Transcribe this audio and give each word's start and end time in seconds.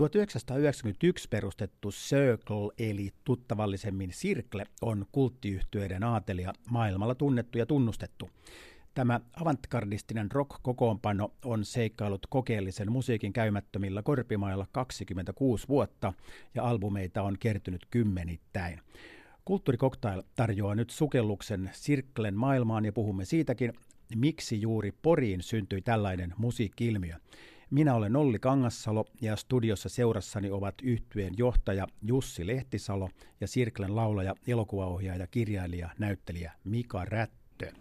1991 0.00 1.28
perustettu 1.28 1.90
Circle 1.90 2.72
eli 2.78 3.10
tuttavallisemmin 3.24 4.10
Circle 4.10 4.64
on 4.82 5.06
kulttiyhtyöiden 5.12 6.04
aatelia 6.04 6.52
maailmalla 6.70 7.14
tunnettu 7.14 7.58
ja 7.58 7.66
tunnustettu. 7.66 8.30
Tämä 8.94 9.20
avantgardistinen 9.40 10.30
rock-kokoonpano 10.30 11.32
on 11.44 11.64
seikkailut 11.64 12.26
kokeellisen 12.28 12.92
musiikin 12.92 13.32
käymättömillä 13.32 14.02
korpimailla 14.02 14.66
26 14.72 15.68
vuotta 15.68 16.12
ja 16.54 16.64
albumeita 16.64 17.22
on 17.22 17.36
kertynyt 17.38 17.86
kymmenittäin. 17.90 18.80
Kulttuurikoktail 19.44 20.22
tarjoaa 20.36 20.74
nyt 20.74 20.90
sukelluksen 20.90 21.70
Sirklen 21.72 22.34
maailmaan 22.34 22.84
ja 22.84 22.92
puhumme 22.92 23.24
siitäkin, 23.24 23.72
miksi 24.16 24.60
juuri 24.60 24.92
Poriin 25.02 25.42
syntyi 25.42 25.82
tällainen 25.82 26.34
musiikkiilmiö. 26.36 27.16
Minä 27.70 27.94
olen 27.94 28.16
Olli 28.16 28.38
Kangassalo 28.38 29.04
ja 29.20 29.36
studiossa 29.36 29.88
seurassani 29.88 30.50
ovat 30.50 30.74
yhtyeen 30.82 31.34
johtaja 31.36 31.86
Jussi 32.02 32.46
Lehtisalo 32.46 33.08
ja 33.40 33.46
Sirklen 33.46 33.96
laulaja, 33.96 34.34
elokuvaohjaaja, 34.46 35.26
kirjailija, 35.26 35.90
näyttelijä 35.98 36.52
Mika 36.64 37.04
Rättö. 37.04 37.72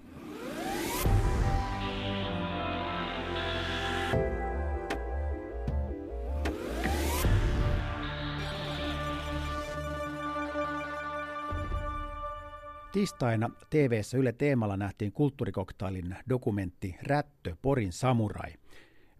Tiistaina 12.91 13.49
tv 13.69 14.01
Yle 14.17 14.33
Teemalla 14.33 14.77
nähtiin 14.77 15.11
kulttuurikoktailin 15.11 16.15
dokumentti 16.29 16.95
Rättö, 17.03 17.55
Porin 17.61 17.93
samurai. 17.93 18.53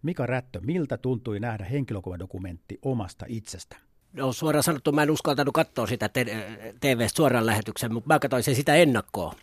Mika 0.02 0.26
Rättö, 0.26 0.60
miltä 0.60 0.96
tuntui 0.96 1.40
nähdä 1.40 1.64
henkilökuvadokumentti 1.64 2.78
omasta 2.82 3.26
itsestä? 3.28 3.76
No 4.12 4.32
suoraan 4.32 4.62
sanottu, 4.62 4.92
mä 4.92 5.02
en 5.02 5.10
uskaltanut 5.10 5.54
katsoa 5.54 5.86
sitä 5.86 6.10
tv 6.80 7.08
suoran 7.14 7.46
lähetyksen, 7.46 7.92
mutta 7.92 8.14
mä 8.14 8.18
katsoin 8.18 8.42
sen 8.42 8.54
sitä 8.54 8.74
ennakkoa. 8.74 9.34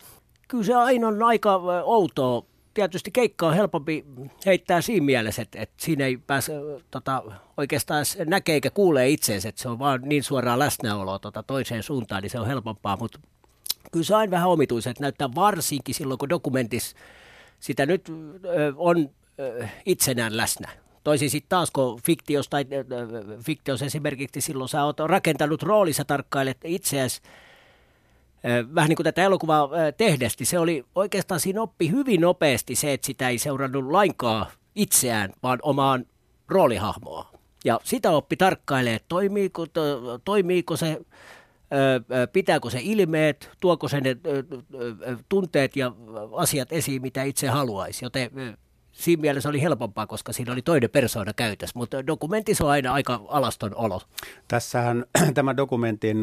Kyllä 0.48 0.64
se 0.64 0.74
aina 0.74 1.08
on 1.08 1.22
aika 1.22 1.54
outoa. 1.84 2.42
Tietysti 2.74 3.10
keikka 3.10 3.46
on 3.46 3.54
helpompi 3.54 4.04
heittää 4.46 4.80
siinä 4.80 5.06
mielessä, 5.06 5.42
että, 5.42 5.60
että 5.60 5.74
siinä 5.78 6.06
ei 6.06 6.16
pääse 6.16 6.52
tota, 6.90 7.22
oikeastaan 7.56 8.04
näkee 8.26 8.54
eikä 8.54 8.70
kuulee 8.70 9.08
itseensä, 9.08 9.48
että 9.48 9.62
se 9.62 9.68
on 9.68 9.78
vaan 9.78 10.00
niin 10.02 10.22
suoraan 10.22 10.58
läsnäoloa 10.58 11.18
tota, 11.18 11.42
toiseen 11.42 11.82
suuntaan, 11.82 12.22
niin 12.22 12.30
se 12.30 12.40
on 12.40 12.46
helpompaa, 12.46 12.96
mutta 12.96 13.20
kyllä 13.92 14.04
se 14.04 14.14
on 14.14 14.20
aina 14.20 14.30
vähän 14.30 14.48
omituisen, 14.48 14.90
että 14.90 15.02
näyttää 15.02 15.34
varsinkin 15.34 15.94
silloin, 15.94 16.18
kun 16.18 16.28
dokumentissa 16.28 16.96
sitä 17.60 17.86
nyt 17.86 18.12
on 18.76 19.10
itsenään 19.86 20.36
läsnä. 20.36 20.68
Toisin 21.04 21.30
sitten 21.30 21.48
taas, 21.48 21.70
kun 21.70 22.00
fiktiossa, 22.06 22.50
tai 22.50 22.66
fiktiossa 23.46 23.86
esimerkiksi 23.86 24.40
silloin 24.40 24.68
sä 24.68 24.84
oot 24.84 25.00
rakentanut 25.00 25.62
roolissa 25.62 26.04
tarkkailet 26.04 26.56
itseäsi, 26.64 27.20
vähän 28.74 28.88
niin 28.88 28.96
kuin 28.96 29.04
tätä 29.04 29.22
elokuvaa 29.22 29.68
tehdessä, 29.96 30.44
se 30.44 30.58
oli 30.58 30.84
oikeastaan 30.94 31.40
siinä 31.40 31.62
oppi 31.62 31.90
hyvin 31.90 32.20
nopeasti 32.20 32.74
se, 32.74 32.92
että 32.92 33.06
sitä 33.06 33.28
ei 33.28 33.38
seurannut 33.38 33.90
lainkaan 33.90 34.46
itseään, 34.74 35.32
vaan 35.42 35.58
omaan 35.62 36.06
roolihahmoa. 36.48 37.30
Ja 37.64 37.80
sitä 37.84 38.10
oppi 38.10 38.36
tarkkailee, 38.36 39.00
toimiiko, 39.08 39.66
to, 39.66 40.18
toimiiko 40.24 40.76
se 40.76 41.00
pitääkö 42.32 42.70
se 42.70 42.78
ilmeet, 42.82 43.50
tuoko 43.60 43.88
se 43.88 44.00
ne 44.00 44.16
tunteet 45.28 45.76
ja 45.76 45.92
asiat 46.36 46.72
esiin, 46.72 47.02
mitä 47.02 47.22
itse 47.22 47.48
haluaisi. 47.48 48.04
Joten 48.04 48.30
siinä 48.98 49.20
mielessä 49.20 49.48
oli 49.48 49.62
helpompaa, 49.62 50.06
koska 50.06 50.32
siinä 50.32 50.52
oli 50.52 50.62
toinen 50.62 50.90
persoona 50.90 51.32
käytössä, 51.32 51.78
mutta 51.78 52.06
dokumentissa 52.06 52.64
on 52.64 52.70
aina 52.70 52.92
aika 52.92 53.20
alaston 53.28 53.74
olo. 53.74 54.02
Tässähän 54.48 55.04
tämä 55.34 55.56
dokumentin 55.56 56.16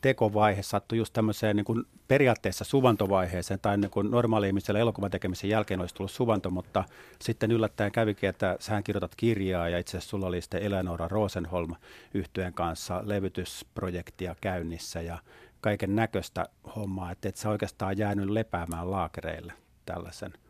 tekovaihe 0.00 0.62
sattui 0.62 0.98
just 0.98 1.12
tämmöiseen 1.12 1.56
niin 1.56 1.64
kuin 1.64 1.84
periaatteessa 2.08 2.64
suvantovaiheeseen, 2.64 3.60
tai 3.60 3.78
niin 3.78 3.90
kuin 3.90 4.10
normaali-ihmisellä 4.10 4.80
elokuvan 4.80 5.10
tekemisen 5.10 5.50
jälkeen 5.50 5.80
olisi 5.80 5.94
tullut 5.94 6.10
suvanto, 6.10 6.50
mutta 6.50 6.84
sitten 7.18 7.52
yllättäen 7.52 7.92
kävikin, 7.92 8.28
että 8.28 8.56
sähän 8.60 8.84
kirjoitat 8.84 9.14
kirjaa, 9.16 9.68
ja 9.68 9.78
itse 9.78 9.90
asiassa 9.96 10.10
sulla 10.10 10.26
oli 10.26 10.40
sitten 10.40 10.62
Eleonora 10.62 11.08
Rosenholm 11.08 11.74
yhtyeen 12.14 12.54
kanssa 12.54 13.02
levytysprojektia 13.04 14.36
käynnissä, 14.40 15.00
ja 15.02 15.18
kaiken 15.60 15.96
näköistä 15.96 16.46
hommaa, 16.76 17.10
että 17.10 17.28
et 17.28 17.36
sä 17.36 17.50
oikeastaan 17.50 17.98
jäänyt 17.98 18.30
lepäämään 18.30 18.90
laakereille 18.90 19.52
tällaisen– 19.86 20.32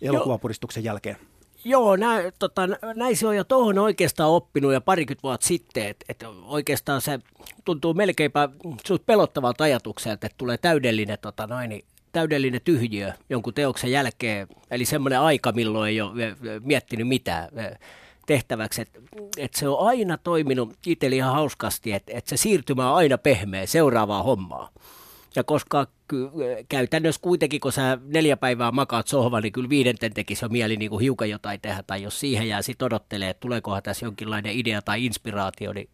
elokuvapuristuksen 0.00 0.84
jälkeen? 0.84 1.16
Joo, 1.64 1.96
nä, 1.96 2.22
tota, 2.38 2.68
näin 2.96 3.16
se 3.16 3.26
on 3.26 3.36
jo 3.36 3.44
tuohon 3.44 3.78
oikeastaan 3.78 4.30
oppinut 4.30 4.72
ja 4.72 4.80
parikymmentä 4.80 5.22
vuotta 5.22 5.46
sitten, 5.46 5.86
että 5.86 6.04
et 6.08 6.24
oikeastaan 6.44 7.00
se 7.00 7.18
tuntuu 7.64 7.94
melkeinpä 7.94 8.48
pelottavalta 9.06 9.64
ajatukselta, 9.64 10.26
että 10.26 10.38
tulee 10.38 10.58
täydellinen, 10.58 11.18
tota, 11.22 11.46
noin, 11.46 11.84
täydellinen 12.12 12.60
tyhjiö 12.64 13.12
jonkun 13.30 13.54
teoksen 13.54 13.90
jälkeen, 13.90 14.48
eli 14.70 14.84
semmoinen 14.84 15.20
aika, 15.20 15.52
milloin 15.52 15.88
ei 15.88 16.00
ole 16.00 16.36
miettinyt 16.60 17.08
mitään 17.08 17.48
tehtäväksi, 18.26 18.82
että 18.82 19.00
et 19.36 19.54
se 19.54 19.68
on 19.68 19.88
aina 19.88 20.18
toiminut 20.18 20.74
itselle 20.86 21.16
ihan 21.16 21.32
hauskasti, 21.32 21.92
että 21.92 22.12
et 22.14 22.26
se 22.26 22.36
siirtymä 22.36 22.90
on 22.90 22.96
aina 22.96 23.18
pehmeä 23.18 23.66
seuraavaa 23.66 24.22
hommaa. 24.22 24.70
Ja 25.36 25.44
koska 25.44 25.86
käytännössä 26.68 27.20
kuitenkin, 27.20 27.60
kun 27.60 27.72
sä 27.72 27.98
neljä 28.04 28.36
päivää 28.36 28.72
makaat 28.72 29.08
sohva, 29.08 29.40
niin 29.40 29.52
kyllä 29.52 29.68
viidenten 29.68 30.14
tekisi 30.14 30.44
jo 30.44 30.48
mieli 30.48 30.76
niin 30.76 30.90
kuin 30.90 31.00
hiukan 31.00 31.30
jotain 31.30 31.60
tehdä. 31.60 31.82
Tai 31.86 32.02
jos 32.02 32.20
siihen 32.20 32.48
jää 32.48 32.62
sitten 32.62 32.86
odottelee, 32.86 33.30
että 33.30 33.40
tuleekohan 33.40 33.82
tässä 33.82 34.06
jonkinlainen 34.06 34.52
idea 34.52 34.82
tai 34.82 35.06
inspiraatio, 35.06 35.72
niin, 35.72 35.88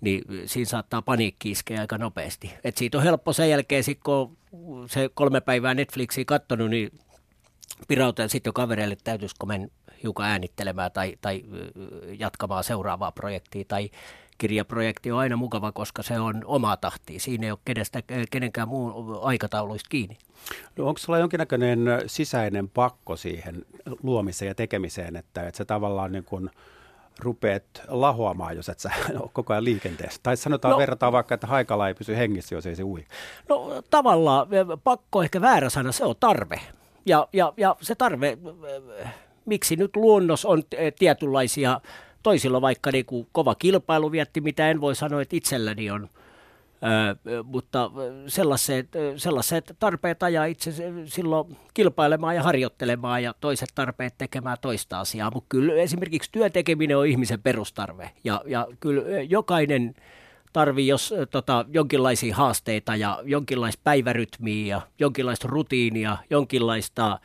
niin 0.00 0.22
siinä 0.46 0.68
saattaa 0.68 1.02
paniikki 1.02 1.50
iskeä 1.50 1.80
aika 1.80 1.98
nopeasti. 1.98 2.52
Et 2.64 2.76
siitä 2.76 2.98
on 2.98 3.04
helppo 3.04 3.32
sen 3.32 3.50
jälkeen, 3.50 3.84
sit 3.84 3.98
kun 4.04 4.36
se 4.86 5.10
kolme 5.14 5.40
päivää 5.40 5.74
Netflixiä 5.74 6.24
katsonut, 6.24 6.70
niin 6.70 6.90
pirautan 7.88 8.28
sitten 8.28 8.48
jo 8.48 8.52
kavereille, 8.52 8.92
että 8.92 9.04
täytyisikö 9.04 9.46
men 9.46 9.70
hiukan 10.02 10.26
äänittelemään 10.26 10.92
tai, 10.92 11.16
tai 11.20 11.44
jatkamaan 12.18 12.64
seuraavaa 12.64 13.12
projektia 13.12 13.64
tai 13.68 13.90
kirjaprojekti 14.38 15.12
on 15.12 15.18
aina 15.18 15.36
mukava, 15.36 15.72
koska 15.72 16.02
se 16.02 16.20
on 16.20 16.42
oma 16.44 16.76
tahti. 16.76 17.18
Siinä 17.18 17.46
ei 17.46 17.50
ole 17.50 17.58
kenestä, 17.64 18.02
kenenkään 18.30 18.68
muun 18.68 19.18
aikatauluista 19.22 19.88
kiinni. 19.88 20.18
No 20.76 20.86
onko 20.86 20.98
sulla 20.98 21.18
jonkinnäköinen 21.18 21.80
sisäinen 22.06 22.68
pakko 22.68 23.16
siihen 23.16 23.64
luomiseen 24.02 24.48
ja 24.48 24.54
tekemiseen, 24.54 25.16
että, 25.16 25.48
että 25.48 25.58
se 25.58 25.64
tavallaan 25.64 26.12
niin 26.12 26.24
kuin 26.24 26.50
rupeat 27.18 27.64
lahoamaan, 27.88 28.56
jos 28.56 28.68
et 28.68 28.80
sä 28.80 28.90
ole 29.20 29.30
koko 29.32 29.52
ajan 29.52 29.64
liikenteessä? 29.64 30.20
Tai 30.22 30.36
sanotaan, 30.36 30.72
no, 30.72 30.78
verrataan 30.78 31.12
vaikka, 31.12 31.34
että 31.34 31.46
haikala 31.46 31.88
ei 31.88 31.94
pysy 31.94 32.16
hengissä, 32.16 32.54
jos 32.54 32.66
ei 32.66 32.76
se 32.76 32.84
ui. 32.84 33.06
No 33.48 33.82
tavallaan 33.90 34.46
pakko 34.84 35.22
ehkä 35.22 35.40
väärä 35.40 35.70
sana, 35.70 35.92
se 35.92 36.04
on 36.04 36.14
tarve. 36.20 36.60
Ja, 37.06 37.28
ja, 37.32 37.52
ja 37.56 37.76
se 37.80 37.94
tarve, 37.94 38.38
miksi 39.44 39.76
nyt 39.76 39.96
luonnos 39.96 40.44
on 40.44 40.62
tietynlaisia 40.98 41.80
toisilla 42.28 42.60
vaikka 42.60 42.90
niin 42.90 43.06
kuin 43.06 43.26
kova 43.32 43.54
kilpailu 43.54 44.12
vietti, 44.12 44.40
mitä 44.40 44.70
en 44.70 44.80
voi 44.80 44.94
sanoa, 44.94 45.22
että 45.22 45.36
itselläni 45.36 45.90
on. 45.90 46.08
Ö, 46.82 47.42
mutta 47.44 47.90
sellaiset, 48.26 48.88
sellaiset 49.16 49.76
tarpeet 49.78 50.22
ajaa 50.22 50.44
itse 50.44 50.72
silloin 51.04 51.56
kilpailemaan 51.74 52.36
ja 52.36 52.42
harjoittelemaan 52.42 53.22
ja 53.22 53.34
toiset 53.40 53.68
tarpeet 53.74 54.14
tekemään 54.18 54.56
toista 54.60 55.00
asiaa. 55.00 55.30
Mutta 55.34 55.46
kyllä 55.48 55.74
esimerkiksi 55.74 56.32
työtekeminen 56.32 56.98
on 56.98 57.06
ihmisen 57.06 57.42
perustarve 57.42 58.10
ja, 58.24 58.42
ja 58.46 58.66
kyllä 58.80 59.02
jokainen 59.22 59.94
tarvii 60.52 60.86
jos 60.86 61.14
tota, 61.30 61.64
jonkinlaisia 61.72 62.36
haasteita 62.36 62.96
ja 62.96 63.20
jonkinlaista 63.24 63.80
päivärytmiä 63.84 64.66
ja 64.66 64.80
jonkinlaista 64.98 65.48
rutiinia, 65.48 66.16
jonkinlaista 66.30 67.18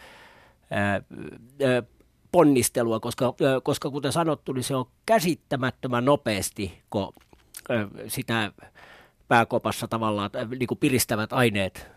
ponnistelua, 2.33 2.99
koska, 2.99 3.33
koska 3.63 3.89
kuten 3.89 4.11
sanottu, 4.11 4.53
niin 4.53 4.63
se 4.63 4.75
on 4.75 4.85
käsittämättömän 5.05 6.05
nopeasti, 6.05 6.81
kun 6.89 7.13
sitä 8.07 8.51
pääkopassa 9.27 9.87
tavallaan 9.87 10.29
niin 10.59 10.67
kuin 10.67 10.77
piristävät 10.77 11.33
aineet 11.33 11.87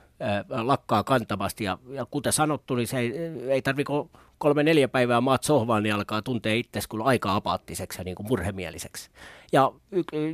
lakkaa 0.48 1.04
kantamasti. 1.04 1.64
Ja, 1.64 1.78
ja 1.90 2.06
kuten 2.06 2.32
sanottu, 2.32 2.74
niin 2.74 2.86
se 2.86 2.98
ei, 2.98 3.12
ei 3.48 3.62
tarvitse 3.62 3.92
kolme-neljä 4.38 4.88
päivää 4.88 5.20
maat 5.20 5.42
sohvaan, 5.42 5.82
niin 5.82 5.94
alkaa 5.94 6.22
tuntea 6.22 6.54
itsesi 6.54 6.88
kyllä 6.88 7.04
aika 7.04 7.34
apaattiseksi 7.34 8.00
ja 8.00 8.04
niin 8.04 8.14
kuin 8.14 8.26
murhemieliseksi. 8.26 9.10
Ja, 9.52 9.72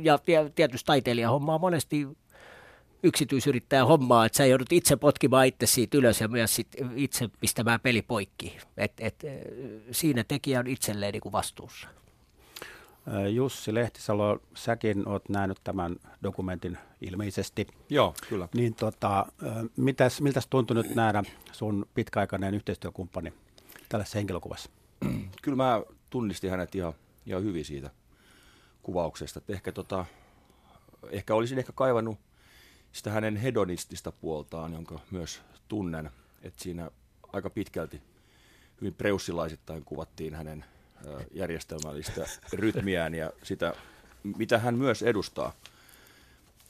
ja 0.03 0.19
tietysti 0.55 0.85
taiteilija 0.85 1.29
hommaa 1.29 1.57
monesti 1.57 2.07
yksityisyrittäjä 3.03 3.85
hommaa, 3.85 4.25
että 4.25 4.37
sä 4.37 4.45
joudut 4.45 4.71
itse 4.71 4.95
potkimaan 4.95 5.47
itse 5.47 5.65
siitä 5.65 5.97
ylös 5.97 6.21
ja 6.21 6.27
myös 6.27 6.55
sit 6.55 6.67
itse 6.95 7.29
pistämään 7.39 7.79
peli 7.79 8.01
poikki. 8.01 8.57
Et, 8.77 8.93
et, 8.99 9.23
siinä 9.91 10.23
tekijä 10.23 10.59
on 10.59 10.67
itselleen 10.67 11.13
niin 11.13 11.21
kuin 11.21 11.31
vastuussa. 11.31 11.87
Jussi 13.33 13.73
Lehtisalo, 13.73 14.39
säkin 14.55 15.07
olet 15.07 15.29
nähnyt 15.29 15.57
tämän 15.63 15.95
dokumentin 16.23 16.77
ilmeisesti. 17.01 17.67
Joo, 17.89 18.13
kyllä. 18.29 18.47
Niin 18.55 18.75
tota, 18.75 19.25
mitäs, 19.77 20.21
miltä 20.21 20.41
tuntui 20.49 20.75
nyt 20.75 20.95
nähdä 20.95 21.23
sun 21.51 21.85
pitkäaikainen 21.93 22.53
yhteistyökumppani 22.53 23.33
tällaisessa 23.89 24.19
henkilökuvassa? 24.19 24.69
Kyllä 25.41 25.55
mä 25.55 25.81
tunnistin 26.09 26.51
hänet 26.51 26.75
ihan, 26.75 26.93
ihan 27.25 27.43
hyvin 27.43 27.65
siitä. 27.65 27.89
kuvauksesta. 28.83 29.39
Että 29.39 29.53
ehkä, 29.53 29.71
tota, 29.71 30.05
ehkä 31.09 31.35
olisin 31.35 31.59
ehkä 31.59 31.71
kaivannut 31.75 32.17
sitä 32.93 33.11
hänen 33.11 33.35
hedonistista 33.35 34.11
puoltaan, 34.11 34.73
jonka 34.73 34.99
myös 35.11 35.41
tunnen. 35.67 36.09
Että 36.41 36.63
siinä 36.63 36.91
aika 37.33 37.49
pitkälti 37.49 38.01
hyvin 38.81 38.93
preussilaisittain 38.93 39.83
kuvattiin 39.85 40.35
hänen 40.35 40.65
järjestelmällistä 41.31 42.25
rytmiään 42.53 43.13
ja 43.13 43.31
sitä, 43.43 43.73
mitä 44.37 44.57
hän 44.57 44.75
myös 44.75 45.01
edustaa. 45.03 45.53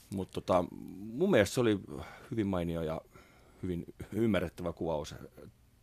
Mutta 0.10 0.34
tota, 0.34 0.66
mun 0.98 1.32
mielestä 1.32 1.54
se 1.54 1.62
oli 1.62 1.80
hyvin 2.32 2.48
mainio 2.48 2.82
ja 2.82 3.02
hyvin 3.64 3.86
ymmärrettävä 4.12 4.74
kuvaus 4.74 5.16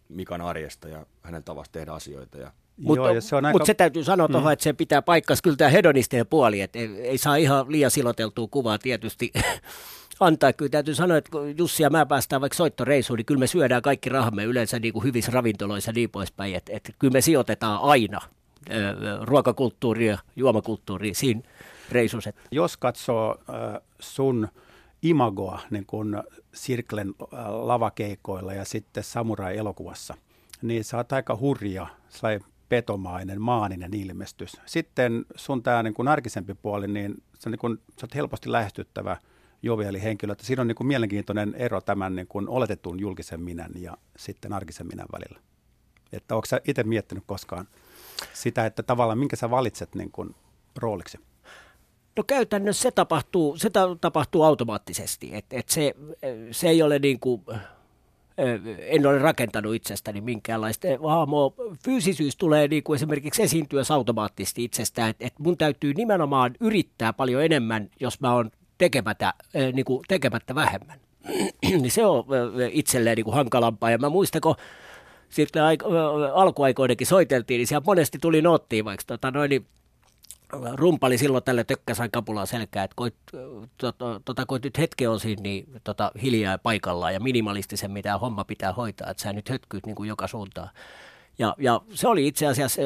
Mikan 0.09 0.41
arjesta 0.41 0.89
ja 0.89 1.07
hänen 1.23 1.45
tavasta 1.45 1.73
tehdä 1.73 1.93
asioita. 1.93 2.39
Ja 2.39 2.53
mutta 2.77 3.13
Joo, 3.13 3.21
se, 3.21 3.37
aika... 3.37 3.53
mut 3.53 3.67
se 3.67 3.75
täytyy 3.75 4.05
sanoa 4.05 4.29
mm. 4.29 4.33
tuohon, 4.33 4.53
että 4.53 4.63
se 4.63 4.73
pitää 4.73 5.03
paikkas 5.03 5.43
kyllä 5.43 5.57
tämä 5.57 5.71
hedonistinen 5.71 6.27
puoli, 6.27 6.61
että 6.61 6.79
ei, 6.79 7.01
ei 7.01 7.19
saa 7.19 7.37
ihan 7.37 7.73
liian 7.73 7.91
siloteltua 7.91 8.49
kuvaa 8.51 8.79
tietysti 8.79 9.33
antaa. 10.21 10.53
Kyllä 10.53 10.71
täytyy 10.71 10.95
sanoa, 10.95 11.17
että 11.17 11.31
kun 11.31 11.59
Jussi 11.59 11.83
ja 11.83 11.91
mä 11.91 12.07
päästään 12.07 12.41
vaikka 12.41 12.57
soittoreisuun, 12.57 13.17
niin 13.17 13.27
kyllä 13.27 13.39
me 13.39 13.47
syödään 13.47 13.83
kaikki 13.83 14.09
rahamme 14.09 14.45
yleensä 14.45 14.79
niin 14.79 14.93
kuin 14.93 15.05
hyvissä 15.05 15.33
ravintoloissa 15.33 15.91
ja 15.91 15.95
niin 15.95 16.11
poispäin. 16.11 16.55
Että, 16.55 16.73
että 16.77 16.93
kyllä 16.99 17.13
me 17.13 17.21
sijoitetaan 17.21 17.81
aina 17.83 18.21
ruokakulttuuria, 19.23 20.19
juomakulttuuria 20.37 21.15
siinä 21.15 21.41
reisussa. 21.91 22.33
Jos 22.51 22.77
katsoo 22.77 23.39
sun 23.99 24.49
imagoa 25.03 25.61
niin 25.71 25.87
kun 25.87 26.23
Sirklen 26.55 27.15
lavakeikoilla 27.49 28.55
ja 28.55 28.65
sitten 28.65 29.05
Samurai-elokuvassa, 29.05 30.15
niin 30.63 30.85
sä 30.85 30.97
oot 30.97 31.13
aika 31.13 31.37
hurja, 31.37 31.87
sai 32.09 32.41
petomainen, 32.69 33.41
maaninen 33.41 33.95
ilmestys. 33.95 34.53
Sitten 34.67 35.25
sun 35.37 35.63
tämä 35.63 35.83
niin 35.83 36.09
arkisempi 36.09 36.55
puoli, 36.55 36.89
niin 36.89 37.23
sä, 37.39 37.51
niin 37.51 37.59
kun, 37.59 37.79
sä 38.01 38.07
oot 38.07 38.15
helposti 38.15 38.53
lähestyttävä 38.53 39.17
joviali 39.63 40.03
henkilö. 40.03 40.33
Että 40.33 40.45
siinä 40.45 40.61
on 40.61 40.69
niin 40.69 40.77
kuin 40.77 40.87
mielenkiintoinen 40.87 41.55
ero 41.55 41.81
tämän 41.81 42.17
niin 42.17 42.27
kuin 42.27 42.49
oletetun 42.49 43.01
julkisen 43.01 43.41
minän 43.41 43.71
ja 43.75 43.97
sitten 44.17 44.53
arkisen 44.53 44.87
minän 44.87 45.07
välillä. 45.13 45.41
Että 46.13 46.35
onko 46.35 46.47
sä 46.47 46.61
itse 46.69 46.83
miettinyt 46.83 47.25
koskaan 47.27 47.69
sitä, 48.35 48.67
että 48.67 48.83
tavallaan 48.83 49.19
minkä 49.19 49.37
sä 49.37 49.51
valitset 49.51 49.95
niin 49.95 50.11
kuin 50.11 50.35
rooliksi? 50.77 51.19
No 52.17 52.25
käytännössä 52.27 52.83
se 52.83 52.91
tapahtuu, 52.91 53.57
se 53.57 53.71
tapahtuu 54.01 54.43
automaattisesti. 54.43 55.31
Et, 55.33 55.45
et 55.51 55.69
se, 55.69 55.95
se 56.51 56.69
ei 56.69 56.83
ole 56.83 56.99
niin 56.99 57.21
kuin, 57.21 57.43
en 58.79 59.07
ole 59.07 59.19
rakentanut 59.19 59.75
itsestäni 59.75 60.21
minkäänlaista 60.21 60.89
hahmoa. 61.09 61.53
Fyysisyys 61.85 62.37
tulee 62.37 62.69
niin 62.69 62.83
kuin 62.83 62.95
esimerkiksi 62.95 63.43
esiintyä 63.43 63.83
automaattisesti 63.91 64.65
itsestään, 64.65 65.11
että 65.11 65.27
et 65.27 65.39
mun 65.39 65.57
täytyy 65.57 65.95
nimenomaan 65.95 66.55
yrittää 66.61 67.13
paljon 67.13 67.45
enemmän, 67.45 67.91
jos 68.01 68.21
mä 68.21 68.35
oon 68.35 68.51
tekemättä, 68.81 69.35
niin 69.73 69.85
kuin 69.85 70.05
tekemättä 70.09 70.55
vähemmän. 70.55 71.01
niin 71.63 71.91
se 71.91 72.05
on 72.07 72.25
itselleen 72.71 73.17
niin 73.17 73.25
kuin 73.25 73.35
hankalampaa. 73.35 73.91
Ja 73.91 73.99
mä 73.99 74.09
muistan, 74.09 74.41
kun 74.41 74.55
sitten 75.29 75.63
alkuaikoidenkin 76.35 77.07
soiteltiin, 77.07 77.59
niin 77.59 77.67
siellä 77.67 77.85
monesti 77.87 78.19
tuli 78.19 78.43
noottiin 78.43 78.85
vaikka 78.85 79.05
tota 79.07 79.31
noin, 79.31 79.49
niin 79.49 79.67
rumpali 80.73 81.19
silloin 81.19 81.45
tälle 81.45 81.65
tökkäsain 81.65 82.11
kapulaa 82.11 82.47
selkää, 82.47 82.85
että 82.85 82.95
koit, 82.97 83.15
tota, 83.79 84.21
tota, 84.25 84.47
koit 84.47 84.65
nyt 84.65 84.79
hetken 84.79 85.11
on 85.11 85.21
siinä 85.21 85.43
niin, 85.43 85.67
tota, 85.85 86.13
hiljaa 86.23 86.59
paikallaan 86.59 87.15
ja 87.15 87.21
minimalistisen, 87.21 87.91
mitä 87.91 88.19
homma 88.19 88.45
pitää 88.45 88.73
hoitaa, 88.73 89.11
että 89.11 89.23
sä 89.23 89.33
nyt 89.33 89.49
hötkyt 89.49 89.87
niin 89.87 89.97
kuin 89.97 90.09
joka 90.09 90.27
suuntaan. 90.27 90.69
Ja, 91.39 91.55
ja 91.59 91.81
se 91.95 92.09
oli 92.09 92.27
itse 92.27 92.47
asiassa, 92.47 92.83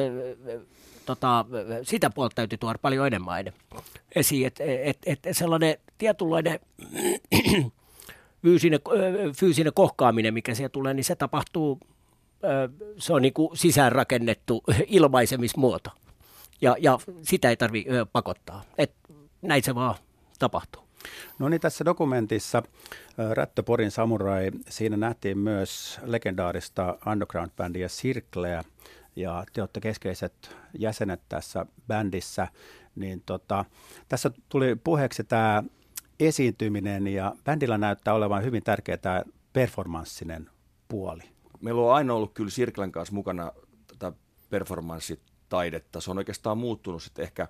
tota, 1.05 1.45
sitä 1.83 2.09
puolta 2.09 2.35
täytyy 2.35 2.57
tuoda 2.57 2.79
paljon 2.81 3.07
enemmän 3.07 3.45
esiin, 4.15 4.47
että 4.47 4.63
et, 4.63 4.97
et, 5.05 5.19
sellainen 5.31 5.77
tietynlainen 5.97 6.59
fyysinen, 8.43 8.79
fyysinen 9.39 9.73
kohkaaminen, 9.73 10.33
mikä 10.33 10.55
siellä 10.55 10.69
tulee, 10.69 10.93
niin 10.93 11.03
se 11.03 11.15
tapahtuu, 11.15 11.79
se 12.97 13.13
on 13.13 13.21
niin 13.21 13.33
kuin 13.33 13.57
sisäänrakennettu 13.57 14.63
ilmaisemismuoto. 14.87 15.89
Ja, 16.61 16.75
ja 16.79 16.99
sitä 17.21 17.49
ei 17.49 17.57
tarvitse 17.57 18.05
pakottaa. 18.11 18.63
Et 18.77 18.93
näin 19.41 19.63
se 19.63 19.75
vaan 19.75 19.95
tapahtuu. 20.39 20.85
No 21.39 21.49
niin, 21.49 21.61
tässä 21.61 21.85
dokumentissa 21.85 22.63
Rättöporin 23.33 23.91
Samurai, 23.91 24.51
siinä 24.69 24.97
nähtiin 24.97 25.37
myös 25.37 25.99
legendaarista 26.03 26.97
underground-bändiä 27.05 27.87
Sirkleä, 27.87 28.63
ja 29.15 29.43
te 29.53 29.61
olette 29.61 29.81
keskeiset 29.81 30.57
jäsenet 30.79 31.21
tässä 31.29 31.65
bändissä, 31.87 32.47
niin 32.95 33.23
tota, 33.25 33.65
tässä 34.09 34.31
tuli 34.49 34.75
puheeksi 34.75 35.23
tämä 35.23 35.63
esiintyminen, 36.19 37.07
ja 37.07 37.35
bändillä 37.43 37.77
näyttää 37.77 38.13
olevan 38.13 38.43
hyvin 38.43 38.63
tärkeä 38.63 38.97
tämä 38.97 39.23
performanssinen 39.53 40.49
puoli. 40.87 41.23
Meillä 41.61 41.81
on 41.81 41.95
aina 41.95 42.13
ollut 42.13 42.33
kyllä 42.33 42.49
Sirklen 42.49 42.91
kanssa 42.91 43.15
mukana 43.15 43.51
tätä 43.87 44.17
performanssitaidetta. 44.49 46.01
Se 46.01 46.11
on 46.11 46.17
oikeastaan 46.17 46.57
muuttunut 46.57 47.03
sitten 47.03 47.23
ehkä, 47.23 47.47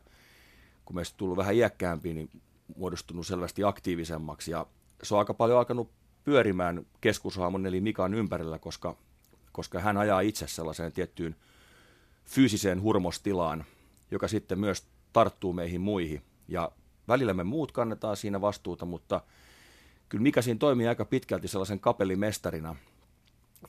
kun 0.85 0.95
meistä 0.95 1.17
tullut 1.17 1.37
vähän 1.37 1.55
iäkkäämpi, 1.55 2.13
niin 2.13 2.29
muodostunut 2.75 3.27
selvästi 3.27 3.63
aktiivisemmaksi, 3.63 4.51
ja 4.51 4.65
se 5.03 5.15
on 5.15 5.19
aika 5.19 5.33
paljon 5.33 5.59
alkanut 5.59 5.91
pyörimään 6.23 6.85
keskushaamon 7.01 7.65
eli 7.65 7.81
Mikan 7.81 8.13
ympärillä, 8.13 8.59
koska, 8.59 8.97
koska 9.51 9.79
hän 9.79 9.97
ajaa 9.97 10.21
itse 10.21 10.47
sellaiseen 10.47 10.91
tiettyyn 10.91 11.35
fyysiseen 12.25 12.81
hurmostilaan, 12.81 13.65
joka 14.11 14.27
sitten 14.27 14.59
myös 14.59 14.87
tarttuu 15.13 15.53
meihin 15.53 15.81
muihin. 15.81 16.21
Ja 16.47 16.71
välillä 17.07 17.33
me 17.33 17.43
muut 17.43 17.71
kannetaan 17.71 18.17
siinä 18.17 18.41
vastuuta, 18.41 18.85
mutta 18.85 19.21
kyllä 20.09 20.21
Mika 20.21 20.41
siinä 20.41 20.57
toimii 20.57 20.87
aika 20.87 21.05
pitkälti 21.05 21.47
sellaisen 21.47 21.79
kapellimestarina. 21.79 22.75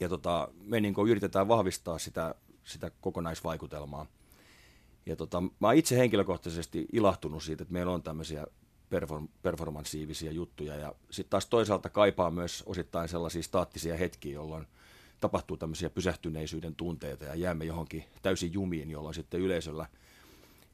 Ja 0.01 0.09
tota, 0.09 0.49
me 0.65 0.81
niin 0.81 0.95
yritetään 1.09 1.49
vahvistaa 1.49 1.99
sitä, 1.99 2.35
sitä 2.65 2.91
kokonaisvaikutelmaa. 3.01 4.07
Ja 5.07 5.17
tota, 5.17 5.41
mä 5.41 5.67
oon 5.67 5.77
itse 5.77 5.99
henkilökohtaisesti 5.99 6.87
ilahtunut 6.93 7.43
siitä, 7.43 7.63
että 7.63 7.73
meillä 7.73 7.93
on 7.93 8.03
tämmöisiä 8.03 8.47
perform- 8.91 9.29
performanssiivisia 9.43 10.33
juttuja. 10.33 10.77
Ja 10.77 10.95
sitten 11.11 11.31
taas 11.31 11.47
toisaalta 11.47 11.89
kaipaa 11.89 12.31
myös 12.31 12.63
osittain 12.67 13.09
sellaisia 13.09 13.43
staattisia 13.43 13.97
hetkiä, 13.97 14.33
jolloin 14.33 14.67
tapahtuu 15.21 15.57
tämmöisiä 15.57 15.91
pysähtyneisyyden 15.91 16.75
tunteita 16.75 17.25
ja 17.25 17.35
jäämme 17.35 17.65
johonkin 17.65 18.05
täysin 18.23 18.53
jumiin, 18.53 18.91
jolloin 18.91 19.15
sitten 19.15 19.41
yleisöllä 19.41 19.87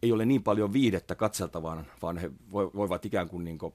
ei 0.02 0.12
ole 0.12 0.26
niin 0.26 0.42
paljon 0.42 0.72
viihdettä 0.72 1.14
katseltavaan, 1.14 1.86
vaan 2.02 2.18
he 2.18 2.30
voivat 2.52 3.04
ikään 3.04 3.28
kuin, 3.28 3.44
niin 3.44 3.58
kuin 3.58 3.75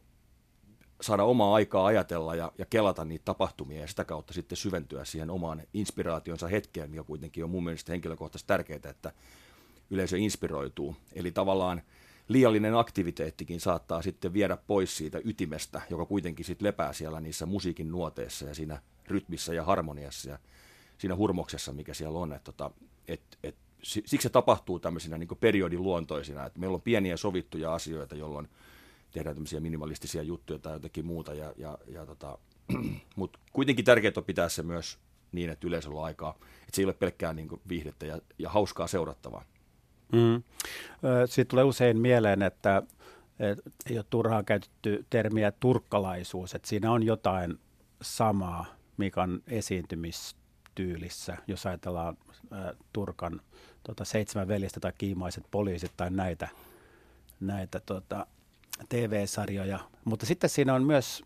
saada 1.01 1.23
omaa 1.23 1.55
aikaa 1.55 1.85
ajatella 1.85 2.35
ja, 2.35 2.51
ja 2.57 2.65
kelata 2.65 3.05
niitä 3.05 3.25
tapahtumia 3.25 3.81
ja 3.81 3.87
sitä 3.87 4.05
kautta 4.05 4.33
sitten 4.33 4.57
syventyä 4.57 5.05
siihen 5.05 5.29
omaan 5.29 5.63
inspiraationsa 5.73 6.47
hetkeen, 6.47 6.89
mikä 6.89 7.03
kuitenkin 7.03 7.43
on 7.43 7.49
mun 7.49 7.63
mielestä 7.63 7.91
henkilökohtaisesti 7.91 8.47
tärkeää, 8.47 8.79
että 8.89 9.13
yleisö 9.89 10.17
inspiroituu. 10.17 10.95
Eli 11.13 11.31
tavallaan 11.31 11.81
liiallinen 12.27 12.75
aktiviteettikin 12.75 13.59
saattaa 13.59 14.01
sitten 14.01 14.33
viedä 14.33 14.57
pois 14.57 14.97
siitä 14.97 15.19
ytimestä, 15.23 15.81
joka 15.89 16.05
kuitenkin 16.05 16.45
sitten 16.45 16.65
lepää 16.67 16.93
siellä 16.93 17.19
niissä 17.19 17.45
musiikin 17.45 17.91
nuoteissa 17.91 18.45
ja 18.45 18.55
siinä 18.55 18.81
rytmissä 19.07 19.53
ja 19.53 19.63
harmoniassa 19.63 20.29
ja 20.29 20.39
siinä 20.97 21.15
hurmoksessa, 21.15 21.73
mikä 21.73 21.93
siellä 21.93 22.19
on. 22.19 22.33
Että 22.33 22.51
tota, 22.51 22.71
et, 23.07 23.21
et, 23.43 23.55
siksi 23.83 24.17
se 24.21 24.29
tapahtuu 24.29 24.79
tämmöisinä 24.79 25.17
niin 25.17 25.29
periodin 25.39 25.83
luontoisina, 25.83 26.45
että 26.45 26.59
meillä 26.59 26.75
on 26.75 26.81
pieniä 26.81 27.17
sovittuja 27.17 27.73
asioita, 27.73 28.15
jolloin 28.15 28.47
tehdään 29.11 29.35
tämmöisiä 29.35 29.59
minimalistisia 29.59 30.23
juttuja 30.23 30.59
tai 30.59 30.73
jotakin 30.73 31.05
muuta, 31.05 31.33
ja, 31.33 31.53
ja, 31.57 31.77
ja 31.87 32.05
tota, 32.05 32.37
mutta 33.15 33.39
kuitenkin 33.53 33.85
tärkeää 33.85 34.13
on 34.17 34.23
pitää 34.23 34.49
se 34.49 34.63
myös 34.63 34.99
niin, 35.31 35.49
että 35.49 35.67
yleisöllä 35.67 35.99
on 35.99 36.05
aikaa, 36.05 36.35
että 36.39 36.75
se 36.75 36.81
ei 36.81 36.85
ole 36.85 36.93
pelkkää 36.93 37.33
niin 37.33 37.49
viihdettä 37.69 38.05
ja, 38.05 38.19
ja 38.39 38.49
hauskaa 38.49 38.87
seurattavaa. 38.87 39.45
Mm. 40.11 40.43
Siitä 41.25 41.49
tulee 41.49 41.63
usein 41.63 41.99
mieleen, 41.99 42.41
että 42.41 42.83
ei 43.89 43.97
ole 43.97 44.05
turhaan 44.09 44.45
käytetty 44.45 45.05
termiä 45.09 45.51
turkkalaisuus, 45.51 46.55
että 46.55 46.67
siinä 46.67 46.91
on 46.91 47.03
jotain 47.03 47.59
samaa 48.01 48.65
Mikan 48.97 49.41
esiintymistyylissä, 50.77 51.37
jos 51.47 51.65
ajatellaan 51.65 52.17
ä, 52.53 52.73
Turkan 52.93 53.41
tota, 53.83 54.05
seitsemän 54.05 54.47
veljestä 54.47 54.79
tai 54.79 54.93
kiimaiset 54.97 55.45
poliisit 55.51 55.91
tai 55.97 56.09
näitä, 56.09 56.47
näitä 57.39 57.79
tota, 57.79 58.27
TV-sarjoja. 58.89 59.79
Mutta 60.05 60.25
sitten 60.25 60.49
siinä 60.49 60.73
on 60.73 60.83
myös, 60.83 61.23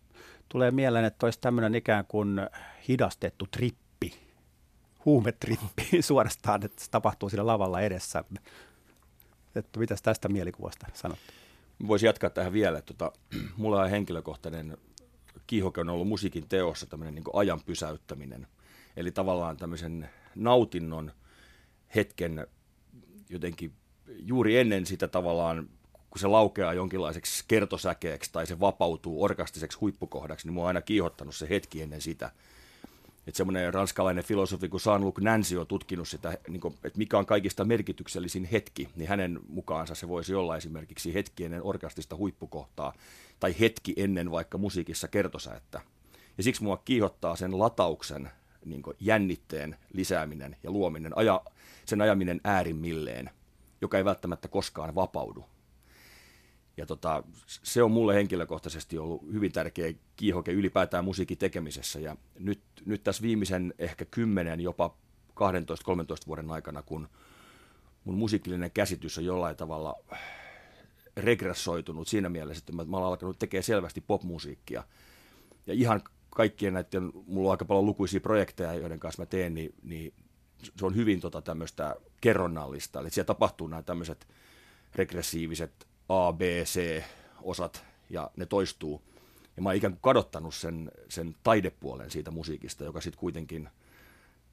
tulee 0.49 0.71
mieleen, 0.71 1.05
että 1.05 1.25
olisi 1.25 1.39
tämmöinen 1.39 1.75
ikään 1.75 2.05
kuin 2.07 2.39
hidastettu 2.87 3.47
trippi, 3.51 4.13
huumetrippi 5.05 6.01
suorastaan, 6.01 6.65
että 6.65 6.83
se 6.83 6.91
tapahtuu 6.91 7.29
siinä 7.29 7.45
lavalla 7.45 7.81
edessä. 7.81 8.23
Että 9.55 9.79
mitäs 9.79 10.01
tästä 10.01 10.29
mielikuvasta 10.29 10.87
sanot? 10.93 11.19
Voisi 11.87 12.05
jatkaa 12.05 12.29
tähän 12.29 12.53
vielä. 12.53 12.81
Tota, 12.81 13.11
mulla 13.57 13.81
on 13.81 13.89
henkilökohtainen 13.89 14.77
kiihoke 15.47 15.81
on 15.81 15.89
ollut 15.89 16.07
musiikin 16.07 16.47
teossa 16.49 16.85
tämmöinen 16.85 17.15
niin 17.15 17.23
ajan 17.33 17.61
pysäyttäminen. 17.65 18.47
Eli 18.97 19.11
tavallaan 19.11 19.57
tämmöisen 19.57 20.09
nautinnon 20.35 21.11
hetken 21.95 22.47
jotenkin 23.29 23.73
juuri 24.07 24.57
ennen 24.57 24.85
sitä 24.85 25.07
tavallaan, 25.07 25.69
kun 26.09 26.19
se 26.19 26.27
laukeaa 26.27 26.73
jonkinlaiseksi 26.73 27.43
kertosäkeeksi 27.47 28.31
tai 28.33 28.47
se 28.47 28.59
vapautuu 28.59 29.23
orkastiseksi 29.23 29.77
huippukohdaksi, 29.77 30.47
niin 30.47 30.53
mua 30.53 30.63
on 30.63 30.67
aina 30.67 30.81
kiihottanut 30.81 31.35
se 31.35 31.49
hetki 31.49 31.81
ennen 31.81 32.01
sitä. 32.01 32.31
Että 33.27 33.37
semmoinen 33.37 33.73
ranskalainen 33.73 34.23
filosofi 34.23 34.69
kuin 34.69 34.81
Jean-Luc 34.85 35.21
Nancy 35.21 35.57
on 35.57 35.67
tutkinut 35.67 36.07
sitä, 36.07 36.37
niin 36.47 36.61
kuin, 36.61 36.73
että 36.73 36.97
mikä 36.97 37.17
on 37.17 37.25
kaikista 37.25 37.65
merkityksellisin 37.65 38.45
hetki, 38.45 38.89
niin 38.95 39.09
hänen 39.09 39.39
mukaansa 39.47 39.95
se 39.95 40.07
voisi 40.07 40.35
olla 40.35 40.57
esimerkiksi 40.57 41.13
hetki 41.13 41.45
ennen 41.45 41.63
orkastista 41.63 42.15
huippukohtaa 42.15 42.93
tai 43.39 43.55
hetki 43.59 43.93
ennen 43.97 44.31
vaikka 44.31 44.57
musiikissa 44.57 45.07
kertosäettä. 45.07 45.81
Ja 46.37 46.43
siksi 46.43 46.63
mua 46.63 46.77
kiihottaa 46.77 47.35
sen 47.35 47.59
latauksen 47.59 48.29
niin 48.65 48.83
jännitteen 48.99 49.77
lisääminen 49.93 50.55
ja 50.63 50.71
luominen, 50.71 51.17
aja, 51.17 51.41
sen 51.85 52.01
ajaminen 52.01 52.41
äärimmilleen, 52.43 53.29
joka 53.81 53.97
ei 53.97 54.05
välttämättä 54.05 54.47
koskaan 54.47 54.95
vapaudu. 54.95 55.45
Ja 56.77 56.85
tota, 56.85 57.23
se 57.45 57.83
on 57.83 57.91
mulle 57.91 58.15
henkilökohtaisesti 58.15 58.97
ollut 58.97 59.33
hyvin 59.33 59.51
tärkeä 59.51 59.93
kiihoke 60.15 60.51
ylipäätään 60.51 61.05
musiikin 61.05 61.37
tekemisessä. 61.37 61.99
Ja 61.99 62.15
nyt, 62.39 62.61
nyt 62.85 63.03
tässä 63.03 63.21
viimeisen 63.21 63.73
ehkä 63.79 64.05
kymmenen, 64.05 64.59
jopa 64.59 64.95
12-13 65.31 65.33
vuoden 66.27 66.51
aikana, 66.51 66.81
kun 66.81 67.07
mun 68.03 68.15
musiikillinen 68.15 68.71
käsitys 68.71 69.17
on 69.17 69.25
jollain 69.25 69.55
tavalla 69.55 69.95
regressoitunut 71.17 72.07
siinä 72.07 72.29
mielessä, 72.29 72.61
että 72.61 72.73
mä, 72.73 72.83
mä 72.83 72.97
olen 72.97 73.07
alkanut 73.07 73.39
tekemään 73.39 73.63
selvästi 73.63 74.01
popmusiikkia. 74.01 74.83
Ja 75.67 75.73
ihan 75.73 76.01
kaikkien 76.35 76.73
näiden, 76.73 77.11
mulla 77.27 77.49
on 77.49 77.51
aika 77.51 77.65
paljon 77.65 77.85
lukuisia 77.85 78.19
projekteja, 78.19 78.73
joiden 78.73 78.99
kanssa 78.99 79.21
mä 79.21 79.25
teen, 79.25 79.53
niin, 79.53 79.75
niin 79.83 80.13
se 80.77 80.85
on 80.85 80.95
hyvin 80.95 81.19
tota 81.19 81.41
tämmöistä 81.41 81.95
kerronnallista. 82.21 82.99
Eli 82.99 83.09
siellä 83.09 83.27
tapahtuu 83.27 83.67
nämä 83.67 83.83
tämmöiset 83.83 84.27
regressiiviset 84.95 85.87
A, 86.09 86.33
B, 86.33 86.41
C 86.63 87.03
osat 87.41 87.85
ja 88.09 88.31
ne 88.35 88.45
toistuu. 88.45 89.01
Ja 89.55 89.61
mä 89.61 89.69
oon 89.69 89.75
ikään 89.75 89.93
kuin 89.93 90.01
kadottanut 90.01 90.55
sen, 90.55 90.91
sen 91.09 91.35
taidepuolen 91.43 92.11
siitä 92.11 92.31
musiikista, 92.31 92.83
joka 92.83 93.01
sitten 93.01 93.19
kuitenkin 93.19 93.69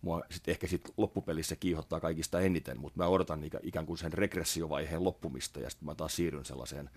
mua 0.02 0.23
sit 0.30 0.49
ehkä 0.49 0.66
sit 0.66 0.92
loppupelissä 0.97 1.56
kiihottaa 1.56 2.00
kaikista 2.00 2.40
eniten, 2.40 2.80
mutta 2.80 2.99
mä 2.99 3.06
odotan 3.06 3.44
ikään 3.62 3.87
kuin 3.87 3.99
sen 3.99 4.12
regressiovaiheen 4.12 5.04
loppumista 5.04 5.61
ja 5.61 5.70
sitten 5.70 5.87
mä 5.87 5.94
taas 5.94 6.16
siirryn 6.16 6.44
sellaiseen 6.44 6.90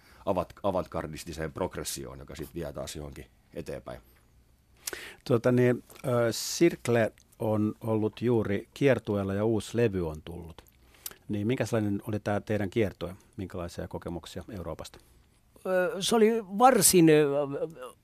avantgardistiseen 0.63 1.53
progressioon, 1.53 2.19
joka 2.19 2.35
sitten 2.35 2.55
vie 2.55 2.73
taas 2.73 2.95
johonkin 2.95 3.25
eteenpäin. 3.53 4.01
Tuota 5.27 5.51
niin, 5.51 5.83
äh, 5.95 6.12
Sirkle 6.31 7.12
on 7.39 7.74
ollut 7.81 8.21
juuri 8.21 8.67
kiertueella 8.74 9.33
ja 9.33 9.45
uusi 9.45 9.77
levy 9.77 10.10
on 10.10 10.21
tullut. 10.25 10.62
Niin 11.29 11.48
minkälainen 11.48 12.01
oli 12.07 12.19
tämä 12.19 12.41
teidän 12.41 12.69
kiertue? 12.69 13.15
Minkälaisia 13.38 13.88
kokemuksia 13.88 14.43
Euroopasta? 14.50 15.00
Se 16.00 16.15
oli 16.15 16.43
varsin 16.43 17.05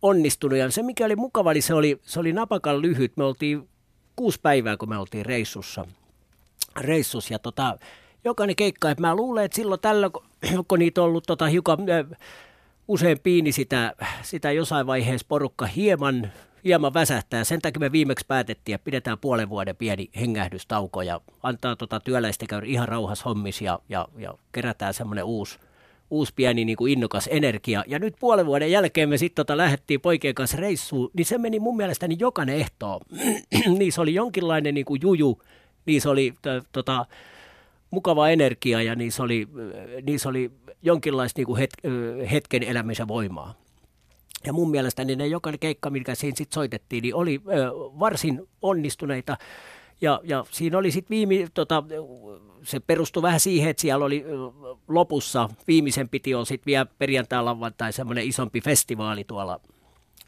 onnistunut 0.01 0.57
ja 0.57 0.71
se 0.71 0.83
mikä 0.83 1.05
oli 1.05 1.15
mukava, 1.15 1.53
niin 1.53 1.63
se 1.63 1.73
oli, 1.73 1.99
se 2.01 2.19
oli 2.19 2.33
napakan 2.33 2.81
lyhyt. 2.81 3.17
Me 3.17 3.23
oltiin 3.23 3.69
kuusi 4.15 4.39
päivää, 4.41 4.77
kun 4.77 4.89
me 4.89 4.97
oltiin 4.97 5.25
reissussa. 5.25 5.85
reissussa 6.79 7.33
ja 7.33 7.39
tota, 7.39 7.77
jokainen 8.23 8.55
keikka, 8.55 8.91
että 8.91 9.01
mä 9.01 9.15
luulen, 9.15 9.45
että 9.45 9.55
silloin 9.55 9.81
tällä, 9.81 10.09
kun 10.67 10.79
niitä 10.79 11.01
on 11.01 11.07
ollut 11.07 11.23
tota, 11.27 11.45
hiukan 11.45 11.79
usein 12.87 13.19
piini 13.19 13.51
sitä, 13.51 13.93
sitä 14.21 14.51
jossain 14.51 14.87
vaiheessa 14.87 15.27
porukka 15.29 15.65
hieman 15.65 16.31
hieman 16.63 16.93
väsähtää. 16.93 17.43
Sen 17.43 17.61
takia 17.61 17.79
me 17.79 17.91
viimeksi 17.91 18.25
päätettiin, 18.27 18.75
että 18.75 18.85
pidetään 18.85 19.17
puolen 19.19 19.49
vuoden 19.49 19.75
pieni 19.75 20.09
hengähdystauko 20.19 21.01
ja 21.01 21.21
antaa 21.43 21.75
tota 21.75 21.99
työläistä 21.99 22.45
käydä 22.49 22.65
ihan 22.67 22.87
rauhassa 22.87 23.23
hommis 23.25 23.61
ja, 23.61 23.79
ja, 23.89 24.07
ja 24.17 24.33
kerätään 24.51 24.93
semmoinen 24.93 25.23
uusi, 25.23 25.59
uusi 26.09 26.33
pieni 26.35 26.65
niin 26.65 26.77
kuin 26.77 26.93
innokas 26.93 27.29
energia. 27.31 27.83
Ja 27.87 27.99
nyt 27.99 28.15
puolen 28.19 28.45
vuoden 28.45 28.71
jälkeen 28.71 29.09
me 29.09 29.17
sitten 29.17 29.45
tota 29.45 29.57
lähdettiin 29.57 30.01
poikien 30.01 30.35
kanssa 30.35 30.57
reissuun, 30.57 31.11
niin 31.13 31.25
se 31.25 31.37
meni 31.37 31.59
mun 31.59 31.77
mielestäni 31.77 32.15
jokainen 32.19 32.55
ehto. 32.55 32.99
niissä 33.79 34.01
oli 34.01 34.13
jonkinlainen 34.13 34.73
niin 34.73 34.85
kuin 34.85 35.01
juju, 35.01 35.41
niissä 35.85 36.09
oli 36.09 36.33
tota, 36.71 37.05
mukava 37.91 38.29
energia 38.29 38.81
ja 38.81 38.95
niissä 38.95 39.23
oli, 39.23 39.47
niissä 40.03 40.29
oli 40.29 40.51
jonkinlaista 40.81 41.39
niin 41.39 41.45
kuin 41.45 41.59
het, 41.59 41.71
hetken 42.31 42.63
elämisen 42.63 43.07
voimaa. 43.07 43.66
Ja 44.47 44.53
mun 44.53 44.71
mielestä 44.71 45.05
niin 45.05 45.17
ne 45.17 45.27
jokainen 45.27 45.59
keikka, 45.59 45.89
mikä 45.89 46.15
siinä 46.15 46.35
sitten 46.35 46.55
soitettiin, 46.55 47.01
niin 47.01 47.15
oli 47.15 47.41
ö, 47.47 47.71
varsin 47.99 48.47
onnistuneita. 48.61 49.37
Ja, 50.01 50.21
ja 50.23 50.45
siinä 50.51 50.77
oli 50.77 50.91
sitten 50.91 51.09
viime, 51.15 51.47
tota, 51.53 51.83
se 52.63 52.79
perustui 52.79 53.23
vähän 53.23 53.39
siihen, 53.39 53.69
että 53.69 53.81
siellä 53.81 54.05
oli 54.05 54.25
lopussa, 54.87 55.49
viimeisen 55.67 56.09
piti 56.09 56.35
olla 56.35 56.45
sitten 56.45 56.65
vielä 56.65 56.85
perjantai 56.99 57.43
tai 57.77 57.93
semmoinen 57.93 58.27
isompi 58.27 58.61
festivaali 58.61 59.23
tuolla, 59.23 59.59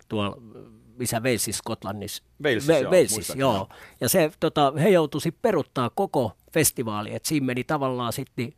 tuolla 0.07 0.37
missä 0.97 1.19
Walesissa, 1.19 1.59
Skotlannissa. 1.59 2.23
Walesissa, 2.43 2.73
Ve- 2.73 2.85
Walesissa 2.85 3.33
joo. 3.37 3.55
joo. 3.55 3.69
Ja 4.01 4.09
se, 4.09 4.31
tota, 4.39 4.73
he 4.79 4.89
joutuisi 4.89 5.31
peruttaa 5.31 5.89
koko 5.89 6.31
festivaali, 6.51 7.15
että 7.15 7.29
siinä 7.29 7.45
meni 7.45 7.63
tavallaan 7.63 8.13
sitten, 8.13 8.45
niin 8.45 8.53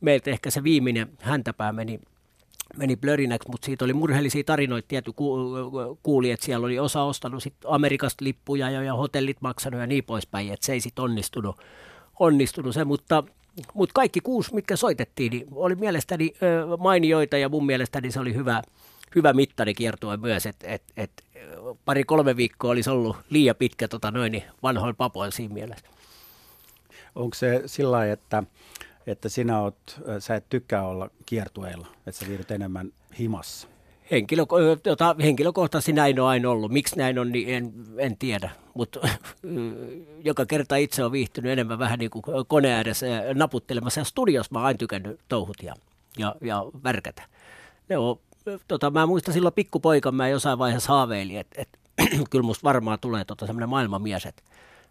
meiltä 0.00 0.30
ehkä 0.30 0.50
se 0.50 0.62
viimeinen 0.62 1.08
häntäpää 1.20 1.72
meni 1.72 2.00
meni 2.76 2.96
blörinäksi, 2.96 3.48
mutta 3.50 3.66
siitä 3.66 3.84
oli 3.84 3.92
murheellisia 3.92 4.44
tarinoita, 4.44 4.88
tietty 4.88 5.12
kuuli, 6.02 6.30
että 6.30 6.46
siellä 6.46 6.66
oli 6.66 6.78
osa 6.78 7.02
ostanut 7.02 7.42
sit 7.42 7.54
Amerikasta 7.64 8.24
lippuja 8.24 8.70
ja, 8.70 8.82
ja 8.82 8.94
hotellit 8.94 9.36
maksanut 9.40 9.80
ja 9.80 9.86
niin 9.86 10.04
poispäin, 10.04 10.52
että 10.52 10.66
se 10.66 10.72
ei 10.72 10.80
sitten 10.80 11.04
onnistunut, 11.04 11.56
onnistunut 12.18 12.74
se, 12.74 12.84
mutta, 12.84 13.24
mutta 13.74 13.92
kaikki 13.92 14.20
kuusi, 14.20 14.54
mitkä 14.54 14.76
soitettiin, 14.76 15.30
niin 15.30 15.46
oli 15.54 15.74
mielestäni 15.74 16.32
ö, 16.42 16.76
mainioita 16.76 17.36
ja 17.36 17.48
mun 17.48 17.66
mielestäni 17.66 18.10
se 18.10 18.20
oli 18.20 18.34
hyvä, 18.34 18.62
hyvä 19.14 19.32
mittari 19.32 19.74
kiertua 19.74 20.16
myös, 20.16 20.46
että 20.46 20.66
et, 20.68 20.82
et, 20.96 21.10
pari-kolme 21.84 22.36
viikkoa 22.36 22.70
olisi 22.70 22.90
ollut 22.90 23.16
liian 23.30 23.56
pitkä 23.56 23.88
tota 23.88 24.10
noin, 24.10 24.32
niin 24.32 24.44
vanhoin 24.62 24.96
papoin 24.96 25.32
siinä 25.32 25.54
mielessä. 25.54 25.86
Onko 27.14 27.34
se 27.34 27.62
sillä 27.66 28.12
että 28.12 28.42
että 29.06 29.28
sinä 29.28 29.60
oot, 29.60 30.00
sä 30.18 30.34
et 30.34 30.48
tykkää 30.48 30.86
olla 30.86 31.10
kiertueilla, 31.26 31.86
että 32.06 32.20
sä 32.20 32.28
viihdyt 32.28 32.50
enemmän 32.50 32.92
himassa? 33.18 33.68
Henkilö, 34.10 34.42
tota, 34.82 35.16
henkilökohtaisesti 35.22 35.92
näin 35.92 36.20
on 36.20 36.28
aina 36.28 36.50
ollut. 36.50 36.72
Miksi 36.72 36.96
näin 36.96 37.18
on, 37.18 37.32
niin 37.32 37.48
en, 37.48 37.72
en 37.98 38.16
tiedä. 38.16 38.50
Mutta 38.74 39.08
joka 40.24 40.46
kerta 40.46 40.76
itse 40.76 41.04
on 41.04 41.12
viihtynyt 41.12 41.52
enemmän 41.52 41.78
vähän 41.78 41.98
niin 41.98 42.10
kuin 42.10 42.22
kone 42.48 42.74
ääressä 42.74 43.06
naputtelemassa. 43.34 44.00
Ja 44.00 44.04
studiossa 44.04 44.52
mä 44.52 44.58
oon 44.58 44.66
aina 44.66 44.76
tykännyt 44.76 45.20
touhut 45.28 45.56
ja, 45.62 45.74
ja, 46.18 46.34
ja 46.40 46.64
värkätä. 46.84 47.22
Ne 47.88 47.98
on, 47.98 48.18
tota, 48.68 48.90
mä 48.90 49.06
muistan 49.06 49.34
silloin 49.34 49.54
pikkupoika, 49.54 50.12
mä 50.12 50.28
jossain 50.28 50.58
vaiheessa 50.58 50.92
haaveilin, 50.92 51.38
että 51.38 51.62
et, 51.62 51.68
kyllä 52.30 52.46
musta 52.46 52.64
varmaan 52.64 52.98
tulee 53.00 53.24
tota, 53.24 53.46
semmoinen 53.46 53.68
maailmanmies, 53.68 54.26
että 54.26 54.42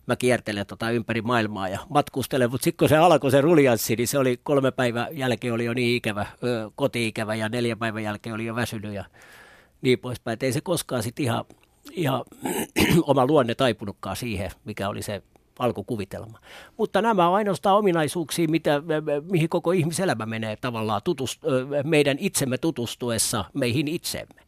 mä 0.08 0.16
kiertelen 0.16 0.66
tota 0.66 0.90
ympäri 0.90 1.22
maailmaa 1.22 1.70
ja 1.70 1.80
matkustelen, 1.90 2.52
mutta 2.52 2.64
sitten 2.64 2.78
kun 2.78 2.90
se 2.90 2.98
alkoi 2.98 3.32
se 3.32 3.42
ruljanssi, 3.42 3.96
niin 3.96 4.08
se 4.08 4.18
oli 4.18 4.40
kolme 4.44 4.72
päivän 4.72 5.08
jälkeen 5.12 5.54
oli 5.54 5.66
jo 5.66 5.74
niin 5.74 5.98
ikävä, 5.98 6.26
koti-ikävä 6.76 7.36
ja 7.36 7.50
neljä 7.50 7.76
päivän 7.76 8.04
jälkeen 8.04 8.36
oli 8.36 8.46
jo 8.46 8.56
väsynyt 8.56 8.94
ja 8.94 9.06
niin 9.82 10.00
poispäin. 10.00 10.34
Et 10.34 10.44
ei 10.44 10.54
se 10.54 10.62
koskaan 10.62 11.04
sitten 11.04 11.26
ihan, 11.26 11.46
ihan 11.92 12.24
oma 13.02 13.26
luonne 13.26 13.56
taipunutkaan 13.56 14.16
siihen, 14.16 14.52
mikä 14.66 14.90
oli 14.90 15.02
se 15.02 15.22
alkukuvitelma. 15.60 16.40
Mutta 16.78 17.02
nämä 17.02 17.28
on 17.28 17.36
ainoastaan 17.36 17.78
ominaisuuksia, 17.78 18.48
mitä, 18.48 18.82
mihin 19.32 19.50
koko 19.50 19.72
ihmiselämä 19.72 20.26
menee 20.26 20.56
tavallaan 20.56 21.02
tutust, 21.04 21.42
meidän 21.84 22.18
itsemme 22.20 22.58
tutustuessa 22.58 23.46
meihin 23.54 23.88
itsemme. 23.88 24.42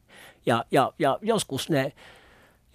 Ja, 0.46 0.66
ja, 0.72 0.94
ja 1.00 1.20
joskus 1.22 1.70
ne 1.70 1.94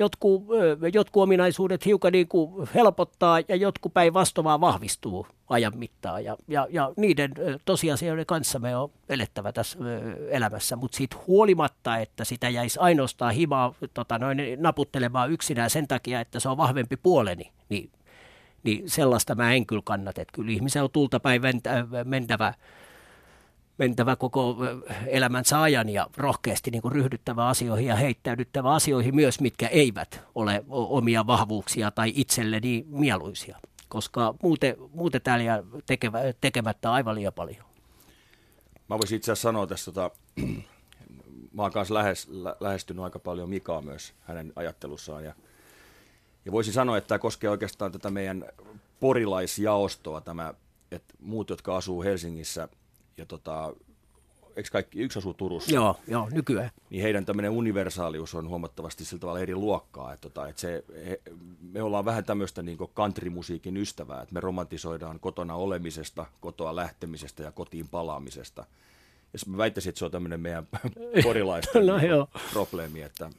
jotkut, 0.02 0.44
jotkut 0.92 1.22
ominaisuudet 1.22 1.86
hiukan 1.86 2.12
niin 2.12 2.28
kuin 2.28 2.68
helpottaa 2.74 3.40
ja 3.48 3.56
jotkut 3.56 3.94
päinvastoin 3.94 4.44
vaan 4.44 4.60
vahvistuu 4.60 5.26
ajan 5.48 5.72
mittaan. 5.76 6.24
Ja, 6.24 6.36
ja, 6.48 6.66
ja 6.70 6.92
niiden 6.96 7.32
tosiasioiden 7.64 8.26
kanssa 8.26 8.58
me 8.58 8.76
on 8.76 8.90
elettävä 9.08 9.52
tässä 9.52 9.78
elämässä, 10.30 10.76
mutta 10.76 10.96
siitä 10.96 11.16
huolimatta, 11.26 11.96
että 11.96 12.24
sitä 12.24 12.48
jäisi 12.48 12.78
ainoastaan 12.78 13.34
himaa 13.34 13.74
tota, 13.94 14.18
noin, 14.18 14.38
naputtelemaan 14.58 15.32
yksinään 15.32 15.70
sen 15.70 15.88
takia, 15.88 16.20
että 16.20 16.40
se 16.40 16.48
on 16.48 16.56
vahvempi 16.56 16.96
puoleni, 16.96 17.52
niin, 17.68 17.90
niin 18.62 18.90
sellaista 18.90 19.34
mä 19.34 19.52
en 19.52 19.66
kyllä 19.66 19.82
kannata. 19.84 20.22
Että 20.22 20.32
kyllä 20.32 20.52
ihmisen 20.52 20.82
on 20.82 20.90
tulta 20.90 21.20
päin 21.20 21.42
mentävä 22.04 22.54
mentävä 23.82 24.16
koko 24.16 24.56
elämänsä 25.06 25.62
ajan 25.62 25.88
ja 25.88 26.06
rohkeasti 26.16 26.70
niin 26.70 26.82
kuin 26.82 26.92
ryhdyttävä 26.92 27.46
asioihin 27.46 27.86
ja 27.86 27.96
heittäydyttävä 27.96 28.74
asioihin 28.74 29.14
myös, 29.14 29.40
mitkä 29.40 29.68
eivät 29.68 30.20
ole 30.34 30.64
omia 30.68 31.26
vahvuuksia 31.26 31.90
tai 31.90 32.12
itselleni 32.14 32.84
mieluisia, 32.88 33.58
koska 33.88 34.34
muuten, 34.42 34.76
muuten 34.94 35.22
täällä 35.22 35.44
jää 35.44 35.62
tekevä, 35.86 36.18
tekemättä 36.40 36.92
aivan 36.92 37.14
liian 37.14 37.32
paljon. 37.32 37.64
Mä 38.88 38.98
voisin 38.98 39.16
itse 39.16 39.32
asiassa 39.32 39.48
sanoa 39.48 39.66
tässä, 39.66 39.92
tota, 39.92 40.10
mä 41.56 41.62
oon 41.62 41.72
kanssa 41.72 41.94
lähes, 41.94 42.28
lä, 42.28 42.56
lähestynyt 42.60 43.04
aika 43.04 43.18
paljon 43.18 43.50
Mikaa 43.50 43.82
myös 43.82 44.14
hänen 44.20 44.52
ajattelussaan 44.56 45.24
ja, 45.24 45.34
ja 46.44 46.52
voisin 46.52 46.74
sanoa, 46.74 46.96
että 46.96 47.08
tämä 47.08 47.18
koskee 47.18 47.50
oikeastaan 47.50 47.92
tätä 47.92 48.10
meidän 48.10 48.44
porilaisjaostoa, 49.00 50.20
tämä, 50.20 50.54
että 50.90 51.14
muut, 51.20 51.50
jotka 51.50 51.76
asuu 51.76 52.02
Helsingissä– 52.02 52.68
ja 53.16 53.26
tota, 53.26 53.74
eikö 54.56 54.68
kaikki, 54.72 55.00
yksi 55.00 55.18
asuu 55.18 55.34
Turussa? 55.34 55.74
Joo, 55.74 55.96
joo, 56.08 56.28
nykyään. 56.32 56.70
Niin 56.90 57.02
heidän 57.02 57.24
tämmöinen 57.24 57.50
universaalius 57.50 58.34
on 58.34 58.48
huomattavasti 58.48 59.04
sillä 59.04 59.20
tavalla 59.20 59.40
eri 59.40 59.54
luokkaa, 59.54 60.12
että, 60.12 60.28
tota, 60.28 60.48
että 60.48 60.60
se, 60.60 60.84
he, 61.06 61.20
me 61.72 61.82
ollaan 61.82 62.04
vähän 62.04 62.24
tämmöistä 62.24 62.62
niin 62.62 62.78
country-musiikin 62.78 63.76
ystävää, 63.76 64.22
että 64.22 64.34
me 64.34 64.40
romantisoidaan 64.40 65.20
kotona 65.20 65.54
olemisesta, 65.54 66.26
kotoa 66.40 66.76
lähtemisestä 66.76 67.42
ja 67.42 67.52
kotiin 67.52 67.88
palaamisesta. 67.88 68.64
Ja 69.32 69.38
mä 69.46 69.56
väittäisin, 69.56 69.90
että 69.90 69.98
se 69.98 70.04
on 70.04 70.10
tämmöinen 70.10 70.40
meidän 70.40 70.66
porilaisten 71.24 71.86
no, 71.86 71.98
joo. 71.98 72.28
probleemi, 72.52 73.02
että, 73.02 73.30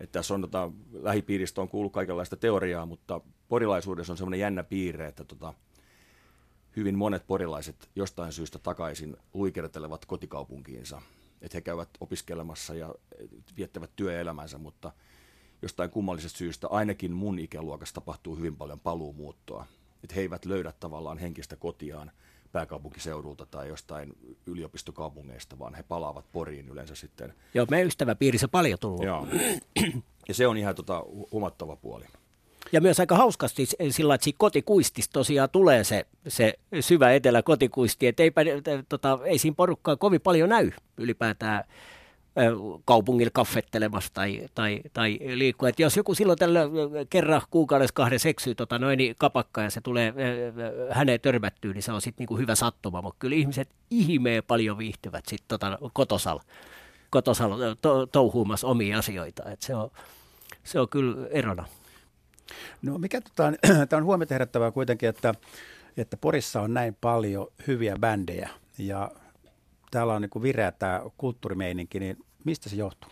että 0.00 0.18
tässä 0.18 0.34
on 0.34 0.40
tota, 0.40 0.70
lähipiiristä 0.92 1.60
on 1.60 1.68
kuullut 1.68 1.92
kaikenlaista 1.92 2.36
teoriaa, 2.36 2.86
mutta 2.86 3.20
porilaisuudessa 3.48 4.12
on 4.12 4.16
semmoinen 4.16 4.40
jännä 4.40 4.62
piirre, 4.62 5.06
että 5.06 5.24
tota, 5.24 5.54
hyvin 6.76 6.98
monet 6.98 7.26
porilaiset 7.26 7.90
jostain 7.96 8.32
syystä 8.32 8.58
takaisin 8.58 9.16
luikertelevat 9.34 10.06
kotikaupunkiinsa. 10.06 11.02
Että 11.42 11.56
he 11.56 11.60
käyvät 11.60 11.88
opiskelemassa 12.00 12.74
ja 12.74 12.94
viettävät 13.56 13.90
työelämänsä, 13.96 14.58
mutta 14.58 14.92
jostain 15.62 15.90
kummallisesta 15.90 16.38
syystä 16.38 16.68
ainakin 16.68 17.12
mun 17.12 17.38
ikäluokassa 17.38 17.94
tapahtuu 17.94 18.36
hyvin 18.36 18.56
paljon 18.56 18.80
paluumuuttoa. 18.80 19.66
Että 20.04 20.14
he 20.14 20.20
eivät 20.20 20.44
löydä 20.44 20.72
tavallaan 20.72 21.18
henkistä 21.18 21.56
kotiaan 21.56 22.10
pääkaupunkiseudulta 22.52 23.46
tai 23.46 23.68
jostain 23.68 24.12
yliopistokaupungeista, 24.46 25.58
vaan 25.58 25.74
he 25.74 25.82
palaavat 25.82 26.32
Poriin 26.32 26.68
yleensä 26.68 26.94
sitten. 26.94 27.34
Joo, 27.54 27.66
meidän 27.70 27.86
ystäväpiirissä 27.86 28.48
paljon 28.48 28.78
tullut. 28.78 29.04
Joo. 29.04 29.26
Ja 30.28 30.34
se 30.34 30.46
on 30.46 30.56
ihan 30.56 30.74
tota, 30.74 31.04
huomattava 31.32 31.76
puoli. 31.76 32.04
Ja 32.72 32.80
myös 32.80 33.00
aika 33.00 33.16
hauskasti 33.16 33.66
sillä, 33.90 34.14
että 34.14 34.30
kotikuistista 34.36 35.12
tosiaan 35.12 35.50
tulee 35.50 35.84
se, 35.84 36.06
se 36.28 36.54
syvä 36.80 37.12
etelä 37.12 37.42
kotikuisti, 37.42 38.06
että 38.06 38.22
eipä, 38.22 38.40
tota, 38.88 39.18
ei 39.24 39.38
siinä 39.38 39.54
porukkaa 39.54 39.96
kovin 39.96 40.20
paljon 40.20 40.48
näy 40.48 40.70
ylipäätään 40.96 41.64
kaupungilla 42.84 43.30
kaffettelemassa 43.34 44.10
tai, 44.14 44.48
tai, 44.54 44.80
tai 44.92 45.18
liikkua. 45.34 45.68
Et 45.68 45.80
jos 45.80 45.96
joku 45.96 46.14
silloin 46.14 46.38
tällä 46.38 46.60
kerran 47.10 47.42
kuukaudessa 47.50 47.94
kahden 47.94 48.18
seksyy 48.18 48.54
tota 48.54 48.78
noin, 48.78 48.96
niin 48.96 49.14
kapakka 49.18 49.62
ja 49.62 49.70
se 49.70 49.80
tulee 49.80 50.14
häneen 50.90 51.20
törmättyä, 51.20 51.72
niin 51.72 51.82
se 51.82 51.92
on 51.92 52.00
sitten 52.00 52.22
niinku 52.22 52.36
hyvä 52.36 52.54
sattuma. 52.54 53.02
Mutta 53.02 53.16
kyllä 53.18 53.36
ihmiset 53.36 53.68
ihmeen 53.90 54.42
paljon 54.46 54.78
viihtyvät 54.78 55.24
sitten 55.26 55.48
tota, 55.48 55.78
kotosalla, 55.92 56.42
kotosalla 57.10 57.56
to, 57.82 58.06
touhuumassa 58.06 58.66
omia 58.66 58.98
asioita. 58.98 59.50
Et 59.50 59.62
se, 59.62 59.74
on, 59.74 59.90
se 60.64 60.80
on 60.80 60.88
kyllä 60.88 61.26
erona. 61.30 61.66
No 62.82 62.98
mikä 62.98 63.20
tota, 63.20 63.52
tämä 63.88 63.98
on 63.98 64.04
huomiota 64.10 64.34
herättävää 64.34 64.70
kuitenkin, 64.70 65.08
että, 65.08 65.34
että 65.96 66.16
Porissa 66.16 66.60
on 66.60 66.74
näin 66.74 66.96
paljon 67.00 67.46
hyviä 67.66 67.96
bändejä 68.00 68.50
ja 68.78 69.10
täällä 69.90 70.14
on 70.14 70.22
niin 70.22 70.42
vireä 70.42 70.72
tämä 70.72 71.02
kulttuurimeininki, 71.16 72.00
niin 72.00 72.16
mistä 72.44 72.68
se 72.68 72.76
johtuu? 72.76 73.10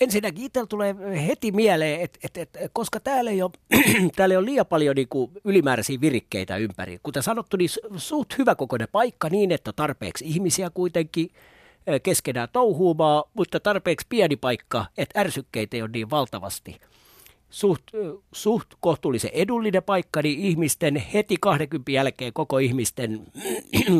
Ensinnäkin 0.00 0.44
itsellä 0.44 0.66
tulee 0.66 0.94
heti 1.26 1.52
mieleen, 1.52 2.00
että, 2.00 2.18
että, 2.24 2.40
että 2.40 2.58
koska 2.72 3.00
täällä 3.00 3.30
ei 3.30 3.42
ole, 3.42 3.50
täällä 4.16 4.32
ei 4.32 4.36
ole 4.36 4.46
liian 4.46 4.66
paljon 4.66 4.96
niin 4.96 5.08
kuin 5.08 5.30
ylimääräisiä 5.44 6.00
virikkeitä 6.00 6.56
ympäri. 6.56 6.98
Kuten 7.02 7.22
sanottu, 7.22 7.56
niin 7.56 7.70
suht 7.96 8.38
hyvä 8.38 8.54
kokoinen 8.54 8.88
paikka 8.92 9.28
niin, 9.28 9.52
että 9.52 9.72
tarpeeksi 9.72 10.24
ihmisiä 10.24 10.70
kuitenkin 10.70 11.30
keskenään 12.02 12.48
touhuumaa, 12.52 13.24
mutta 13.34 13.60
tarpeeksi 13.60 14.06
pieni 14.08 14.36
paikka, 14.36 14.86
että 14.98 15.20
ärsykkeitä 15.20 15.76
ei 15.76 15.82
ole 15.82 15.90
niin 15.92 16.10
valtavasti– 16.10 16.76
suht, 17.50 17.82
suht 18.32 18.66
kohtuullisen 18.80 19.30
edullinen 19.34 19.82
paikka, 19.82 20.22
niin 20.22 20.40
ihmisten 20.40 20.96
heti 20.96 21.36
20 21.40 21.90
jälkeen 21.90 22.32
koko 22.32 22.58
ihmisten 22.58 23.26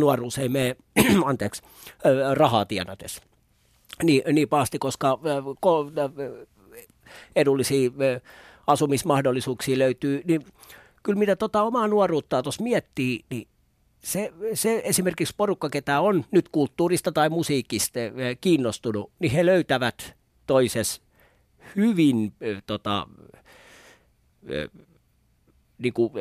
nuoruus 0.00 0.38
ei 0.38 0.48
mene, 0.48 0.76
anteeksi, 1.24 1.62
rahaa 2.34 2.64
tienatessa. 2.64 3.22
Niin, 4.02 4.22
niin 4.32 4.48
pahasti, 4.48 4.78
koska 4.78 5.18
edullisia 7.36 7.90
asumismahdollisuuksia 8.66 9.78
löytyy, 9.78 10.22
niin 10.24 10.46
kyllä 11.02 11.18
mitä 11.18 11.36
tota 11.36 11.62
omaa 11.62 11.88
nuoruuttaa 11.88 12.42
tuossa 12.42 12.62
miettii, 12.62 13.24
niin 13.30 13.48
se, 13.98 14.32
se 14.54 14.82
esimerkiksi 14.84 15.34
porukka, 15.36 15.70
ketä 15.70 16.00
on 16.00 16.24
nyt 16.30 16.48
kulttuurista 16.48 17.12
tai 17.12 17.28
musiikista 17.28 18.00
kiinnostunut, 18.40 19.10
niin 19.18 19.32
he 19.32 19.46
löytävät 19.46 20.16
toisessa 20.46 21.02
hyvin 21.76 22.32
tota, 22.66 23.06
niin 25.78 25.92
kuin, 25.92 26.12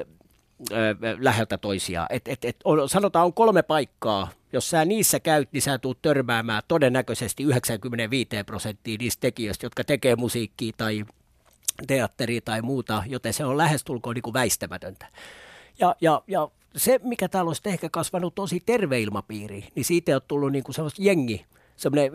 läheltä 1.19 1.57
toisiaan. 1.57 2.07
Et, 2.09 2.27
et, 2.27 2.45
et 2.45 2.55
on, 2.63 2.89
sanotaan, 2.89 3.25
on 3.25 3.33
kolme 3.33 3.63
paikkaa. 3.63 4.29
Jos 4.53 4.69
sä 4.69 4.85
niissä 4.85 5.19
käyt, 5.19 5.49
niin 5.51 5.61
sä 5.61 5.77
tulet 5.77 6.01
törmäämään 6.01 6.63
todennäköisesti 6.67 7.43
95 7.43 8.29
prosenttia 8.45 8.97
niistä 8.99 9.21
tekijöistä, 9.21 9.65
jotka 9.65 9.83
tekee 9.83 10.15
musiikkia 10.15 10.73
tai 10.77 11.05
teatteria 11.87 12.41
tai 12.41 12.61
muuta, 12.61 13.03
joten 13.07 13.33
se 13.33 13.45
on 13.45 13.57
lähestulkoon 13.57 14.15
niin 14.15 14.23
kuin 14.23 14.33
väistämätöntä. 14.33 15.07
Ja, 15.79 15.95
ja, 16.01 16.21
ja 16.27 16.49
se, 16.75 16.99
mikä 17.03 17.27
täällä 17.27 17.49
on 17.49 17.55
ehkä 17.65 17.89
kasvanut 17.89 18.35
tosi 18.35 18.59
terve 18.65 19.01
ilmapiiri, 19.01 19.67
niin 19.75 19.85
siitä 19.85 20.15
on 20.15 20.21
tullut 20.27 20.51
niin 20.51 20.63
kuin 20.63 20.75
sellaista 20.75 21.01
jengi, 21.01 21.45
semmoinen 21.77 22.11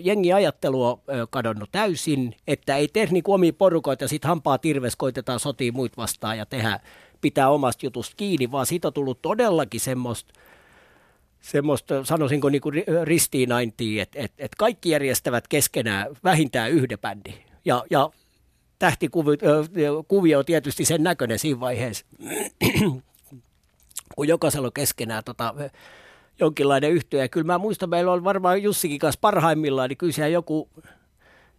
jengiajattelu 0.00 0.84
on 0.84 1.00
kadonnut 1.30 1.68
täysin, 1.72 2.34
että 2.46 2.76
ei 2.76 2.88
tehdä 2.88 3.12
niin 3.12 3.24
omia 3.26 3.52
porukoita 3.52 4.08
sitten 4.08 4.28
hampaa 4.28 4.58
tirves 4.58 4.96
koitetaan 4.96 5.40
sotia 5.40 5.72
muut 5.72 5.96
vastaan 5.96 6.38
ja 6.38 6.46
tehdä, 6.46 6.80
pitää 7.20 7.50
omasta 7.50 7.86
jutusta 7.86 8.16
kiinni, 8.16 8.50
vaan 8.50 8.66
siitä 8.66 8.88
on 8.88 8.94
tullut 8.94 9.22
todellakin 9.22 9.80
semmoista 9.80 10.32
semmoista, 11.42 12.04
sanoisinko 12.04 12.48
niin 12.48 12.60
kuin 12.60 12.84
ristiinaintia, 13.02 14.02
että, 14.02 14.18
että, 14.20 14.44
että 14.44 14.56
kaikki 14.58 14.90
järjestävät 14.90 15.48
keskenään 15.48 16.06
vähintään 16.24 16.70
yhden 16.70 16.98
bändin. 16.98 17.34
Ja, 17.64 17.84
ja 17.90 18.10
tähtikuvio 18.78 20.38
on 20.38 20.44
tietysti 20.44 20.84
sen 20.84 21.02
näköinen 21.02 21.38
siinä 21.38 21.60
vaiheessa, 21.60 22.06
kun 24.16 24.28
jokaisella 24.28 24.66
on 24.66 24.72
keskenään 24.72 25.24
tota, 25.24 25.54
jonkinlainen 26.40 26.90
yhtiö. 26.90 27.20
Ja 27.20 27.28
kyllä 27.28 27.46
mä 27.46 27.58
muistan, 27.58 27.90
meillä 27.90 28.12
on 28.12 28.24
varmaan 28.24 28.62
Jussikin 28.62 28.98
kanssa 28.98 29.20
parhaimmillaan, 29.20 29.88
niin 29.88 29.98
kyllä 29.98 30.28
joku, 30.28 30.68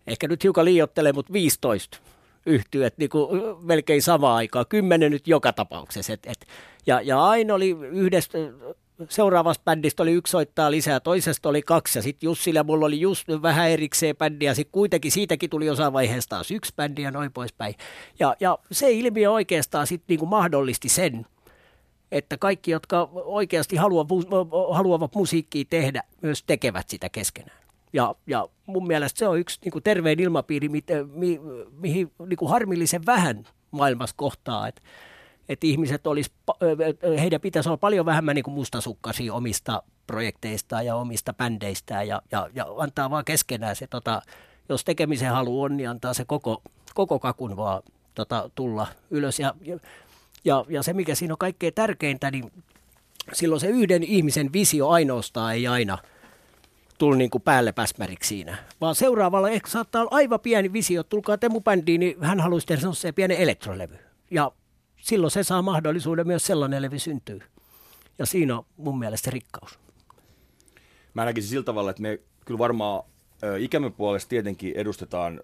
ehkä 0.08 0.28
nyt 0.28 0.44
hiukan 0.44 0.66
liiottelee, 0.66 1.14
mutta 1.14 1.34
15 1.34 2.00
yhtyöt 2.46 2.98
niin 2.98 3.10
kuin 3.10 3.42
melkein 3.62 4.02
samaan 4.02 4.36
aikaan, 4.36 4.66
kymmenen 4.70 5.12
nyt 5.12 5.28
joka 5.28 5.54
tapauksessa. 5.54 6.14
Et, 6.14 6.26
et, 6.26 6.48
ja, 6.86 7.02
ja 7.02 7.26
aina 7.26 7.54
oli 7.54 7.70
yhdestä, 7.92 8.38
seuraavasta 9.10 9.64
bändistä 9.64 10.04
oli 10.04 10.12
yksi 10.12 10.32
soittaa 10.32 10.72
lisää, 10.72 11.00
toisesta 11.00 11.50
oli 11.50 11.62
kaksi, 11.62 12.00
ja 12.00 12.04
sitten 12.04 12.28
Jussilla 12.28 12.60
ja 12.60 12.64
mulla 12.64 12.86
oli 12.86 13.02
just 13.02 13.28
vähän 13.42 13.70
erikseen 13.70 14.16
bändi, 14.16 14.46
ja 14.46 14.56
sitten 14.56 14.72
kuitenkin 14.72 15.12
siitäkin 15.12 15.50
tuli 15.50 15.66
jossain 15.66 15.94
vaiheessa 15.94 16.30
taas 16.30 16.52
yksi 16.52 16.74
bändi 16.76 17.02
ja 17.02 17.12
noin 17.12 17.34
poispäin. 17.34 17.76
Ja, 18.20 18.36
ja 18.40 18.58
se 18.72 18.92
ilmiö 18.92 19.32
oikeastaan 19.32 19.88
sitten 19.88 20.06
niinku 20.08 20.26
mahdollisti 20.26 20.90
sen, 20.90 21.26
että 22.14 22.38
kaikki, 22.38 22.72
jotka 22.72 23.10
oikeasti 23.14 23.76
haluavat, 23.76 24.10
haluavat 24.72 25.16
musiikkia 25.16 25.66
tehdä, 25.70 26.04
myös 26.22 26.44
tekevät 26.44 26.90
sitä 26.90 27.10
keskenään. 27.10 27.58
Ja, 27.94 28.16
ja 28.28 28.48
mun 28.66 28.88
mielestä 28.88 29.20
se 29.20 29.28
on 29.28 29.40
yksi 29.40 29.60
niin 29.64 29.72
kuin 29.72 29.84
terveen 29.84 30.20
ilmapiiri, 30.20 30.70
mi, 30.70 30.84
mi, 31.14 31.40
mihin 31.72 32.12
niin 32.28 32.38
kuin 32.38 32.50
harmillisen 32.50 33.06
vähän 33.06 33.44
maailmassa 33.72 34.16
kohtaa, 34.18 34.68
että 34.68 34.82
että 35.50 35.68
ihmiset 35.68 36.08
olisi, 36.08 36.32
heidän 37.20 37.42
pitäisi 37.42 37.70
olla 37.70 37.78
paljon 37.78 38.06
vähemmän 38.06 38.36
niin 38.36 38.44
kuin 38.44 38.54
mustasukkaisia 38.54 39.34
omista 39.34 39.84
projekteistaan 40.08 40.86
ja 40.86 40.96
omista 40.96 41.34
bändeistään 41.34 42.08
ja, 42.08 42.22
ja, 42.32 42.50
ja 42.54 42.66
antaa 42.78 43.10
vaan 43.10 43.26
keskenään 43.26 43.76
se, 43.76 43.88
tota, 43.88 44.22
jos 44.70 44.84
tekemisen 44.84 45.32
halu 45.32 45.62
on, 45.62 45.78
niin 45.78 45.90
antaa 45.90 46.14
se 46.14 46.26
koko, 46.26 46.62
koko 46.94 47.20
kakun 47.20 47.58
vaan 47.58 47.84
tota, 48.16 48.50
tulla 48.56 48.88
ylös. 49.10 49.40
Ja, 49.40 49.54
ja 49.62 49.80
ja, 50.46 50.66
ja 50.70 50.84
se, 50.84 50.94
mikä 50.94 51.16
siinä 51.16 51.34
on 51.34 51.38
kaikkein 51.38 51.74
tärkeintä, 51.74 52.32
niin 52.32 52.52
silloin 53.34 53.62
se 53.62 53.68
yhden 53.68 54.04
ihmisen 54.04 54.54
visio 54.54 54.90
ainoastaan 54.90 55.54
ei 55.54 55.68
aina 55.68 55.98
tullut 56.98 57.18
niin 57.18 57.30
kuin 57.30 57.42
päälle 57.42 57.72
päsmäriksi 57.72 58.28
siinä. 58.28 58.58
Vaan 58.82 58.96
seuraavalla 58.96 59.50
ehkä 59.50 59.70
saattaa 59.70 60.02
olla 60.02 60.16
aivan 60.16 60.40
pieni 60.40 60.74
visio, 60.74 61.04
tulkaa 61.04 61.38
Temu 61.38 61.62
bändiin, 61.62 62.00
niin 62.00 62.18
hän 62.22 62.40
haluaisi 62.40 62.68
tehdä 62.68 62.92
se 62.94 63.12
pienen 63.12 63.38
elektrolevy. 63.38 63.98
Ja 64.32 64.52
silloin 65.02 65.32
se 65.32 65.44
saa 65.44 65.62
mahdollisuuden 65.62 66.28
myös 66.28 66.46
sellainen 66.46 66.82
levy 66.82 67.00
syntyy. 67.00 67.40
Ja 68.20 68.26
siinä 68.26 68.58
on 68.58 68.66
mun 68.78 69.00
mielestä 69.00 69.32
rikkaus. 69.32 69.80
Mä 71.14 71.26
näkisin 71.26 71.50
sillä 71.50 71.64
tavalla, 71.64 71.90
että 71.90 72.02
me 72.02 72.20
kyllä 72.46 72.58
varmaan 72.58 73.04
ikämme 73.60 73.90
puolesta 73.90 74.30
tietenkin 74.30 74.74
edustetaan 74.76 75.42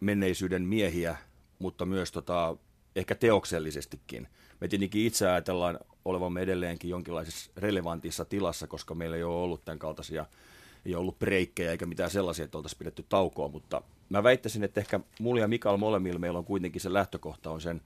menneisyyden 0.00 0.62
miehiä, 0.62 1.16
mutta 1.58 1.86
myös 1.86 2.12
tota, 2.12 2.56
ehkä 2.96 3.14
teoksellisestikin. 3.14 4.28
Me 4.60 4.68
tietenkin 4.68 5.06
itse 5.06 5.28
ajatellaan 5.28 5.78
olevamme 6.04 6.40
edelleenkin 6.40 6.90
jonkinlaisessa 6.90 7.50
relevantissa 7.56 8.24
tilassa, 8.24 8.66
koska 8.66 8.94
meillä 8.94 9.16
ei 9.16 9.22
ole 9.22 9.42
ollut 9.42 9.64
tämän 9.64 9.78
kaltaisia, 9.78 10.26
ei 10.86 10.94
ollut 10.94 11.18
breikkejä 11.18 11.70
eikä 11.70 11.86
mitään 11.86 12.10
sellaisia, 12.10 12.44
että 12.44 12.58
oltaisiin 12.58 12.78
pidetty 12.78 13.04
taukoa, 13.08 13.48
mutta 13.48 13.82
mä 14.08 14.22
väittäisin, 14.22 14.64
että 14.64 14.80
ehkä 14.80 15.00
mulla 15.20 15.40
ja 15.40 15.48
Mikael 15.48 15.76
molemmilla 15.76 16.18
meillä 16.18 16.38
on 16.38 16.44
kuitenkin 16.44 16.80
se 16.80 16.92
lähtökohta 16.92 17.50
on 17.50 17.60
sen, 17.60 17.80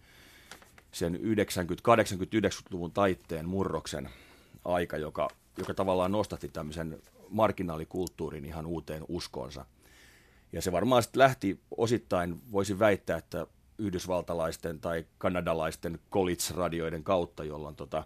sen 0.92 1.14
90-89-luvun 1.14 2.92
taitteen 2.92 3.48
murroksen 3.48 4.10
aika, 4.64 4.96
joka, 4.96 5.28
joka 5.58 5.74
tavallaan 5.74 6.12
nostatti 6.12 6.48
tämmöisen 6.48 7.02
marginaalikulttuurin 7.28 8.44
ihan 8.44 8.66
uuteen 8.66 9.04
uskonsa. 9.08 9.64
Ja 10.52 10.62
se 10.62 10.72
varmaan 10.72 11.02
sitten 11.02 11.18
lähti 11.18 11.60
osittain, 11.76 12.52
voisin 12.52 12.78
väittää, 12.78 13.18
että 13.18 13.46
yhdysvaltalaisten 13.78 14.80
tai 14.80 15.06
kanadalaisten 15.18 15.98
college-radioiden 16.10 17.04
kautta, 17.04 17.44
jolloin 17.44 17.76
tota, 17.76 18.04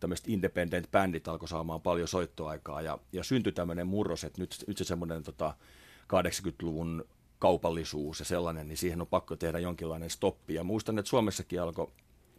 tämmöiset 0.00 0.28
independent-bändit 0.28 1.28
alkoi 1.28 1.48
saamaan 1.48 1.80
paljon 1.80 2.08
soittoaikaa 2.08 2.82
ja, 2.82 2.98
ja 3.12 3.24
syntyi 3.24 3.52
tämmöinen 3.52 3.86
murros, 3.86 4.24
että 4.24 4.40
nyt, 4.40 4.64
nyt 4.66 4.78
se 4.78 4.84
semmoinen 4.84 5.22
tota, 5.22 5.54
80-luvun 6.02 7.04
kaupallisuus 7.38 8.18
ja 8.18 8.24
sellainen, 8.24 8.68
niin 8.68 8.76
siihen 8.76 9.00
on 9.00 9.06
pakko 9.06 9.36
tehdä 9.36 9.58
jonkinlainen 9.58 10.10
stoppi. 10.10 10.54
Ja 10.54 10.64
muistan, 10.64 10.98
että 10.98 11.08
Suomessakin 11.08 11.62
alkoi 11.62 11.90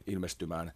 ilmestymään 0.07 0.71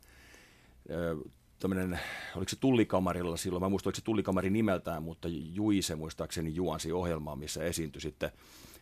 tämmöinen, 1.60 2.00
oliko 2.36 2.50
se 2.50 2.56
Tullikamarilla 2.56 3.38
silloin, 3.38 3.64
mä 3.64 3.70
muistan, 3.70 3.90
oliko 3.90 3.96
se 3.96 4.04
Tullikamari 4.04 4.50
nimeltään, 4.50 5.04
mutta 5.04 5.28
Juise 5.32 5.96
muistaakseni 5.96 6.56
juonsi 6.56 6.92
ohjelmaa, 6.92 7.36
missä 7.36 7.64
esiintyi 7.64 8.02
sitten, 8.02 8.32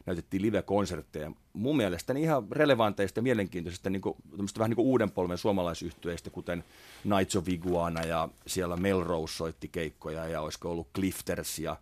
näytettiin 0.06 0.42
live-konsertteja. 0.42 1.32
Mun 1.54 1.78
mielestä 1.78 2.14
ihan 2.14 2.48
relevanteista 2.52 3.20
ja 3.20 3.24
mielenkiintoisista 3.24 3.90
niin 3.90 4.02
kuin, 4.02 4.16
vähän 4.58 4.70
niin 4.70 4.76
kuin 4.76 4.86
uuden 4.86 5.12
polven 5.12 5.38
suomalaisyhtyeistä, 5.38 6.30
kuten 6.30 6.64
Nights 7.04 7.36
of 7.36 7.50
Iguana 7.50 8.04
ja 8.04 8.30
siellä 8.48 8.78
Melrose 8.78 9.36
soitti 9.36 9.68
keikkoja 9.68 10.28
ja 10.28 10.42
olisiko 10.42 10.72
ollut 10.72 10.88
Clifters 10.96 11.60
ja 11.60 11.78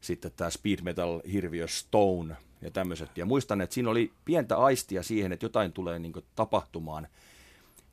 sitten 0.00 0.32
tämä 0.36 0.50
speed 0.50 0.78
metal 0.82 1.20
hirviö 1.32 1.68
Stone 1.68 2.36
ja 2.62 2.70
tämmöiset. 2.70 3.18
Ja 3.18 3.26
muistan, 3.26 3.60
että 3.60 3.74
siinä 3.74 3.90
oli 3.90 4.12
pientä 4.24 4.56
aistia 4.56 5.02
siihen, 5.02 5.32
että 5.32 5.46
jotain 5.46 5.72
tulee 5.72 5.98
niin 5.98 6.12
tapahtumaan. 6.34 7.08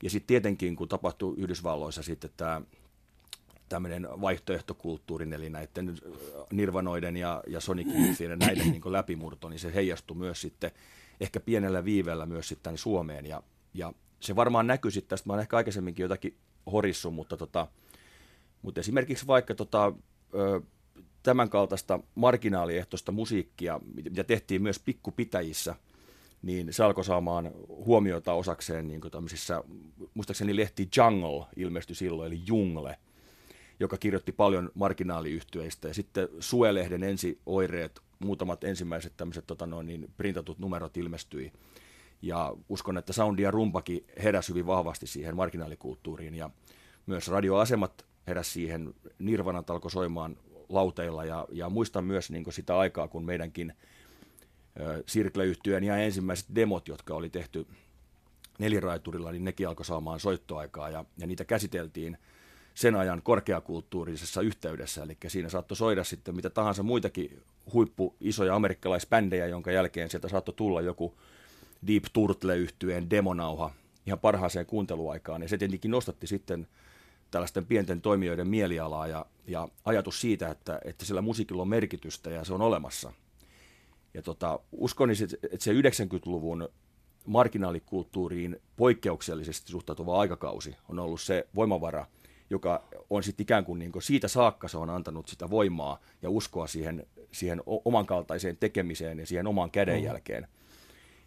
Ja 0.04 0.10
sitten 0.10 0.28
tietenkin, 0.28 0.76
kun 0.76 0.88
tapahtui 0.88 1.36
Yhdysvalloissa 1.38 2.04
sitten 2.04 2.30
tämä 2.38 2.62
tämmöinen 3.70 4.08
vaihtoehtokulttuurin, 4.22 5.34
eli 5.34 5.50
näiden 5.50 5.96
Nirvanoiden 6.52 7.18
ja, 7.18 7.44
ja 7.48 7.60
Sonic 7.60 7.88
Youthien 7.88 8.40
näiden 8.40 8.72
niin 8.72 8.82
läpimurto, 8.86 9.50
niin 9.50 9.60
se 9.60 9.74
heijastui 9.74 10.18
myös 10.18 10.42
sitten 10.42 10.72
ehkä 11.20 11.40
pienellä 11.40 11.86
viivellä 11.86 12.26
myös 12.26 12.48
sitten 12.48 12.78
Suomeen. 12.78 13.26
Ja, 13.26 13.44
ja 13.74 13.94
se 14.20 14.36
varmaan 14.36 14.68
näkyy 14.68 14.92
sitten 14.92 15.10
tästä, 15.10 15.30
mä 15.30 15.34
olen 15.34 15.42
ehkä 15.42 15.58
aikaisemminkin 15.58 16.04
jotakin 16.04 16.38
horissu, 16.72 17.12
mutta, 17.12 17.38
tota, 17.38 17.68
mutta 18.62 18.80
esimerkiksi 18.80 19.28
vaikka 19.28 19.56
tota, 19.56 19.94
ö, 20.34 20.62
tämän 21.24 21.50
kaltaista 21.50 22.00
marginaaliehtoista 22.16 23.12
musiikkia, 23.12 23.80
mitä 24.10 24.24
tehtiin 24.24 24.62
myös 24.62 24.80
pikkupitäjissä, 24.80 25.76
niin 26.42 26.74
se 26.74 26.84
alkoi 26.84 27.06
saamaan 27.06 27.52
huomiota 27.68 28.34
osakseen 28.34 28.88
niin 28.88 29.02
kuin 29.02 29.12
tämmöisissä, 29.12 29.64
muistaakseni 30.14 30.56
lehti 30.56 30.90
Jungle 30.98 31.46
ilmestyi 31.56 31.96
silloin, 31.96 32.28
eli 32.28 32.42
Jungle, 32.48 32.98
joka 33.80 33.98
kirjoitti 33.98 34.32
paljon 34.32 34.72
marginaaliyhtyeistä. 34.74 35.88
Ja 35.88 35.94
sitten 35.94 36.28
Suelehden 36.40 37.04
ensioireet, 37.04 38.00
muutamat 38.20 38.64
ensimmäiset 38.64 39.14
tämmöiset 39.18 39.48
tota 39.48 39.66
noin, 39.66 39.88
niin 39.88 40.12
printatut 40.18 40.60
numerot 40.60 40.98
ilmestyi. 40.98 41.52
Ja 42.22 42.56
uskon, 42.70 42.98
että 42.98 43.14
soundi 43.14 43.42
ja 43.42 43.52
rumpakin 43.52 44.06
heräsi 44.24 44.50
hyvin 44.50 44.68
vahvasti 44.68 45.08
siihen 45.08 45.36
marginaalikulttuuriin. 45.36 46.36
Ja 46.36 46.50
myös 47.06 47.28
radioasemat 47.28 48.06
heräsi 48.28 48.52
siihen. 48.52 48.94
Nirvanat 49.20 49.70
alkoi 49.70 49.92
soimaan 49.92 50.38
lauteilla 50.70 51.26
ja, 51.26 51.48
ja 51.52 51.70
muistan 51.70 52.04
myös 52.04 52.32
niin 52.32 52.54
sitä 52.54 52.78
aikaa, 52.78 53.08
kun 53.08 53.26
meidänkin 53.26 53.74
Sirkle-yhtyön 55.06 55.84
ja 55.84 55.98
ensimmäiset 55.98 56.56
demot, 56.56 56.88
jotka 56.88 57.14
oli 57.14 57.30
tehty 57.30 57.68
neliraiturilla, 58.60 59.32
niin 59.32 59.44
nekin 59.44 59.68
alkoi 59.68 59.86
saamaan 59.86 60.20
soittoaikaa 60.20 60.90
ja, 60.90 61.06
ja 61.18 61.28
niitä 61.28 61.46
käsiteltiin 61.46 62.18
sen 62.80 62.96
ajan 62.96 63.22
korkeakulttuurisessa 63.22 64.42
yhteydessä, 64.42 65.04
eli 65.04 65.18
siinä 65.28 65.50
saattoi 65.50 65.78
soida 65.78 66.04
sitten 66.04 66.36
mitä 66.36 66.50
tahansa 66.50 66.84
muitakin 66.84 67.42
huippu 67.74 68.16
isoja 68.22 68.56
amerikkalaisbändejä, 68.56 69.48
jonka 69.48 69.72
jälkeen 69.72 70.10
sieltä 70.10 70.28
saattoi 70.28 70.54
tulla 70.54 70.82
joku 70.82 71.14
Deep 71.88 72.04
Turtle-yhtyeen 72.14 73.10
demonauha 73.10 73.72
ihan 74.06 74.20
parhaaseen 74.20 74.66
kuunteluaikaan, 74.66 75.42
ja 75.42 75.48
se 75.48 75.58
tietenkin 75.58 75.92
nostatti 75.92 76.28
sitten 76.28 76.68
tällaisten 77.32 77.66
pienten 77.66 78.02
toimijoiden 78.02 78.48
mielialaa 78.48 79.08
ja, 79.08 79.26
ja 79.48 79.68
ajatus 79.86 80.22
siitä, 80.22 80.50
että, 80.50 80.80
että 80.86 81.06
sillä 81.06 81.22
musiikilla 81.22 81.62
on 81.62 81.68
merkitystä 81.68 82.30
ja 82.30 82.44
se 82.44 82.54
on 82.54 82.62
olemassa. 82.62 83.14
Ja 84.14 84.22
tota, 84.22 84.60
uskon, 84.72 85.10
että 85.12 85.58
se 85.60 85.74
90-luvun 85.74 86.70
marginaalikulttuuriin 87.26 88.62
poikkeuksellisesti 88.78 89.72
suhtautuva 89.72 90.20
aikakausi 90.20 90.76
on 90.90 91.00
ollut 91.00 91.22
se 91.22 91.48
voimavara, 91.56 92.06
joka 92.50 92.84
on 93.10 93.24
sitten 93.24 93.44
ikään 93.44 93.66
kuin, 93.66 93.80
niin 93.80 93.92
kuin 93.92 94.04
siitä 94.04 94.28
saakka 94.28 94.68
se 94.68 94.78
on 94.78 94.90
antanut 94.90 95.28
sitä 95.28 95.50
voimaa 95.50 96.00
ja 96.22 96.30
uskoa 96.30 96.68
siihen, 96.68 97.06
siihen 97.32 97.62
oman 97.66 98.06
kaltaiseen 98.06 98.58
tekemiseen 98.58 99.20
ja 99.20 99.26
siihen 99.26 99.48
omaan 99.48 99.72
kädenjälkeen. 99.72 100.44
Mm. 100.44 100.50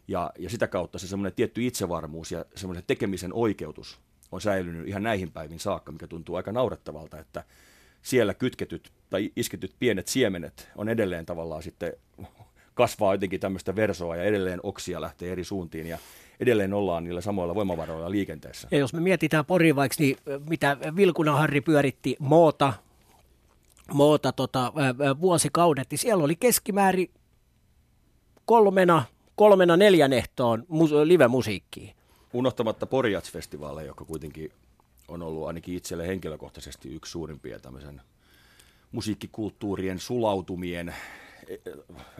Ja, 0.08 0.32
ja 0.38 0.50
sitä 0.50 0.68
kautta 0.68 0.98
se 0.98 1.08
semmoinen 1.08 1.34
tietty 1.34 1.66
itsevarmuus 1.66 2.32
ja 2.32 2.44
semmoinen 2.54 2.84
tekemisen 2.86 3.32
oikeutus 3.32 4.00
on 4.32 4.40
säilynyt 4.40 4.88
ihan 4.88 5.02
näihin 5.02 5.32
päivin 5.32 5.58
saakka, 5.58 5.92
mikä 5.92 6.06
tuntuu 6.06 6.36
aika 6.36 6.52
naurettavalta, 6.52 7.18
että 7.18 7.44
siellä 8.02 8.34
kytketyt 8.34 8.92
tai 9.10 9.32
isketyt 9.36 9.74
pienet 9.78 10.08
siemenet 10.08 10.68
on 10.76 10.88
edelleen 10.88 11.26
tavallaan 11.26 11.62
sitten 11.62 11.92
kasvaa 12.74 13.14
jotenkin 13.14 13.40
tämmöistä 13.40 13.76
versoa 13.76 14.16
ja 14.16 14.22
edelleen 14.22 14.60
oksia 14.62 15.00
lähtee 15.00 15.32
eri 15.32 15.44
suuntiin 15.44 15.86
ja 15.86 15.98
edelleen 16.40 16.74
ollaan 16.74 17.04
niillä 17.04 17.20
samoilla 17.20 17.54
voimavaroilla 17.54 18.10
liikenteessä. 18.10 18.68
Ja 18.70 18.78
jos 18.78 18.94
me 18.94 19.00
mietitään 19.00 19.44
Pori 19.44 19.76
vaikka, 19.76 19.96
niin 19.98 20.16
mitä 20.48 20.76
Vilkuna 20.96 21.36
Harri 21.36 21.60
pyöritti 21.60 22.16
Moota, 22.18 22.72
Moota 23.92 24.32
tota, 24.32 24.72
vuosikaudet, 25.20 25.90
niin 25.90 25.98
siellä 25.98 26.24
oli 26.24 26.36
keskimäärin 26.36 27.10
kolmena, 28.44 29.04
kolmena 29.36 29.76
neljän 29.76 30.12
ehtoon 30.12 30.66
live-musiikkiin 31.04 31.94
unohtamatta 32.32 32.86
Porjats-festivaaleja, 32.86 33.86
joka 33.86 34.04
kuitenkin 34.04 34.52
on 35.08 35.22
ollut 35.22 35.46
ainakin 35.46 35.74
itselle 35.74 36.06
henkilökohtaisesti 36.06 36.94
yksi 36.94 37.12
suurimpia 37.12 37.58
tämmöisen 37.58 38.00
musiikkikulttuurien 38.92 39.98
sulautumien 39.98 40.94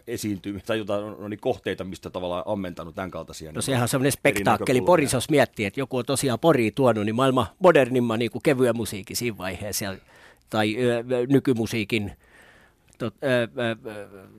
esiintymiä 0.07 0.63
tai 0.67 0.79
jotain 0.79 1.05
no 1.05 1.29
niin 1.29 1.41
kohteita, 1.41 1.85
mistä 1.85 2.11
tavallaan 2.11 2.43
ammentanut 2.47 2.95
tämän 2.95 3.11
kaltaisia. 3.11 3.53
No 3.53 3.63
sehän 3.63 3.83
on 3.83 3.89
semmoinen 3.89 4.13
spektaakkeli 4.13 4.81
Porissa, 4.81 5.17
jos 5.17 5.31
miettii, 5.31 5.67
että 5.67 5.81
joku 5.81 5.97
on 5.97 6.05
tosiaan 6.05 6.39
Pori 6.39 6.71
tuonut, 6.71 7.05
niin 7.05 7.15
maailman 7.15 7.47
modernimman 7.59 8.19
niin 8.19 8.31
kuin 8.31 8.43
kevyen 8.43 8.77
musiikin 8.77 9.17
siinä 9.17 9.39
vaiheessa 9.39 9.97
tai 10.51 10.77
ö, 10.77 11.05
nykymusiikin 11.29 12.13
to, 12.99 13.11
ää, 13.23 13.41
ää, 13.41 13.77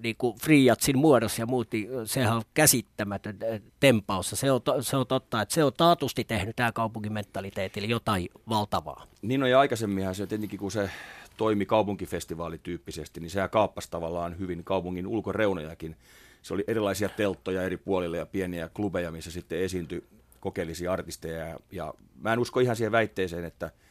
niin 0.04 0.16
kuin 0.18 0.38
Freejatsin 0.40 0.98
muodossa 0.98 1.42
ja 1.42 1.46
muut, 1.46 1.68
niin 1.72 1.90
sehän 2.06 2.36
on 2.36 2.42
käsittämätön 2.54 3.38
tempaus. 3.80 4.30
Se 4.34 4.52
on, 4.52 4.62
se 4.82 4.98
on 4.98 5.08
totta, 5.08 5.42
että 5.42 5.54
se 5.54 5.64
on 5.64 5.74
taatusti 5.78 6.24
tehnyt 6.24 6.56
tämä 6.56 6.72
kaupunkimentaliteetille 6.72 7.88
jotain 7.88 8.30
valtavaa. 8.50 9.06
Niin 9.22 9.44
on 9.44 9.50
ja 9.50 9.60
aikaisemminhan 9.60 10.16
se 10.16 10.28
tietenkin, 10.28 10.60
kun 10.60 10.72
se 10.72 10.90
toimi 11.38 11.66
kaupunkifestivaalityyppisesti, 11.66 13.20
niin 13.20 13.30
sehän 13.30 13.50
kaappasi 13.50 13.92
tavallaan 13.92 14.40
hyvin 14.40 14.64
kaupungin 14.64 15.08
ulkoreunojakin. 15.08 15.96
Se 16.42 16.54
oli 16.54 16.64
erilaisia 16.68 17.10
telttoja 17.10 17.64
eri 17.64 17.78
puolille 17.78 18.18
ja 18.18 18.26
pieniä 18.26 18.70
klubeja, 18.74 19.12
missä 19.12 19.32
sitten 19.32 19.60
esiintyi 19.60 20.04
kokeellisia 20.40 20.94
artisteja. 20.94 21.60
Ja, 21.72 21.94
mä 22.22 22.34
en 22.34 22.40
usko 22.40 22.60
ihan 22.60 22.76
siihen 22.76 22.92
väitteeseen, 22.92 23.46
että– 23.46 23.72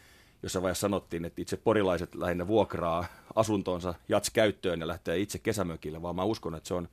jossa 0.42 0.62
vaiheessa 0.62 0.80
sanottiin, 0.80 1.24
että 1.24 1.42
itse 1.42 1.56
porilaiset 1.56 2.14
lähinnä 2.14 2.46
vuokraa 2.46 3.04
asuntonsa 3.34 3.94
jats 4.08 4.30
käyttöön 4.30 4.80
ja 4.80 4.88
lähtee 4.88 5.18
itse 5.18 5.38
kesämökille, 5.38 6.02
vaan 6.02 6.16
mä 6.16 6.24
uskon, 6.24 6.54
että 6.54 6.68
se 6.68 6.74
on, 6.74 6.88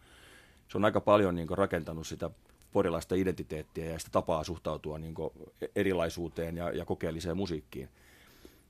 se 0.67 0.77
on 0.77 0.85
aika 0.85 1.01
paljon 1.01 1.35
niin 1.35 1.57
rakentanut 1.57 2.07
sitä 2.07 2.29
porilaista 2.71 3.15
identiteettiä 3.15 3.85
ja 3.85 3.99
sitä 3.99 4.11
tapaa 4.11 4.43
suhtautua 4.43 4.99
niin 4.99 5.15
erilaisuuteen 5.75 6.57
ja, 6.57 6.71
ja 6.71 6.85
kokeelliseen 6.85 7.37
musiikkiin 7.37 7.89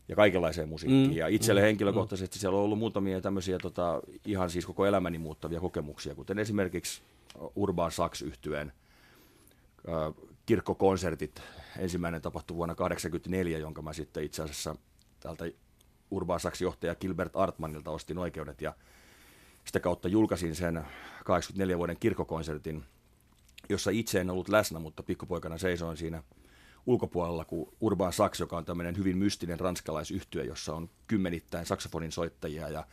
ja 0.10 0.16
kaikenlaiseen 0.16 0.70
musiikkiin. 0.70 1.10
Mm. 1.10 1.18
Ja 1.18 1.28
itselle 1.28 1.62
mm. 1.62 1.66
henkilökohtaisesti 1.66 2.40
siellä 2.40 2.58
on 2.58 2.64
ollut 2.64 2.80
muutamia 2.80 3.22
tämmöisiä 3.22 3.58
tota, 3.58 4.02
ihan 4.26 4.50
siis 4.50 4.66
koko 4.66 4.86
elämäni 4.86 5.18
muuttavia 5.18 5.60
kokemuksia, 5.60 6.16
kuten 6.16 6.40
esimerkiksi 6.40 7.02
Urban 7.56 7.92
Sax 7.92 8.22
yhtyeen 8.22 8.72
kirkkokonsertit. 10.46 11.42
Ensimmäinen 11.80 12.22
tapahtui 12.22 12.58
vuonna 12.58 12.76
1984, 12.76 13.58
jonka 13.58 13.82
mä 13.82 13.94
sitten 13.94 14.24
itse 14.24 14.44
asiassa 14.44 14.76
täältä 15.20 15.46
Urban 16.12 16.40
Sax 16.40 16.62
johtaja 16.62 16.96
Gilbert 16.96 17.36
Artmanilta 17.36 17.92
ostin 17.92 18.18
oikeudet 18.18 18.62
ja 18.62 18.74
sitä 19.66 19.80
kautta 19.80 20.08
julkaisin 20.08 20.56
sen 20.56 20.86
84 21.26 21.78
vuoden 21.78 21.98
kirkkokonsertin, 22.00 22.84
jossa 23.70 23.92
itse 23.92 24.22
en 24.22 24.30
ollut 24.30 24.50
läsnä, 24.50 24.80
mutta 24.80 25.04
pikkupoikana 25.04 25.58
seisoin 25.58 25.98
siinä 25.98 26.24
ulkopuolella, 26.90 27.46
kun 27.46 27.74
Urban 27.82 28.14
Sax, 28.14 28.40
joka 28.40 28.58
on 28.58 28.66
tämmöinen 28.66 28.98
hyvin 28.98 29.18
mystinen 29.18 29.60
ranskalaisyhtyö, 29.60 30.44
jossa 30.44 30.76
on 30.76 30.90
kymmenittäin 31.08 31.66
saksofonin 31.66 32.12
soittajia 32.12 32.70
ja 32.70 32.84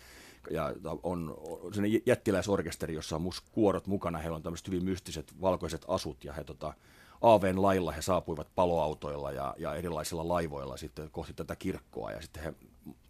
ja 0.50 0.72
on, 1.02 1.34
on 1.62 1.72
jättiläisorkesteri, 2.06 2.94
jossa 2.94 3.16
on 3.16 3.22
mus, 3.22 3.40
kuorot 3.40 3.86
mukana, 3.86 4.18
heillä 4.18 4.36
on 4.36 4.42
tämmöiset 4.42 4.66
hyvin 4.66 4.84
mystiset 4.84 5.40
valkoiset 5.40 5.84
asut 5.88 6.24
ja 6.24 6.32
he 6.32 6.44
tota, 6.44 6.74
Aaven 7.22 7.62
lailla 7.62 7.92
he 7.92 8.02
saapuivat 8.02 8.48
paloautoilla 8.54 9.32
ja, 9.32 9.54
ja 9.58 9.74
erilaisilla 9.74 10.28
laivoilla 10.28 10.76
sitten 10.76 11.10
kohti 11.10 11.32
tätä 11.32 11.56
kirkkoa. 11.56 12.12
Ja 12.12 12.22
sitten 12.22 12.42
he 12.42 12.54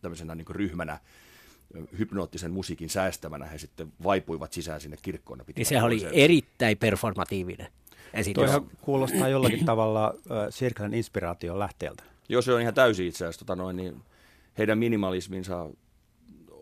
tämmöisenä 0.02 0.34
niin 0.34 0.46
ryhmänä 0.50 1.00
hypnoottisen 1.98 2.50
musiikin 2.50 2.90
säästämänä 2.90 3.46
he 3.46 3.58
sitten 3.58 3.92
vaipuivat 4.04 4.52
sisään 4.52 4.80
sinne 4.80 4.96
kirkkoon. 5.02 5.40
Niin 5.56 5.66
sehän 5.66 5.84
oli 5.84 6.06
erittäin 6.12 6.78
performatiivinen 6.78 7.68
esitys. 8.14 8.42
Toihan 8.44 8.66
kuulostaa 8.80 9.28
jollakin 9.28 9.64
tavalla 9.64 10.14
Sirklen 10.50 10.94
inspiraation 10.94 11.58
lähteeltä. 11.58 12.02
Joo, 12.28 12.42
se 12.42 12.52
on 12.52 12.60
ihan 12.60 12.74
täysin 12.74 13.06
itse 13.06 13.24
asiassa. 13.24 13.38
Tota 13.38 13.56
noin, 13.56 13.76
niin 13.76 14.02
heidän 14.58 14.78
minimalisminsa 14.78 15.66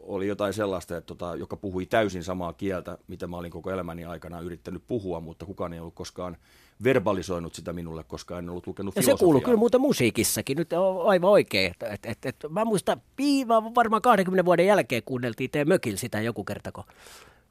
oli 0.07 0.27
jotain 0.27 0.53
sellaista, 0.53 0.97
että 0.97 1.07
tota, 1.07 1.37
joka 1.37 1.57
puhui 1.57 1.87
täysin 1.87 2.25
samaa 2.25 2.53
kieltä, 2.53 2.99
mitä 3.09 3.27
mä 3.27 3.37
olin 3.37 3.51
koko 3.51 3.71
elämäni 3.71 4.05
aikana 4.05 4.41
yrittänyt 4.41 4.83
puhua, 4.87 5.21
mutta 5.21 5.47
kukaan 5.47 5.73
ei 5.73 5.81
ollut 5.81 5.95
koskaan 5.95 6.37
verbalisoinut 6.85 7.55
sitä 7.55 7.73
minulle, 7.73 8.05
koska 8.05 8.39
en 8.39 8.51
ollut 8.51 8.67
lukenut 8.67 8.97
Ja 8.97 9.03
se 9.03 9.15
kuuluu 9.19 9.41
kyllä 9.41 9.57
muuten 9.57 9.81
musiikissakin, 9.81 10.57
nyt 10.57 10.73
on 10.73 11.07
aivan 11.07 11.31
oikein. 11.31 11.71
Että, 11.71 11.87
että, 11.87 12.11
että, 12.11 12.29
että 12.29 12.49
mä 12.49 12.65
muistan, 12.65 13.03
piiva, 13.17 13.75
varmaan 13.75 14.03
20 14.03 14.45
vuoden 14.45 14.67
jälkeen 14.67 15.03
kuunneltiin 15.05 15.51
teidän 15.51 15.69
mökillä 15.69 15.99
sitä 15.99 16.21
joku 16.21 16.45
kerta, 16.45 16.73
kun 16.73 16.85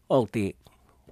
oltiin 0.10 0.56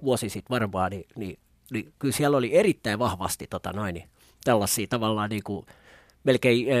vuosi 0.02 0.28
sitten 0.28 0.54
varmaan, 0.54 0.90
niin, 0.90 1.06
niin, 1.16 1.38
niin, 1.72 1.92
kyllä 1.98 2.14
siellä 2.14 2.36
oli 2.36 2.54
erittäin 2.54 2.98
vahvasti 2.98 3.46
tota 3.46 3.72
noin, 3.72 3.94
niin, 3.94 4.08
tällaisia 4.44 4.86
tavallaan 4.86 5.30
niin 5.30 5.42
kuin, 5.42 5.66
melkein 6.24 6.66
äh, 6.72 6.78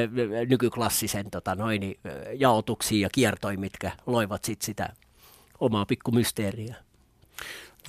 nykyklassisen 0.48 1.30
tota 1.30 1.54
noin, 1.54 1.80
niin, 1.80 1.98
jaotuksia 2.34 3.02
ja 3.02 3.08
kiertoja, 3.12 3.58
mitkä 3.58 3.92
loivat 4.06 4.44
sit 4.44 4.62
sitä 4.62 4.88
omaa 5.60 5.86
pikkumysteeriä. 5.86 6.74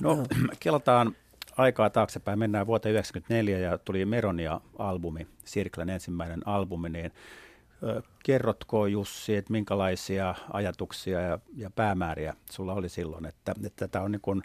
No, 0.00 0.26
kelataan 0.60 1.16
aikaa 1.56 1.90
taaksepäin, 1.90 2.38
mennään 2.38 2.66
vuoteen 2.66 2.94
1994 2.94 3.70
ja 3.70 3.78
tuli 3.78 4.04
Meronia-albumi, 4.04 5.26
Sirklen 5.44 5.90
ensimmäinen 5.90 6.48
albumi, 6.48 6.88
niin 6.88 7.12
kerrotko 8.24 8.86
Jussi, 8.86 9.36
että 9.36 9.52
minkälaisia 9.52 10.34
ajatuksia 10.52 11.20
ja, 11.20 11.38
ja 11.56 11.70
päämääriä 11.70 12.34
sulla 12.50 12.74
oli 12.74 12.88
silloin, 12.88 13.26
että, 13.26 13.54
että 13.66 13.88
tämä 13.88 14.04
on 14.04 14.12
niin 14.12 14.20
kuin 14.20 14.42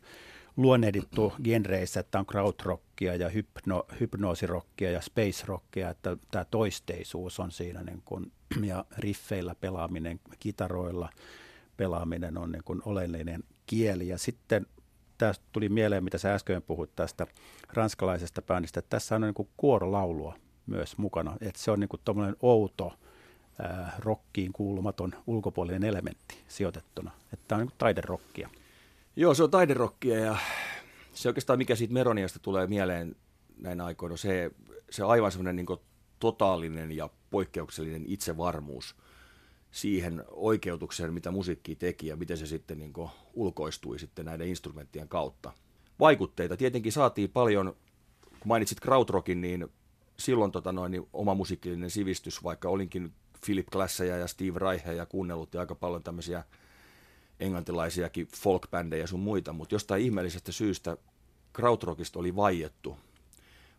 luonnehdittu 0.61 1.33
genreissä, 1.43 1.99
että 1.99 2.19
on 2.19 2.25
krautrockia 2.25 3.15
ja 3.15 3.29
hypno, 3.29 3.85
hypnoosirockia 3.99 4.91
ja 4.91 5.01
space 5.01 5.45
rockia, 5.45 5.89
että 5.89 6.17
tämä 6.31 6.45
toisteisuus 6.45 7.39
on 7.39 7.51
siinä 7.51 7.83
niin 7.83 8.01
kuin, 8.05 8.31
ja 8.69 8.85
riffeillä 8.97 9.55
pelaaminen, 9.55 10.19
kitaroilla 10.39 11.09
pelaaminen 11.77 12.37
on 12.37 12.51
niin 12.51 12.63
kuin 12.63 12.81
oleellinen 12.85 13.43
kieli. 13.65 14.07
Ja 14.07 14.17
sitten 14.17 14.65
tästä 15.17 15.45
tuli 15.51 15.69
mieleen, 15.69 16.03
mitä 16.03 16.17
sä 16.17 16.33
äsken 16.33 16.61
puhuit 16.61 16.95
tästä 16.95 17.27
ranskalaisesta 17.73 18.41
bändistä, 18.41 18.79
että 18.79 18.89
tässä 18.89 19.15
on 19.15 19.21
niin 19.21 19.33
kuin 19.33 19.49
kuorolaulua 19.57 20.35
myös 20.65 20.97
mukana, 20.97 21.37
että 21.41 21.61
se 21.61 21.71
on 21.71 21.79
niin 21.79 21.89
kuin 21.89 22.01
outo, 22.41 22.93
äh, 23.63 23.99
rockiin 23.99 24.53
kuulumaton 24.53 25.13
ulkopuolinen 25.27 25.83
elementti 25.83 26.35
sijoitettuna, 26.47 27.11
että 27.33 27.45
tämä 27.47 27.61
on 27.61 27.67
niin 27.67 27.75
taiderokkia. 27.77 28.49
Joo, 29.19 29.33
se 29.33 29.43
on 29.43 29.51
taiderokkia 29.51 30.19
ja 30.19 30.37
se 31.13 31.29
oikeastaan 31.29 31.59
mikä 31.59 31.75
siitä 31.75 31.93
Meroniasta 31.93 32.39
tulee 32.39 32.67
mieleen 32.67 33.15
näin 33.57 33.81
aikoina, 33.81 34.17
se, 34.17 34.51
se 34.89 35.03
aivan 35.03 35.31
semmoinen 35.31 35.55
niin 35.55 35.79
totaalinen 36.19 36.91
ja 36.91 37.09
poikkeuksellinen 37.29 38.03
itsevarmuus 38.07 38.95
siihen 39.71 40.23
oikeutukseen, 40.27 41.13
mitä 41.13 41.31
musiikki 41.31 41.75
teki 41.75 42.07
ja 42.07 42.15
miten 42.15 42.37
se 42.37 42.45
sitten 42.45 42.79
niin 42.79 42.93
ulkoistui 43.33 43.99
sitten 43.99 44.25
näiden 44.25 44.47
instrumenttien 44.47 45.07
kautta. 45.07 45.51
Vaikutteita 45.99 46.57
tietenkin 46.57 46.91
saatiin 46.91 47.29
paljon, 47.29 47.75
kun 48.29 48.47
mainitsit 48.47 48.79
krautrockin, 48.79 49.41
niin 49.41 49.67
silloin 50.17 50.51
tota 50.51 50.71
noin, 50.71 50.91
niin 50.91 51.07
oma 51.13 51.35
musiikillinen 51.35 51.89
sivistys, 51.89 52.43
vaikka 52.43 52.69
olinkin 52.69 53.13
Philip 53.45 53.67
Glasseja 53.67 54.17
ja 54.17 54.27
Steve 54.27 54.59
Reicheja 54.59 55.05
kuunnellut 55.05 55.53
ja 55.53 55.59
aika 55.59 55.75
paljon 55.75 56.03
tämmöisiä 56.03 56.43
englantilaisiakin 57.39 58.27
folkbändejä 58.37 59.07
sun 59.07 59.19
muita, 59.19 59.53
mutta 59.53 59.75
jostain 59.75 60.03
ihmeellisestä 60.03 60.51
syystä 60.51 60.97
krautrockista 61.53 62.19
oli 62.19 62.35
vaiettu, 62.35 62.97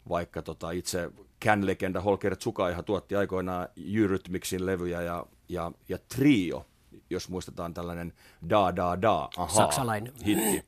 vaikka 0.09 0.43
tota 0.43 0.71
itse 0.71 1.11
Can-legenda 1.45 2.01
Holger 2.01 2.37
Tsukaiha 2.37 2.83
tuotti 2.83 3.17
aikoinaan 3.17 3.69
Eurythmicsin 3.95 4.67
levyjä 4.67 5.03
ja, 5.03 5.27
ja, 5.49 5.73
ja 5.89 5.99
Trio, 6.17 6.67
jos 7.11 7.29
muistetaan 7.29 7.75
tällainen 7.75 8.13
da 8.51 8.77
da 8.77 9.03
da, 9.03 9.29
aha, 9.37 9.55
Saksalainen. 9.55 10.13
hitti. 10.27 10.65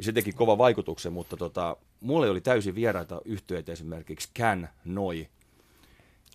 Se 0.00 0.12
teki 0.12 0.32
kova 0.32 0.58
vaikutuksen, 0.58 1.12
mutta 1.12 1.36
tota, 1.36 1.76
mulle 2.00 2.30
oli 2.30 2.40
täysin 2.40 2.74
vieraita 2.74 3.20
yhtyeitä 3.24 3.72
esimerkiksi 3.72 4.30
Can, 4.38 4.68
Noi. 4.84 5.18
Ja, 5.20 5.26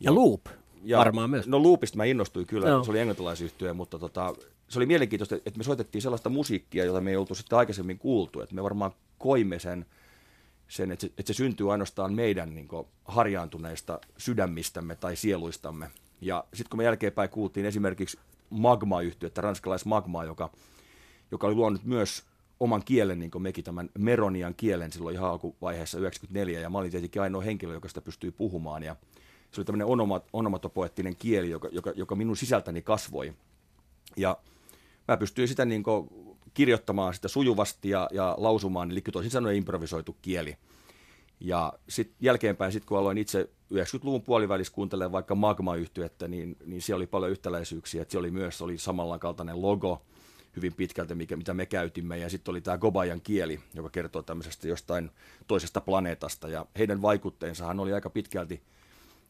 ja 0.01 0.15
Loop 0.15 0.45
ja, 0.83 0.97
varmaan 0.97 1.29
myös. 1.29 1.47
No 1.47 1.63
Loopista 1.63 1.97
mä 1.97 2.05
innostuin 2.05 2.47
kyllä, 2.47 2.69
no. 2.69 2.83
se 2.83 2.91
oli 2.91 2.99
englantilaisyhtyö, 2.99 3.73
mutta 3.73 3.99
tota, 3.99 4.35
se 4.69 4.79
oli 4.79 4.85
mielenkiintoista, 4.85 5.35
että 5.35 5.57
me 5.57 5.63
soitettiin 5.63 6.01
sellaista 6.01 6.29
musiikkia, 6.29 6.85
jota 6.85 7.01
me 7.01 7.11
ei 7.11 7.17
oltu 7.17 7.35
sitten 7.35 7.57
aikaisemmin 7.57 7.99
kuultu, 7.99 8.41
että 8.41 8.55
me 8.55 8.63
varmaan 8.63 8.91
koimme 9.17 9.59
sen, 9.59 9.85
sen 10.67 10.91
että, 10.91 11.01
se, 11.01 11.13
että 11.17 11.33
se 11.33 11.37
syntyy 11.37 11.71
ainoastaan 11.71 12.13
meidän 12.13 12.55
niin 12.55 12.67
kuin, 12.67 12.87
harjaantuneista 13.05 13.99
sydämistämme 14.17 14.95
tai 14.95 15.15
sieluistamme. 15.15 15.91
Ja 16.21 16.43
sitten 16.53 16.69
kun 16.69 16.77
me 16.77 16.83
jälkeenpäin 16.83 17.29
kuultiin 17.29 17.65
esimerkiksi 17.65 18.19
magma 18.49 19.01
että 19.01 19.41
ranskalais 19.41 19.85
Magma, 19.85 20.23
joka, 20.23 20.49
joka 21.31 21.47
oli 21.47 21.55
luonut 21.55 21.83
myös 21.83 22.23
oman 22.59 22.83
kielen, 22.85 23.19
niin 23.19 23.31
kuin 23.31 23.41
mekin 23.41 23.63
tämän 23.63 23.89
Meronian 23.97 24.55
kielen 24.55 24.91
silloin 24.91 25.15
ihan 25.15 25.29
alkuvaiheessa 25.29 25.99
94, 25.99 26.59
ja 26.59 26.69
mä 26.69 26.77
olin 26.77 26.91
tietenkin 26.91 27.21
ainoa 27.21 27.41
henkilö, 27.41 27.73
joka 27.73 27.87
sitä 27.87 28.01
pystyy 28.01 28.31
puhumaan, 28.31 28.83
ja 28.83 28.95
se 29.53 29.61
oli 29.61 29.65
tämmöinen 29.65 29.87
onomat, 29.87 30.27
onomatopoettinen 30.33 31.15
kieli, 31.15 31.49
joka, 31.49 31.69
joka, 31.71 31.91
joka 31.95 32.15
minun 32.15 32.37
sisältäni 32.37 32.81
kasvoi. 32.81 33.33
Ja 34.17 34.37
mä 35.07 35.17
pystyin 35.17 35.47
sitä 35.47 35.65
niin 35.65 35.83
kuin 35.83 36.09
kirjoittamaan 36.53 37.13
sitä 37.13 37.27
sujuvasti 37.27 37.89
ja, 37.89 38.07
ja 38.11 38.35
lausumaan, 38.37 38.91
eli 38.91 39.01
toisin 39.01 39.31
sanoen 39.31 39.55
improvisoitu 39.55 40.17
kieli. 40.21 40.57
Ja 41.39 41.73
sitten 41.89 42.15
jälkeenpäin, 42.19 42.71
sit 42.71 42.85
kun 42.85 42.97
aloin 42.97 43.17
itse 43.17 43.49
90-luvun 43.73 44.21
puolivälissä 44.21 44.73
kuuntelemaan 44.73 45.11
vaikka 45.11 45.35
magma 45.35 45.75
yhtyettä 45.75 46.27
niin, 46.27 46.57
niin 46.65 46.81
siellä 46.81 46.97
oli 46.97 47.07
paljon 47.07 47.31
yhtäläisyyksiä. 47.31 48.01
Että 48.01 48.11
se 48.11 48.17
oli 48.17 48.31
myös 48.31 48.61
oli 48.61 48.77
samalla 48.77 49.19
kaltainen 49.19 49.61
logo 49.61 50.01
hyvin 50.55 50.73
pitkälti, 50.73 51.15
mikä, 51.15 51.37
mitä 51.37 51.53
me 51.53 51.65
käytimme. 51.65 52.17
Ja 52.17 52.29
sitten 52.29 52.51
oli 52.51 52.61
tämä 52.61 52.77
Gobayan 52.77 53.21
kieli, 53.21 53.59
joka 53.73 53.89
kertoo 53.89 54.21
tämmöisestä 54.21 54.67
jostain 54.67 55.11
toisesta 55.47 55.81
planeetasta. 55.81 56.49
Ja 56.49 56.65
heidän 56.77 57.01
vaikutteensahan 57.01 57.79
oli 57.79 57.93
aika 57.93 58.09
pitkälti 58.09 58.61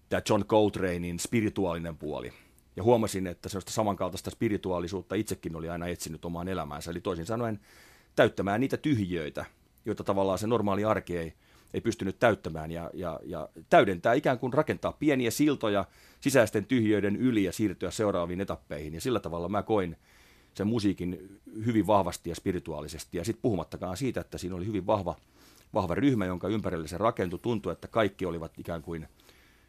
tämä 0.10 0.22
John 0.30 0.46
Coltranein 0.46 1.20
spirituaalinen 1.20 1.98
puoli. 1.98 2.34
Ja 2.76 2.84
huomasin, 2.84 3.28
että 3.28 3.50
sellaista 3.50 3.72
samankaltaista 3.72 4.30
spirituaalisuutta 4.30 5.16
itsekin 5.16 5.56
oli 5.56 5.70
aina 5.70 5.88
etsinyt 5.88 6.26
omaan 6.26 6.48
elämäänsä. 6.48 6.92
Eli 6.92 7.02
toisin 7.02 7.26
sanoen 7.26 7.60
täyttämään 8.16 8.62
niitä 8.62 8.78
tyhjöitä, 8.78 9.46
joita 9.86 10.04
tavallaan 10.04 10.40
se 10.40 10.48
normaali 10.48 10.86
arki 10.86 11.18
ei, 11.18 11.34
ei 11.74 11.82
pystynyt 11.82 12.20
täyttämään 12.20 12.72
ja, 12.72 12.90
ja, 12.94 13.20
ja 13.24 13.50
täydentää 13.70 14.14
ikään 14.14 14.40
kuin 14.40 14.54
rakentaa 14.54 14.92
pieniä 14.92 15.32
siltoja 15.32 15.86
sisäisten 16.20 16.66
tyhjöiden 16.66 17.16
yli 17.16 17.44
ja 17.44 17.52
siirtyä 17.52 17.92
seuraaviin 17.92 18.42
etappeihin. 18.42 18.94
Ja 18.94 19.02
sillä 19.02 19.20
tavalla 19.20 19.50
mä 19.50 19.64
koin 19.64 19.98
sen 20.54 20.68
musiikin 20.68 21.40
hyvin 21.66 21.88
vahvasti 21.88 22.30
ja 22.30 22.36
spirituaalisesti. 22.36 23.18
Ja 23.18 23.26
sitten 23.26 23.42
puhumattakaan 23.42 23.98
siitä, 23.98 24.22
että 24.22 24.38
siinä 24.38 24.56
oli 24.56 24.66
hyvin 24.66 24.88
vahva, 24.88 25.16
vahva 25.74 25.96
ryhmä, 25.96 26.26
jonka 26.26 26.48
ympärille 26.48 26.88
se 26.88 26.98
rakentui. 26.98 27.40
Tuntui, 27.40 27.72
että 27.72 27.88
kaikki 27.88 28.26
olivat 28.26 28.60
ikään 28.60 28.82
kuin– 28.82 29.08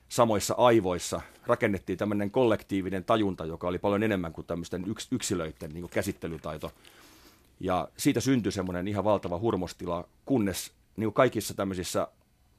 samoissa 0.08 0.54
aivoissa 0.58 1.20
rakennettiin 1.46 1.98
tämmöinen 1.98 2.30
kollektiivinen 2.30 3.04
tajunta, 3.04 3.46
joka 3.46 3.68
oli 3.68 3.78
paljon 3.78 4.02
enemmän 4.02 4.32
kuin 4.32 4.46
tämmöisten 4.46 4.84
yks, 4.86 5.08
yksilöiden 5.10 5.70
niin 5.70 5.82
kuin 5.82 5.90
käsittelytaito. 5.90 6.72
Ja 7.60 7.88
siitä 7.96 8.20
syntyi 8.20 8.52
semmoinen 8.52 8.88
ihan 8.88 9.04
valtava 9.04 9.38
hurmostila, 9.38 10.08
kunnes 10.24 10.72
niin 10.96 11.06
kuin 11.06 11.14
kaikissa 11.14 11.54
tämmöisissä, 11.54 12.08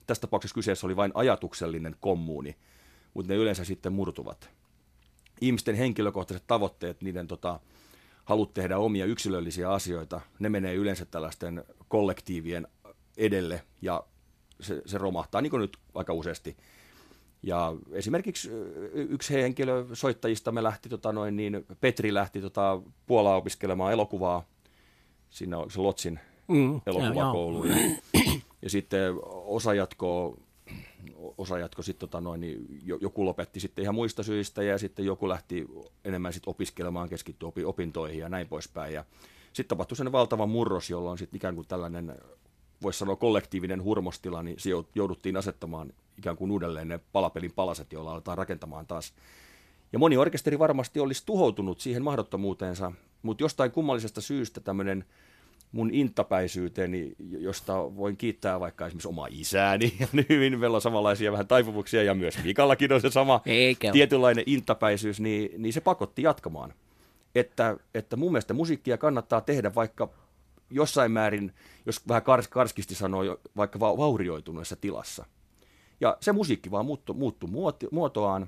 tässä 0.08 0.22
tapauksessa 0.22 0.56
kyseessä 0.56 0.88
oli 0.88 0.96
vain 0.96 1.12
ajatuksellinen 1.14 1.96
kommuuni, 2.00 2.56
mutta 3.14 3.34
ne 3.34 3.40
yleensä 3.40 3.64
sitten 3.64 3.94
murtuvat. 3.94 4.50
Ihmisten 5.42 5.76
henkilökohtaiset 5.76 6.48
tavoitteet, 6.48 7.02
niiden 7.02 7.28
tota, 7.28 7.60
halut 8.26 8.54
tehdä 8.54 8.78
omia 8.78 9.06
yksilöllisiä 9.06 9.72
asioita, 9.72 10.22
ne 10.40 10.50
menee 10.50 10.74
yleensä 10.74 11.06
tällaisten 11.06 11.64
kollektiivien 11.88 12.68
edelle 13.18 13.64
ja 13.82 14.04
se, 14.60 14.82
se 14.86 14.98
romahtaa, 14.98 15.42
niin 15.42 15.52
kuin 15.52 15.62
nyt 15.62 15.78
aika 15.96 16.14
useasti– 16.14 16.58
ja 17.46 17.76
esimerkiksi 17.92 18.50
yksi 18.94 19.34
henkilö 19.34 19.86
soittajista 19.94 20.52
me 20.52 20.64
lähti, 20.64 20.90
tota 20.90 21.12
noin, 21.14 21.36
niin 21.36 21.66
Petri 21.82 22.14
lähti 22.14 22.42
tota, 22.42 22.82
Puolaa 23.06 23.36
opiskelemaan 23.36 23.94
elokuvaa. 23.94 24.46
Siinä 25.30 25.58
on 25.58 25.72
se 25.72 25.80
Lotsin 25.80 26.20
mm, 26.48 26.82
elokuvakoulu. 26.86 27.66
Ja, 27.66 27.76
ja 28.62 28.70
sitten 28.70 29.14
osa 29.46 29.74
jatkoo, 29.74 30.38
osa 31.38 31.60
jatko 31.60 31.82
sitten 31.82 32.10
tota 32.10 32.22
noin, 32.22 32.42
niin 32.42 32.82
joku 33.02 33.26
lopetti 33.26 33.60
sitten 33.60 33.84
ihan 33.84 33.96
muista 33.96 34.24
syistä 34.24 34.64
ja 34.64 34.78
sitten 34.78 35.06
joku 35.06 35.30
lähti 35.30 35.68
enemmän 36.06 36.34
sitten 36.34 36.52
opiskelemaan, 36.52 37.10
keskittyi 37.10 37.64
opintoihin 37.66 38.20
ja 38.20 38.30
näin 38.30 38.48
poispäin. 38.48 38.94
Ja 38.94 39.06
sitten 39.54 39.78
tapahtui 39.78 39.98
sen 39.98 40.12
valtava 40.12 40.46
murros, 40.46 40.90
jolloin 40.90 41.18
sitten 41.18 41.38
ikään 41.38 41.56
kuin 41.56 41.68
tällainen 41.68 42.16
voisi 42.82 43.00
sanoa 43.00 43.16
kollektiivinen 43.16 43.84
hurmostila, 43.84 44.44
niin 44.44 44.60
se 44.60 44.70
jouduttiin 44.96 45.38
asettamaan 45.38 45.94
ikään 46.18 46.38
kuin 46.38 46.52
uudelleen 46.52 46.88
ne 46.88 47.00
palapelin 47.12 47.52
palaset, 47.56 47.94
joilla 47.94 48.12
aletaan 48.12 48.38
rakentamaan 48.38 48.88
taas 48.88 49.14
Ja 49.94 50.00
moni 50.00 50.18
orkesteri 50.18 50.60
varmasti 50.60 51.00
olisi 51.00 51.26
tuhoutunut 51.26 51.80
siihen 51.80 52.04
mahdottomuuteensa, 52.04 52.92
mutta 53.22 53.44
jostain 53.44 53.72
kummallisesta 53.72 54.22
syystä 54.22 54.62
tämmöinen 54.62 55.06
mun 55.72 55.90
intapäisyyteni, 55.94 57.16
josta 57.20 57.74
voin 57.74 58.18
kiittää 58.18 58.60
vaikka 58.60 58.86
esimerkiksi 58.86 59.08
omaa 59.08 59.28
isääni, 59.30 59.94
ja 60.00 60.08
hyvin 60.30 60.60
meillä 60.60 60.76
on 60.76 60.82
samanlaisia 60.82 61.32
vähän 61.32 61.48
taipumuksia, 61.48 62.04
ja 62.04 62.14
myös 62.14 62.44
Mikallakin 62.44 62.94
on 62.94 63.02
se 63.02 63.10
sama 63.10 63.42
Eikä. 63.46 63.92
tietynlainen 63.92 64.44
intapäisyys, 64.48 65.20
niin, 65.20 65.62
niin 65.62 65.74
se 65.74 65.82
pakotti 65.82 66.22
jatkamaan. 66.22 66.74
Että, 67.36 67.78
että 67.94 68.16
mun 68.16 68.32
mielestä 68.32 68.54
musiikkia 68.54 68.98
kannattaa 68.98 69.42
tehdä 69.42 69.76
vaikka 69.76 70.10
jossain 70.70 71.12
määrin, 71.12 71.52
jos 71.86 72.08
vähän 72.08 72.24
kars, 72.24 72.48
karskisti 72.48 72.96
sanoo, 72.96 73.24
vaikka 73.58 73.80
va- 73.80 73.98
vaurioituneessa 73.98 74.76
tilassa. 74.76 75.26
Ja 76.02 76.18
se 76.20 76.32
musiikki 76.32 76.72
vaan 76.72 76.86
muuttui, 76.86 77.16
muuttui 77.16 77.90
muotoaan. 77.92 78.48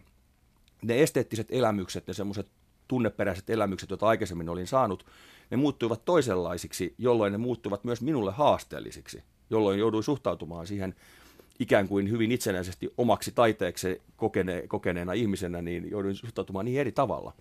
Ne 0.81 1.03
esteettiset 1.03 1.47
elämykset, 1.49 2.07
ne 2.07 2.13
semmoiset 2.13 2.47
tunneperäiset 2.87 3.49
elämykset, 3.49 3.89
joita 3.89 4.07
aikaisemmin 4.07 4.49
olin 4.49 4.67
saanut, 4.67 5.05
ne 5.49 5.57
muuttuivat 5.57 6.05
toisenlaisiksi, 6.05 6.95
jolloin 6.97 7.31
ne 7.31 7.37
muuttuivat 7.37 7.83
myös 7.83 8.01
minulle 8.01 8.31
haasteellisiksi, 8.31 9.23
jolloin 9.49 9.79
jouduin 9.79 10.03
suhtautumaan 10.03 10.67
siihen 10.67 10.95
ikään 11.59 11.87
kuin 11.87 12.11
hyvin 12.11 12.31
itsenäisesti 12.31 12.93
omaksi 12.97 13.31
taiteeksi 13.31 14.01
kokene, 14.17 14.63
kokeneena 14.67 15.13
ihmisenä, 15.13 15.61
niin 15.61 15.91
jouduin 15.91 16.15
suhtautumaan 16.15 16.65
niin 16.65 16.79
eri 16.79 16.91
tavalla. 16.91 17.33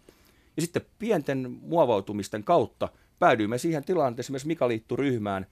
Ja 0.57 0.63
sitten 0.63 0.83
pienten 0.99 1.59
muovautumisten 1.63 2.45
kautta 2.45 2.89
päädyimme 3.19 3.59
siihen 3.59 3.85
tilanteeseen, 3.85 4.27
esimerkiksi 4.27 4.47
Mika 4.49 4.69
liittyi 4.69 4.97
ryhmään, 4.97 5.47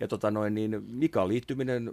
ja 0.00 0.08
tota 0.08 0.30
noin, 0.30 0.54
niin 0.54 0.82
Mika 0.86 1.28
liittyminen 1.28 1.92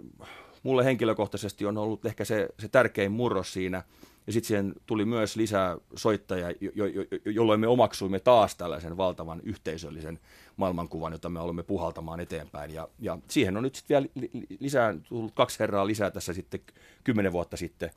mulle 0.64 0.84
henkilökohtaisesti 0.84 1.66
on 1.66 1.78
ollut 1.78 2.06
ehkä 2.06 2.24
se, 2.24 2.48
se 2.58 2.68
tärkein 2.68 3.12
murros 3.12 3.52
siinä, 3.52 3.82
ja 4.26 4.32
sitten 4.32 4.48
siihen 4.48 4.74
tuli 4.86 5.04
myös 5.04 5.36
lisää 5.36 5.76
soittajia, 5.96 6.50
jo, 6.50 6.70
jo, 6.74 6.86
jo, 6.86 7.04
jolloin 7.24 7.60
me 7.60 7.66
omaksuimme 7.66 8.20
taas 8.20 8.54
tällaisen 8.54 8.96
valtavan 8.96 9.40
yhteisöllisen 9.44 10.20
maailmankuvan, 10.56 11.12
jota 11.12 11.28
me 11.28 11.40
olemme 11.40 11.62
puhaltamaan 11.62 12.20
eteenpäin. 12.20 12.74
Ja, 12.74 12.88
ja 12.98 13.18
siihen 13.28 13.56
on 13.56 13.62
nyt 13.62 13.74
sitten 13.74 13.94
vielä 13.94 14.30
lisää, 14.60 14.94
tullut 15.08 15.34
kaksi 15.34 15.58
herraa 15.58 15.86
lisää 15.86 16.10
tässä 16.10 16.32
sitten 16.32 16.60
kymmenen 17.04 17.32
vuotta 17.32 17.56
sitten. 17.56 17.90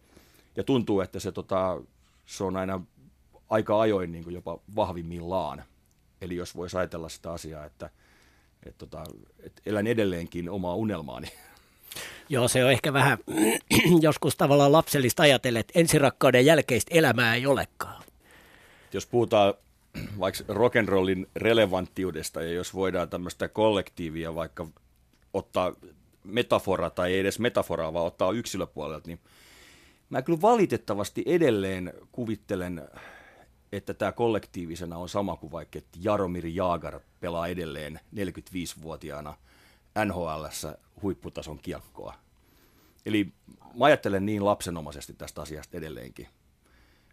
Ja 0.56 0.63
tuntuu, 0.63 1.01
että 1.01 1.19
se, 1.19 1.32
tota, 1.32 1.82
se 2.25 2.43
on 2.43 2.58
aina 2.58 2.82
aika 3.49 3.82
ajoin 3.82 4.12
niin 4.12 4.23
kuin 4.23 4.34
jopa 4.34 4.60
vahvimmillaan. 4.75 5.63
Eli 6.21 6.36
jos 6.36 6.56
voisi 6.56 6.77
ajatella 6.77 7.10
sitä 7.10 7.32
asiaa, 7.32 7.65
että, 7.65 7.89
että, 8.63 8.77
tota, 8.77 9.03
että 9.39 9.62
elän 9.65 9.88
edelleenkin 9.88 10.49
omaa 10.49 10.75
unelmaani. 10.75 11.27
Joo, 12.30 12.48
se 12.48 12.66
on 12.66 12.72
ehkä 12.72 12.94
vähän 12.94 13.18
joskus 14.02 14.36
tavallaan 14.36 14.72
lapsellista 14.72 15.24
ajatella, 15.24 15.60
että 15.60 15.80
ensirakkauden 15.80 16.46
jälkeistä 16.46 16.96
elämää 16.96 17.36
ei 17.36 17.46
olekaan. 17.46 18.04
Jos 18.94 19.06
puhutaan 19.06 19.54
vaikka 20.20 20.44
rock'n'rollin 20.54 21.28
relevanttiudesta 21.36 22.42
ja 22.42 22.52
jos 22.52 22.74
voidaan 22.74 23.10
tämmöistä 23.10 23.48
kollektiivia 23.48 24.36
vaikka 24.36 24.68
ottaa 25.34 25.74
metafora 26.24 26.90
tai 26.90 27.14
ei 27.14 27.20
edes 27.20 27.40
metaforaa, 27.40 27.94
vaan 27.94 28.06
ottaa 28.06 28.32
yksilöpuolelta, 28.32 29.08
niin 29.08 29.20
mä 30.10 30.22
kyllä 30.22 30.42
valitettavasti 30.42 31.24
edelleen 31.26 31.94
kuvittelen, 32.12 32.90
että 33.72 33.94
tämä 33.94 34.12
kollektiivisena 34.12 34.98
on 34.98 35.10
sama 35.10 35.36
kuin 35.36 35.52
vaikka, 35.52 35.78
että 35.78 36.00
Jaromir 36.02 36.48
Jaagar 36.48 37.00
pelaa 37.20 37.48
edelleen 37.48 38.00
45-vuotiaana 38.16 39.34
nhl 40.06 40.46
huipputason 41.02 41.60
kiekkoa. 41.60 42.14
Eli 43.06 43.34
mä 43.80 43.86
ajattelen 43.86 44.26
niin 44.26 44.46
lapsenomaisesti 44.46 45.14
tästä 45.14 45.42
asiasta 45.42 45.78
edelleenkin, 45.78 46.28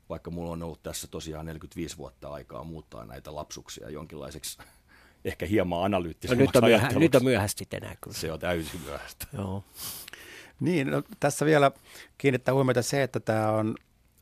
vaikka 0.09 0.31
mulla 0.31 0.53
on 0.53 0.63
ollut 0.63 0.83
tässä 0.83 1.07
tosiaan 1.07 1.47
45 1.47 1.97
vuotta 1.97 2.29
aikaa 2.29 2.65
muuttaa 2.65 3.05
näitä 3.05 3.35
lapsuksia 3.35 3.91
jonkinlaiseksi 3.91 4.59
ehkä 5.25 5.47
hieman 5.47 5.85
analyyttisemmaksi 5.85 6.45
no, 6.45 6.49
nyt, 6.49 6.57
on 6.57 6.65
myöhä, 6.65 6.99
nyt 6.99 7.15
on 7.15 7.25
myöhästi 7.25 7.67
enää 7.73 7.97
kyllä. 8.01 8.17
Se 8.17 8.33
on 8.33 8.41
täysin 8.41 8.81
myöhäistä. 8.81 9.27
Joo. 9.33 9.65
Niin, 10.61 10.91
no, 10.91 11.03
tässä 11.21 11.47
vielä 11.47 11.71
kiinnittää 12.19 12.55
huomiota 12.55 12.83
se, 12.83 13.03
että 13.03 13.21
tämä 13.21 13.51
on 13.51 13.75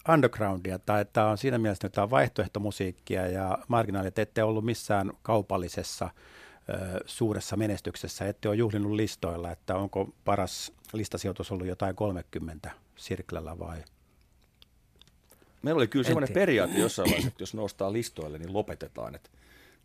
undergroundia, 0.09 0.79
tai 0.79 1.05
tämä 1.13 1.29
on 1.29 1.39
siinä 1.39 1.59
mielessä, 1.59 1.87
että 1.87 1.95
tämä 1.95 2.03
on 2.03 2.11
vaihtoehtomusiikkia 2.11 3.27
ja 3.27 3.59
marginaalit, 3.69 4.19
ette 4.19 4.43
ollut 4.43 4.65
missään 4.65 5.13
kaupallisessa 5.23 6.11
suuressa 7.07 7.57
menestyksessä, 7.57 8.29
ette 8.29 8.49
ole 8.49 8.57
juhlinut 8.57 8.93
listoilla, 8.93 9.51
että 9.51 9.77
onko 9.77 10.09
paras 10.25 10.73
listasijoitus 10.93 11.53
ollut 11.53 11.67
jotain 11.67 11.97
30 11.97 12.71
sirklellä 12.97 13.59
vai? 13.59 13.85
Meillä 15.63 15.79
oli 15.79 15.89
kyllä 15.89 16.05
sellainen 16.05 16.35
periaate 16.35 16.79
jossain 16.79 17.07
vaiheessa, 17.07 17.29
että 17.29 17.43
jos 17.43 17.55
nostaa 17.55 17.93
listoille, 17.93 18.39
niin 18.39 18.53
lopetetaan. 18.53 19.15
Että 19.15 19.31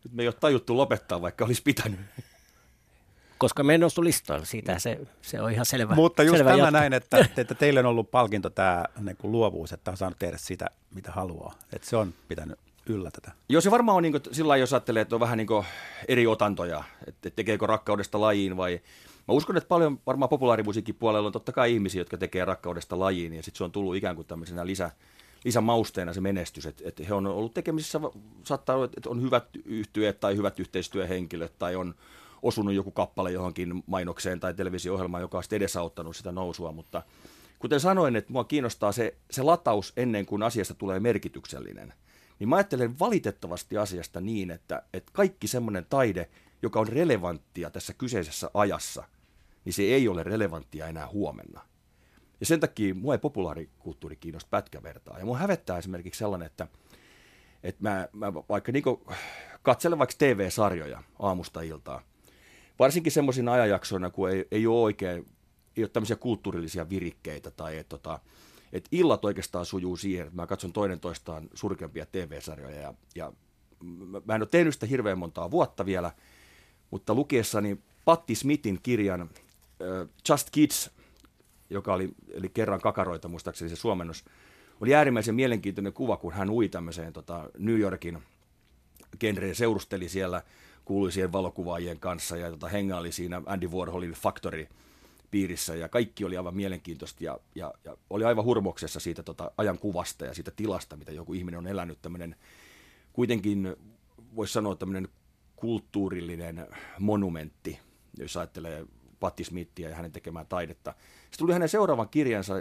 nyt 0.04 0.12
me 0.12 0.22
ei 0.22 0.28
ole 0.28 0.34
tajuttu 0.40 0.76
lopettaa, 0.76 1.22
vaikka 1.22 1.44
olisi 1.44 1.62
pitänyt. 1.62 2.00
Koska 3.38 3.62
me 3.62 3.72
ei 3.72 3.78
nostu 3.78 4.04
listoilla, 4.04 4.44
siitä 4.44 4.78
se, 4.78 4.98
se 5.22 5.40
on 5.40 5.52
ihan 5.52 5.66
selvä 5.66 5.94
Mutta 5.94 6.22
just 6.22 6.36
selvä 6.36 6.50
tämä 6.50 6.58
jatko. 6.58 6.70
näin, 6.70 6.92
että, 6.92 7.18
että 7.36 7.54
teille 7.54 7.80
on 7.80 7.86
ollut 7.86 8.10
palkinto 8.10 8.50
tämä 8.50 8.84
niin 9.00 9.16
kuin 9.16 9.32
luovuus, 9.32 9.72
että 9.72 9.90
on 9.90 9.96
saanut 9.96 10.18
tehdä 10.18 10.36
sitä, 10.36 10.66
mitä 10.94 11.12
haluaa. 11.12 11.54
Että 11.72 11.88
se 11.88 11.96
on 11.96 12.14
pitänyt 12.28 12.58
yllä 12.88 13.10
tätä. 13.10 13.32
Joo, 13.48 13.60
se 13.60 13.70
varmaan 13.70 13.96
on 13.96 14.02
niin 14.02 14.12
kuin, 14.12 14.22
sillä 14.32 14.56
jos 14.56 14.72
ajattelee, 14.72 15.02
että 15.02 15.16
on 15.16 15.20
vähän 15.20 15.38
niin 15.38 15.46
kuin 15.46 15.64
eri 16.08 16.26
otantoja, 16.26 16.84
että 17.06 17.30
tekeekö 17.30 17.66
rakkaudesta 17.66 18.20
lajiin 18.20 18.56
vai... 18.56 18.80
Mä 19.28 19.34
uskon, 19.34 19.56
että 19.56 19.68
paljon 19.68 20.00
varmaan 20.06 20.28
populaarimusiikin 20.28 20.94
puolella 20.94 21.26
on 21.26 21.32
totta 21.32 21.52
kai 21.52 21.74
ihmisiä, 21.74 22.00
jotka 22.00 22.18
tekee 22.18 22.44
rakkaudesta 22.44 22.98
lajiin, 22.98 23.32
ja 23.32 23.42
sitten 23.42 23.58
se 23.58 23.64
on 23.64 23.72
tullut 23.72 23.96
ikään 23.96 24.16
kuin 24.16 24.26
tämmöisenä 24.26 24.66
lisä, 24.66 24.90
lisämausteena 25.44 26.12
se 26.12 26.20
menestys, 26.20 26.66
että, 26.66 26.82
että 26.86 27.04
he 27.04 27.14
on 27.14 27.26
ollut 27.26 27.54
tekemisissä, 27.54 28.00
saattaa 28.44 28.76
olla, 28.76 28.84
että 28.84 29.10
on 29.10 29.22
hyvät 29.22 29.44
yhtyöt 29.64 30.20
tai 30.20 30.36
hyvät 30.36 30.60
yhteistyöhenkilöt, 30.60 31.58
tai 31.58 31.76
on 31.76 31.94
osunut 32.42 32.74
joku 32.74 32.90
kappale 32.90 33.32
johonkin 33.32 33.82
mainokseen 33.86 34.40
tai 34.40 34.54
televisio-ohjelmaan, 34.54 35.20
joka 35.20 35.36
on 35.36 35.42
sitten 35.42 35.56
edesauttanut 35.56 36.16
sitä 36.16 36.32
nousua, 36.32 36.72
mutta 36.72 37.02
kuten 37.58 37.80
sanoin, 37.80 38.16
että 38.16 38.32
mua 38.32 38.44
kiinnostaa 38.44 38.92
se, 38.92 39.14
se 39.30 39.42
lataus 39.42 39.92
ennen 39.96 40.26
kuin 40.26 40.42
asiasta 40.42 40.74
tulee 40.74 41.00
merkityksellinen– 41.00 41.94
niin 42.38 42.48
mä 42.48 42.56
ajattelen 42.56 42.98
valitettavasti 42.98 43.78
asiasta 43.78 44.20
niin, 44.20 44.50
että, 44.50 44.82
että 44.92 45.12
kaikki 45.14 45.46
semmoinen 45.46 45.86
taide, 45.90 46.30
joka 46.62 46.80
on 46.80 46.88
relevanttia 46.88 47.70
tässä 47.70 47.92
kyseisessä 47.94 48.50
ajassa, 48.54 49.04
niin 49.64 49.72
se 49.72 49.82
ei 49.82 50.08
ole 50.08 50.22
relevanttia 50.22 50.86
enää 50.86 51.08
huomenna. 51.08 51.60
Ja 52.40 52.46
sen 52.46 52.60
takia 52.60 52.94
mua 52.94 53.14
ei 53.14 53.18
populaarikulttuuri 53.18 54.16
kiinnosta 54.16 54.48
pätkävertaa. 54.50 55.18
Ja 55.18 55.24
mua 55.24 55.38
hävettää 55.38 55.78
esimerkiksi 55.78 56.18
sellainen, 56.18 56.46
että, 56.46 56.66
että 57.62 57.82
mä, 57.82 58.08
mä 58.12 58.34
vaikka 58.34 58.72
niin 58.72 58.84
katselen 59.62 59.98
vaikka 59.98 60.14
TV-sarjoja 60.18 61.02
aamusta 61.18 61.60
iltaa, 61.62 62.02
varsinkin 62.78 63.12
semmoisina 63.12 63.52
ajanjaksoina, 63.52 64.10
kun 64.10 64.30
ei, 64.30 64.48
ei 64.50 64.66
ole 64.66 64.80
oikein, 64.80 65.26
ei 65.76 65.84
ole 65.84 65.88
tämmöisiä 65.88 66.16
kulttuurillisia 66.16 66.88
virikkeitä 66.88 67.50
tai 67.50 67.78
että 67.78 67.88
tota, 67.88 68.20
että 68.72 68.88
illat 68.92 69.24
oikeastaan 69.24 69.66
sujuu 69.66 69.96
siihen, 69.96 70.26
että 70.26 70.36
mä 70.36 70.46
katson 70.46 70.72
toinen 70.72 71.00
toistaan 71.00 71.48
surkeampia 71.54 72.06
TV-sarjoja 72.06 72.80
ja, 72.80 72.94
ja 73.14 73.32
mä 74.24 74.34
en 74.34 74.42
ole 74.42 74.48
tehnyt 74.50 74.74
sitä 74.74 74.86
hirveän 74.86 75.18
montaa 75.18 75.50
vuotta 75.50 75.86
vielä, 75.86 76.12
mutta 76.90 77.14
lukiessani 77.14 77.78
Patti 78.04 78.34
Smithin 78.34 78.78
kirjan 78.82 79.22
uh, 79.22 80.08
Just 80.28 80.50
Kids, 80.50 80.90
joka 81.70 81.94
oli 81.94 82.10
eli 82.30 82.48
kerran 82.48 82.80
kakaroita 82.80 83.28
muistaakseni 83.28 83.68
se 83.68 83.76
suomennos, 83.76 84.24
oli 84.80 84.94
äärimmäisen 84.94 85.34
mielenkiintoinen 85.34 85.92
kuva, 85.92 86.16
kun 86.16 86.32
hän 86.32 86.50
ui 86.50 86.68
tämmöiseen 86.68 87.12
tota, 87.12 87.50
New 87.58 87.78
Yorkin 87.78 88.22
genreen, 89.20 89.54
seurusteli 89.54 90.08
siellä 90.08 90.42
kuuluisien 90.84 91.32
valokuvaajien 91.32 92.00
kanssa 92.00 92.36
ja 92.36 92.50
tota, 92.50 92.68
hengaili 92.68 93.12
siinä 93.12 93.42
Andy 93.46 93.66
Warholin 93.66 94.12
Factory– 94.12 94.66
piirissä 95.30 95.74
ja 95.74 95.88
kaikki 95.88 96.24
oli 96.24 96.36
aivan 96.36 96.56
mielenkiintoista 96.56 97.24
ja, 97.24 97.38
ja, 97.54 97.74
ja 97.84 97.96
oli 98.10 98.24
aivan 98.24 98.44
hurmoksessa 98.44 99.00
siitä 99.00 99.22
tota 99.22 99.50
ajan 99.56 99.78
kuvasta 99.78 100.24
ja 100.24 100.34
siitä 100.34 100.50
tilasta, 100.50 100.96
mitä 100.96 101.12
joku 101.12 101.34
ihminen 101.34 101.58
on 101.58 101.66
elänyt. 101.66 102.02
Tämmöinen 102.02 102.36
kuitenkin, 103.12 103.76
voisi 104.36 104.52
sanoa 104.52 104.76
tämmöinen 104.76 105.08
kulttuurillinen 105.56 106.66
monumentti, 106.98 107.78
jos 108.18 108.36
ajattelee 108.36 108.86
Patti 109.20 109.44
Smithia 109.44 109.88
ja 109.88 109.96
hänen 109.96 110.12
tekemään 110.12 110.46
taidetta. 110.46 110.94
Sitten 111.22 111.38
tuli 111.38 111.52
hänen 111.52 111.68
seuraavan 111.68 112.08
kirjansa, 112.08 112.54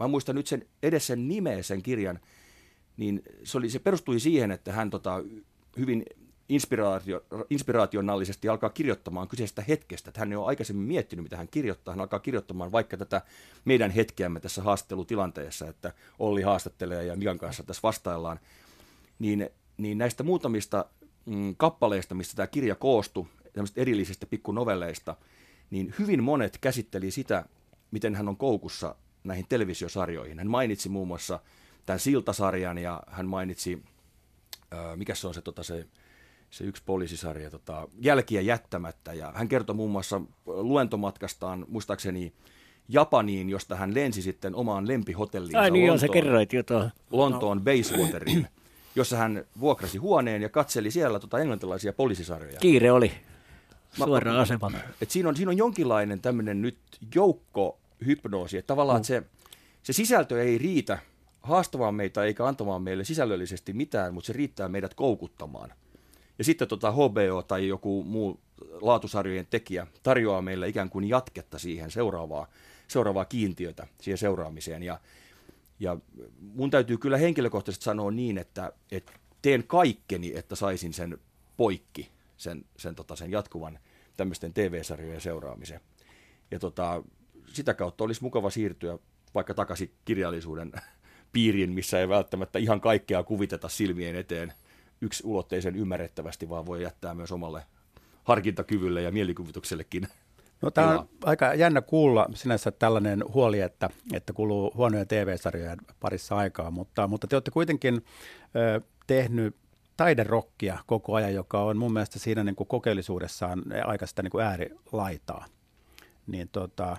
mä 0.00 0.08
muistan 0.08 0.34
nyt 0.34 0.46
sen, 0.46 0.66
edes 0.82 1.06
sen 1.06 1.28
nimeä 1.28 1.62
sen 1.62 1.82
kirjan, 1.82 2.20
niin 2.96 3.22
se, 3.44 3.58
oli, 3.58 3.70
se 3.70 3.78
perustui 3.78 4.20
siihen, 4.20 4.50
että 4.50 4.72
hän 4.72 4.90
tota, 4.90 5.24
hyvin 5.78 6.04
inspiraatio, 6.48 7.24
inspiraationaalisesti 7.50 8.48
alkaa 8.48 8.70
kirjoittamaan 8.70 9.28
kyseisestä 9.28 9.62
hetkestä. 9.68 10.10
Että 10.10 10.20
hän 10.20 10.32
ei 10.32 10.36
ole 10.36 10.46
aikaisemmin 10.46 10.88
miettinyt, 10.88 11.22
mitä 11.22 11.36
hän 11.36 11.48
kirjoittaa. 11.48 11.92
Hän 11.94 12.00
alkaa 12.00 12.20
kirjoittamaan 12.20 12.72
vaikka 12.72 12.96
tätä 12.96 13.22
meidän 13.64 13.90
hetkeämme 13.90 14.40
tässä 14.40 14.62
haastattelutilanteessa, 14.62 15.68
että 15.68 15.92
Olli 16.18 16.42
haastattelee 16.42 17.04
ja 17.04 17.16
Mikan 17.16 17.38
kanssa 17.38 17.62
tässä 17.62 17.82
vastaillaan. 17.82 18.40
Niin, 19.18 19.50
niin 19.76 19.98
näistä 19.98 20.22
muutamista 20.22 20.84
mm, 21.26 21.54
kappaleista, 21.56 22.14
mistä 22.14 22.36
tämä 22.36 22.46
kirja 22.46 22.74
koostui, 22.74 23.26
tämmöistä 23.52 23.80
erillisistä 23.80 24.26
pikkunovelleista, 24.26 25.16
niin 25.70 25.94
hyvin 25.98 26.22
monet 26.22 26.58
käsitteli 26.60 27.10
sitä, 27.10 27.44
miten 27.90 28.14
hän 28.14 28.28
on 28.28 28.36
koukussa 28.36 28.94
näihin 29.24 29.46
televisiosarjoihin. 29.48 30.38
Hän 30.38 30.50
mainitsi 30.50 30.88
muun 30.88 31.08
muassa 31.08 31.40
tämän 31.86 32.00
Siltasarjan 32.00 32.78
ja 32.78 33.02
hän 33.06 33.26
mainitsi, 33.26 33.82
ää, 34.70 34.96
mikä 34.96 35.14
se 35.14 35.26
on 35.26 35.34
se, 35.34 35.42
tota, 35.42 35.62
se, 35.62 35.86
se 36.50 36.64
yksi 36.64 36.82
poliisisarja, 36.86 37.50
tota, 37.50 37.88
Jälkiä 38.00 38.40
jättämättä. 38.40 39.12
Ja 39.12 39.32
hän 39.34 39.48
kertoi 39.48 39.76
muun 39.76 39.90
muassa 39.90 40.20
luentomatkastaan, 40.46 41.66
muistaakseni 41.68 42.32
Japaniin, 42.88 43.50
josta 43.50 43.76
hän 43.76 43.94
lensi 43.94 44.22
sitten 44.22 44.54
omaan 44.54 44.88
lempihotelliinsa 44.88 45.60
Ai 45.60 45.70
niin, 45.70 45.82
Lontoon, 45.82 45.98
sä 45.98 46.08
kerroit 46.12 46.52
jotain. 46.52 46.90
Lontoon 47.10 47.60
Basewateriin, 47.60 48.48
jossa 48.96 49.16
hän 49.16 49.44
vuokrasi 49.60 49.98
huoneen 49.98 50.42
ja 50.42 50.48
katseli 50.48 50.90
siellä 50.90 51.20
tota 51.20 51.38
englantilaisia 51.38 51.92
poliisisarjoja. 51.92 52.60
Kiire 52.60 52.92
oli 52.92 53.12
suoraan 53.92 54.36
asemalla. 54.36 54.78
Et 55.02 55.10
siinä, 55.10 55.28
on, 55.28 55.36
siinä 55.36 55.50
on 55.50 55.56
jonkinlainen 55.56 56.20
tämmöinen 56.20 56.62
nyt 56.62 56.78
joukkohypnoosi, 57.14 58.58
että 58.58 58.66
tavallaan 58.66 59.00
mm. 59.00 59.04
se, 59.04 59.22
se 59.82 59.92
sisältö 59.92 60.42
ei 60.42 60.58
riitä 60.58 60.98
haastamaan 61.42 61.94
meitä 61.94 62.24
eikä 62.24 62.46
antamaan 62.46 62.82
meille 62.82 63.04
sisällöllisesti 63.04 63.72
mitään, 63.72 64.14
mutta 64.14 64.26
se 64.26 64.32
riittää 64.32 64.68
meidät 64.68 64.94
koukuttamaan. 64.94 65.72
Ja 66.38 66.44
sitten 66.44 66.68
tota 66.68 66.92
HBO 66.92 67.42
tai 67.48 67.68
joku 67.68 68.04
muu 68.04 68.40
laatusarjojen 68.80 69.46
tekijä 69.50 69.86
tarjoaa 70.02 70.42
meille 70.42 70.68
ikään 70.68 70.90
kuin 70.90 71.08
jatketta 71.08 71.58
siihen 71.58 71.90
seuraavaa, 71.90 72.46
seuraavaa 72.88 73.24
kiintiötä 73.24 73.86
siihen 74.00 74.18
seuraamiseen. 74.18 74.82
Ja, 74.82 75.00
ja 75.80 75.96
mun 76.40 76.70
täytyy 76.70 76.98
kyllä 76.98 77.16
henkilökohtaisesti 77.16 77.84
sanoa 77.84 78.10
niin, 78.10 78.38
että, 78.38 78.72
että 78.92 79.12
teen 79.42 79.64
kaikkeni, 79.66 80.32
että 80.36 80.56
saisin 80.56 80.92
sen 80.92 81.18
poikki, 81.56 82.08
sen, 82.36 82.64
sen, 82.76 82.94
tota, 82.94 83.16
sen 83.16 83.30
jatkuvan 83.30 83.78
tämmöisten 84.16 84.52
TV-sarjojen 84.52 85.20
seuraamisen. 85.20 85.80
Ja 86.50 86.58
tota, 86.58 87.02
sitä 87.46 87.74
kautta 87.74 88.04
olisi 88.04 88.22
mukava 88.22 88.50
siirtyä 88.50 88.98
vaikka 89.34 89.54
takaisin 89.54 89.90
kirjallisuuden 90.04 90.72
piiriin, 91.32 91.72
missä 91.72 92.00
ei 92.00 92.08
välttämättä 92.08 92.58
ihan 92.58 92.80
kaikkea 92.80 93.22
kuviteta 93.22 93.68
silmien 93.68 94.16
eteen 94.16 94.52
yksi 95.00 95.22
ulotteisen 95.26 95.76
ymmärrettävästi, 95.76 96.48
vaan 96.48 96.66
voi 96.66 96.82
jättää 96.82 97.14
myös 97.14 97.32
omalle 97.32 97.62
harkintakyvylle 98.24 99.02
ja 99.02 99.12
mielikuvituksellekin 99.12 100.08
No, 100.62 100.70
tämä 100.70 100.98
on 100.98 101.08
aika 101.24 101.54
jännä 101.54 101.80
kuulla 101.80 102.26
sinänsä 102.34 102.70
tällainen 102.70 103.24
huoli, 103.34 103.60
että, 103.60 103.90
että 104.12 104.32
kuluu 104.32 104.72
huonoja 104.74 105.06
TV-sarjoja 105.06 105.76
parissa 106.00 106.36
aikaa, 106.36 106.70
mutta, 106.70 107.06
mutta 107.06 107.26
te 107.26 107.36
olette 107.36 107.50
kuitenkin 107.50 108.04
ö, 108.56 108.80
tehnyt 109.06 109.56
taiderokkia 109.96 110.78
koko 110.86 111.14
ajan, 111.14 111.34
joka 111.34 111.62
on 111.62 111.76
mun 111.76 111.92
mielestä 111.92 112.18
siinä 112.18 112.44
niin 112.44 112.56
kuin 112.56 112.68
kokeellisuudessaan 112.68 113.62
aika 113.84 114.06
sitä 114.06 114.22
niin 114.22 114.30
kuin 114.30 114.44
äärilaitaa. 114.44 115.46
Niin 116.26 116.48
tota, 116.52 116.96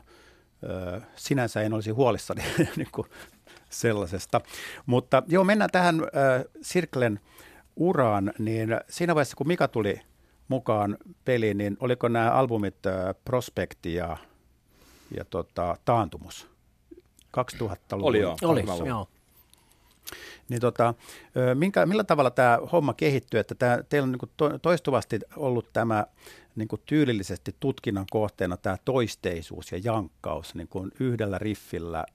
ö, 0.63 1.01
sinänsä 1.15 1.61
en 1.61 1.73
olisi 1.73 1.91
huolissani 1.91 2.43
niin 2.77 2.89
kuin 2.91 3.07
sellaisesta. 3.69 4.41
Mutta 4.85 5.23
joo, 5.27 5.43
mennään 5.43 5.71
tähän 5.71 6.01
ö, 6.01 6.05
Sirklen 6.61 7.19
uraan, 7.75 8.33
niin 8.39 8.69
siinä 8.89 9.15
vaiheessa 9.15 9.35
kun 9.35 9.47
Mika 9.47 9.67
tuli 9.67 10.01
mukaan 10.47 10.97
peliin, 11.25 11.57
niin 11.57 11.77
oliko 11.79 12.07
nämä 12.07 12.31
albumit 12.31 12.85
äh, 12.85 13.15
Prospekti 13.25 13.93
ja, 13.93 14.17
ja 15.17 15.25
tota, 15.25 15.77
Taantumus? 15.85 16.49
2000-luvun. 17.37 18.09
Oli 18.09 18.19
joo. 18.19 18.37
Oli, 18.41 18.63
joo. 18.87 19.07
Niin 20.49 20.61
tota, 20.61 20.93
minkä, 21.53 21.85
millä 21.85 22.03
tavalla 22.03 22.31
tämä 22.31 22.59
homma 22.71 22.93
kehittyy, 22.93 23.39
että 23.39 23.55
tämä, 23.55 23.79
teillä 23.89 24.05
on 24.05 24.11
niin 24.11 24.59
toistuvasti 24.61 25.19
ollut 25.35 25.73
tämä 25.73 26.05
niin 26.55 26.67
kuin 26.67 26.81
tyylillisesti 26.85 27.55
tutkinnan 27.59 28.05
kohteena 28.11 28.57
tämä 28.57 28.77
toisteisuus 28.85 29.71
ja 29.71 29.79
jankkaus 29.83 30.55
niin 30.55 30.67
kuin 30.67 30.91
yhdellä 30.99 31.37
riffillä 31.37 32.05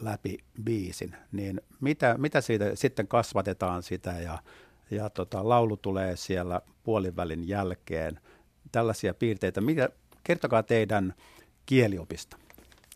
läpi 0.00 0.38
biisin, 0.64 1.16
niin 1.32 1.60
mitä, 1.80 2.14
mitä 2.18 2.40
siitä 2.40 2.70
sitten 2.74 3.08
kasvatetaan 3.08 3.82
sitä 3.82 4.10
ja 4.10 4.38
ja 4.90 5.10
tota, 5.10 5.48
laulu 5.48 5.76
tulee 5.76 6.16
siellä 6.16 6.60
puolivälin 6.84 7.48
jälkeen. 7.48 8.20
Tällaisia 8.72 9.14
piirteitä. 9.14 9.60
Mitä, 9.60 9.88
kertokaa 10.24 10.62
teidän 10.62 11.14
kieliopista, 11.66 12.36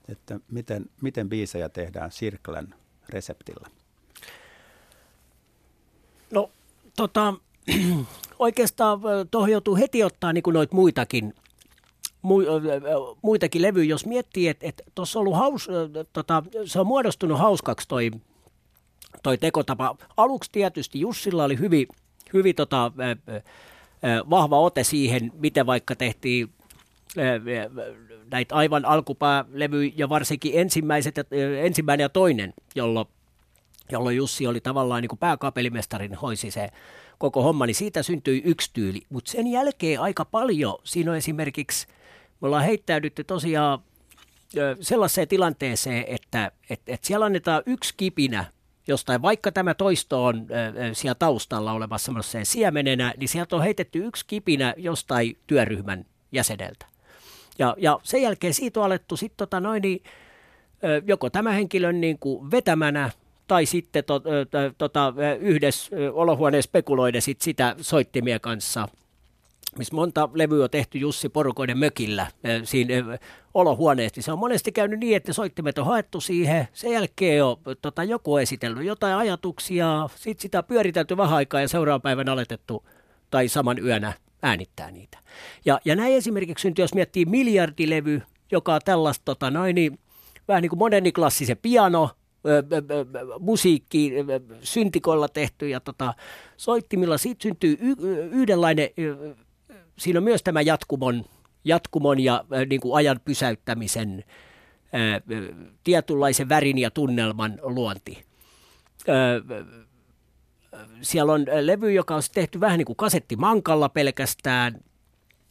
että 0.08 0.40
miten, 0.50 0.86
miten 1.02 1.28
biisejä 1.28 1.68
tehdään 1.68 2.12
Sirklen 2.12 2.74
reseptillä. 3.08 3.68
No 6.30 6.50
tota, 6.96 7.34
oikeastaan 8.38 9.00
tuohon 9.30 9.50
joutuu 9.50 9.76
heti 9.76 10.04
ottaa 10.04 10.32
niin 10.32 10.44
noita 10.52 10.74
muitakin 10.74 11.34
mu, 12.22 12.38
muitakin 13.22 13.62
levyjä, 13.62 13.90
jos 13.90 14.06
miettii, 14.06 14.48
että 14.48 14.82
tuossa 14.94 15.18
on 15.18 15.20
ollut 15.20 15.36
haus, 15.38 15.68
tota, 16.12 16.42
se 16.64 16.80
on 16.80 16.86
muodostunut 16.86 17.38
hauskaksi 17.38 17.88
toi 17.88 18.10
toi 19.22 19.38
tekotapa. 19.38 19.96
Aluksi 20.16 20.50
tietysti 20.52 21.00
Jussilla 21.00 21.44
oli 21.44 21.58
hyvin, 21.58 21.86
hyvin 22.32 22.54
tota, 22.54 22.92
vahva 24.30 24.58
ote 24.60 24.84
siihen, 24.84 25.32
miten 25.38 25.66
vaikka 25.66 25.96
tehtiin 25.96 26.52
näitä 28.30 28.54
aivan 28.54 28.84
alkupäälevyjä 28.84 29.92
ja 29.96 30.08
varsinkin 30.08 30.52
ensimmäiset, 30.54 31.14
ensimmäinen 31.62 32.04
ja 32.04 32.08
toinen, 32.08 32.54
jolloin, 32.74 33.08
jolloin 33.92 34.16
Jussi 34.16 34.46
oli 34.46 34.60
tavallaan 34.60 35.02
niin 35.02 35.08
kuin 35.08 35.18
pääkapelimestarin 35.18 36.14
hoisi 36.14 36.50
se 36.50 36.68
koko 37.18 37.42
homma, 37.42 37.66
niin 37.66 37.74
siitä 37.74 38.02
syntyi 38.02 38.42
yksi 38.44 38.70
tyyli. 38.72 39.00
Mutta 39.08 39.30
sen 39.30 39.46
jälkeen 39.46 40.00
aika 40.00 40.24
paljon, 40.24 40.78
siinä 40.84 41.10
on 41.10 41.16
esimerkiksi, 41.16 41.86
me 42.40 42.46
ollaan 42.46 42.64
heittäydytty 42.64 43.24
tosiaan 43.24 43.78
sellaiseen 44.80 45.28
tilanteeseen, 45.28 46.04
että 46.08 46.52
et, 46.70 46.80
et 46.86 47.04
siellä 47.04 47.26
annetaan 47.26 47.62
yksi 47.66 47.94
kipinä 47.96 48.44
jostain, 48.88 49.22
vaikka 49.22 49.52
tämä 49.52 49.74
toisto 49.74 50.24
on 50.24 50.36
äh, 50.36 50.90
siellä 50.92 51.14
taustalla 51.14 51.72
olemassa 51.72 52.04
semmoiseen 52.04 52.46
siemenenä, 52.46 53.14
niin 53.16 53.28
sieltä 53.28 53.56
on 53.56 53.62
heitetty 53.62 53.98
yksi 53.98 54.24
kipinä 54.26 54.74
jostain 54.76 55.36
työryhmän 55.46 56.04
jäseneltä. 56.32 56.86
Ja, 57.58 57.74
ja 57.78 58.00
sen 58.02 58.22
jälkeen 58.22 58.54
siitä 58.54 58.80
on 58.80 58.86
alettu 58.86 59.16
sitten 59.16 59.36
tota 59.36 59.60
noin, 59.60 59.82
niin, 59.82 60.02
joko 61.06 61.30
tämä 61.30 61.52
henkilön 61.52 62.00
niin 62.00 62.18
kuin 62.18 62.50
vetämänä 62.50 63.10
tai 63.46 63.66
sitten 63.66 64.04
to, 64.04 64.20
to, 64.20 64.28
tota, 64.78 65.14
yhdessä 65.40 65.96
olohuoneen 66.12 66.62
spekuloiden 66.62 67.22
sit 67.22 67.40
sitä 67.40 67.76
soittimien 67.80 68.40
kanssa– 68.40 68.88
missä 69.78 69.94
monta 69.94 70.28
levyä 70.34 70.64
on 70.64 70.70
tehty 70.70 70.98
Jussi 70.98 71.28
Porukoiden 71.28 71.78
mökillä 71.78 72.26
siinä 72.64 72.94
olohuoneessa, 73.54 74.18
niin 74.18 74.24
se 74.24 74.32
on 74.32 74.38
monesti 74.38 74.72
käynyt 74.72 75.00
niin, 75.00 75.16
että 75.16 75.32
soittimet 75.32 75.78
on 75.78 75.86
haettu 75.86 76.20
siihen, 76.20 76.68
sen 76.72 76.92
jälkeen 76.92 77.44
on 77.44 77.56
tota, 77.82 78.04
joku 78.04 78.36
esitellyt 78.36 78.86
jotain 78.86 79.16
ajatuksia, 79.16 80.08
sitten 80.16 80.42
sitä 80.42 80.62
pyöritelty 80.62 81.16
vähän 81.16 81.36
aikaa 81.36 81.60
ja 81.60 81.68
seuraavan 81.68 82.02
päivän 82.02 82.28
aletettu 82.28 82.86
tai 83.30 83.48
saman 83.48 83.84
yönä 83.84 84.12
äänittää 84.42 84.90
niitä. 84.90 85.18
Ja, 85.64 85.80
ja 85.84 85.96
näin 85.96 86.14
esimerkiksi 86.14 86.62
syntyy, 86.62 86.82
jos 86.82 86.94
miettii 86.94 87.24
miljardilevy, 87.24 88.22
joka 88.52 88.74
on 88.74 88.80
tällaista 88.84 89.24
tota, 89.24 89.50
noin, 89.50 89.74
niin, 89.74 89.98
vähän 90.48 90.62
niin 90.62 90.70
kuin 90.70 90.78
moderni 90.78 91.12
klassisen 91.12 91.58
piano, 91.62 92.10
musiikki 93.40 94.12
syntikoilla 94.60 95.28
tehty 95.28 95.68
ja 95.68 95.80
tota, 95.80 96.14
soittimilla. 96.56 97.18
Siitä 97.18 97.42
syntyy 97.42 97.76
y- 97.80 98.28
yhdenlainen 98.32 98.88
siinä 99.98 100.18
on 100.18 100.24
myös 100.24 100.42
tämä 100.42 100.60
jatkumon, 100.60 101.24
jatkumon 101.64 102.20
ja 102.20 102.44
äh, 102.52 102.66
niin 102.66 102.80
kuin 102.80 102.96
ajan 102.96 103.20
pysäyttämisen 103.24 104.24
äh, 104.94 105.22
tietynlaisen 105.84 106.48
värin 106.48 106.78
ja 106.78 106.90
tunnelman 106.90 107.58
luonti. 107.62 108.24
Äh, 109.08 109.66
siellä 111.00 111.32
on 111.32 111.46
levy, 111.60 111.92
joka 111.92 112.16
on 112.16 112.22
tehty 112.34 112.60
vähän 112.60 112.78
niin 112.78 112.86
kuin 112.86 112.96
kasettimankalla 112.96 113.88
pelkästään, 113.88 114.80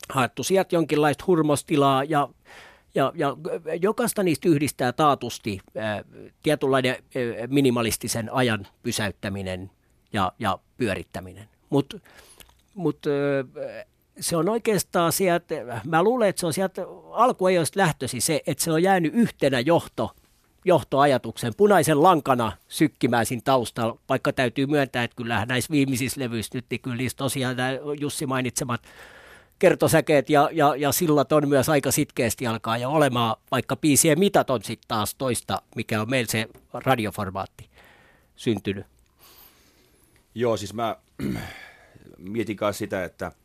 haettu 0.09 0.43
sieltä 0.43 0.75
jonkinlaista 0.75 1.23
hurmostilaa 1.27 2.03
ja, 2.03 2.29
ja, 2.95 3.13
ja 3.15 3.37
jokaista 3.81 4.23
niistä 4.23 4.49
yhdistää 4.49 4.91
taatusti 4.91 5.59
ää, 5.77 6.03
tietynlainen 6.43 6.91
ää, 6.91 7.47
minimalistisen 7.47 8.33
ajan 8.33 8.67
pysäyttäminen 8.83 9.71
ja, 10.13 10.31
ja 10.39 10.59
pyörittäminen. 10.77 11.49
Mutta 11.69 11.99
mut, 12.73 13.05
se 14.19 14.37
on 14.37 14.49
oikeastaan 14.49 15.11
sieltä, 15.11 15.81
mä 15.85 16.03
luulen, 16.03 16.29
että 16.29 16.39
se 16.39 16.45
on 16.45 16.53
sieltä 16.53 16.81
alkuajoista 17.11 17.79
lähtösi 17.79 18.21
se, 18.21 18.41
että 18.47 18.63
se 18.63 18.71
on 18.71 18.83
jäänyt 18.83 19.13
yhtenä 19.15 19.59
johto, 19.59 20.11
johtoajatuksen 20.65 21.53
punaisen 21.57 22.03
lankana 22.03 22.51
sykkimään 22.67 23.25
siinä 23.25 23.41
taustalla, 23.45 23.99
vaikka 24.09 24.33
täytyy 24.33 24.65
myöntää, 24.65 25.03
että 25.03 25.15
kyllähän 25.15 25.47
näissä 25.47 25.71
viimeisissä 25.71 26.21
levyissä 26.21 26.57
nyt, 26.57 26.65
niin 26.69 26.81
kyllä 26.81 27.03
tosiaan 27.15 27.57
nämä 27.57 27.69
Jussi 27.99 28.25
mainitsemat 28.25 28.81
kertosäkeet 29.59 30.29
ja, 30.29 30.49
ja, 30.51 30.75
ja 30.75 30.91
sillat 30.91 31.31
on 31.31 31.49
myös 31.49 31.69
aika 31.69 31.91
sitkeästi 31.91 32.47
alkaa 32.47 32.77
jo 32.77 32.89
olemaan, 32.89 33.35
vaikka 33.51 33.75
piisien 33.75 34.19
mitat 34.19 34.49
on 34.49 34.63
sitten 34.63 34.87
taas 34.87 35.15
toista, 35.15 35.61
mikä 35.75 36.01
on 36.01 36.09
meillä 36.09 36.31
se 36.31 36.47
radioformaatti 36.73 37.69
syntynyt. 38.35 38.85
Joo, 40.35 40.57
siis 40.57 40.73
mä 40.73 40.95
mietin 42.17 42.57
sitä, 42.71 43.03
että– 43.03 43.31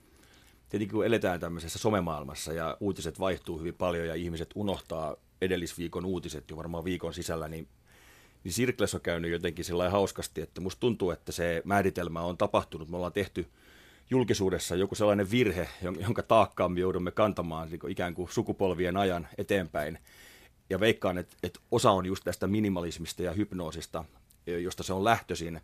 tietenkin 0.73 0.97
kun 0.97 1.07
eletään 1.07 1.41
tämmöisessä 1.41 1.79
somemaailmassa 1.79 2.53
ja 2.53 2.77
uutiset 2.81 3.20
vaihtuu 3.20 3.59
hyvin 3.59 3.75
paljon 3.75 4.07
ja 4.07 4.14
ihmiset 4.14 4.51
unohtaa 4.55 5.16
edellisviikon 5.41 6.05
uutiset 6.05 6.51
jo 6.51 6.57
varmaan 6.57 6.85
viikon 6.85 7.14
sisällä, 7.14 7.49
niin 7.49 7.68
niin 8.45 8.53
Sirkles 8.53 8.95
on 8.95 9.01
käynyt 9.01 9.31
jotenkin 9.31 9.64
sillä 9.64 9.91
hauskasti, 9.91 10.41
että 10.41 10.61
musta 10.61 10.81
tuntuu, 10.81 11.11
että 11.11 11.33
se 11.33 11.62
määritelmä 11.64 12.20
on 12.20 12.39
tapahtunut. 12.39 12.89
Me 12.89 12.97
ollaan 12.97 13.12
tehty 13.12 13.47
julkisuudessa 14.11 14.77
joku 14.77 14.95
sellainen 14.95 15.31
virhe, 15.31 15.68
jonka 15.83 16.23
taakkaan 16.23 16.73
me 16.73 16.81
joudumme 16.81 17.11
kantamaan 17.11 17.68
niin 17.70 17.81
kuin 17.81 17.91
ikään 17.91 18.14
kuin 18.14 18.33
sukupolvien 18.33 18.97
ajan 18.97 19.29
eteenpäin. 19.39 19.99
Ja 20.70 20.81
veikkaan, 20.81 21.18
että, 21.18 21.37
että 21.43 21.61
osa 21.70 21.91
on 21.91 22.07
just 22.07 22.25
tästä 22.25 22.47
minimalismista 22.47 23.23
ja 23.23 23.33
hypnoosista, 23.33 24.05
josta 24.47 24.83
se 24.83 24.93
on 24.93 25.05
lähtöisin. 25.05 25.61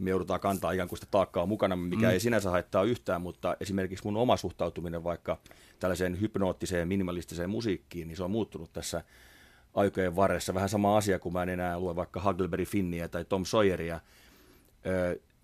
Me 0.00 0.10
joudutaan 0.10 0.40
kantaa 0.40 0.72
ikään 0.72 0.88
kuin 0.88 0.98
sitä 0.98 1.10
taakkaa 1.10 1.46
mukana, 1.46 1.76
mikä 1.76 2.06
mm. 2.06 2.12
ei 2.12 2.20
sinänsä 2.20 2.50
haittaa 2.50 2.82
yhtään, 2.82 3.22
mutta 3.22 3.56
esimerkiksi 3.60 4.04
mun 4.04 4.16
oma 4.16 4.36
suhtautuminen 4.36 5.04
vaikka 5.04 5.38
tällaiseen 5.78 6.20
hypnoottiseen, 6.20 6.88
minimalistiseen 6.88 7.50
musiikkiin, 7.50 8.08
niin 8.08 8.16
se 8.16 8.22
on 8.22 8.30
muuttunut 8.30 8.72
tässä 8.72 9.04
aikojen 9.74 10.16
varressa. 10.16 10.54
Vähän 10.54 10.68
sama 10.68 10.96
asia, 10.96 11.18
kun 11.18 11.32
mä 11.32 11.42
en 11.42 11.48
enää 11.48 11.78
lue 11.78 11.96
vaikka 11.96 12.22
Huckleberry 12.24 12.64
Finniä 12.64 13.08
tai 13.08 13.24
Tom 13.24 13.44
Sawyeria. 13.44 14.00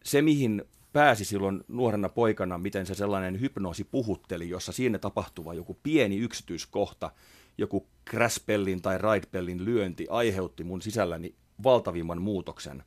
Se, 0.04 0.22
mihin 0.22 0.64
pääsi 0.92 1.24
silloin 1.24 1.64
nuorena 1.68 2.08
poikana, 2.08 2.58
miten 2.58 2.86
se 2.86 2.94
sellainen 2.94 3.40
hypnoosi 3.40 3.84
puhutteli, 3.84 4.48
jossa 4.48 4.72
siinä 4.72 4.98
tapahtuva 4.98 5.54
joku 5.54 5.78
pieni 5.82 6.18
yksityiskohta, 6.18 7.10
joku 7.58 7.86
crash-pellin 8.10 8.82
tai 8.82 8.98
ride-pellin 8.98 9.64
lyönti 9.64 10.06
aiheutti 10.10 10.64
mun 10.64 10.82
sisälläni 10.82 11.34
valtavimman 11.62 12.22
muutoksen. 12.22 12.82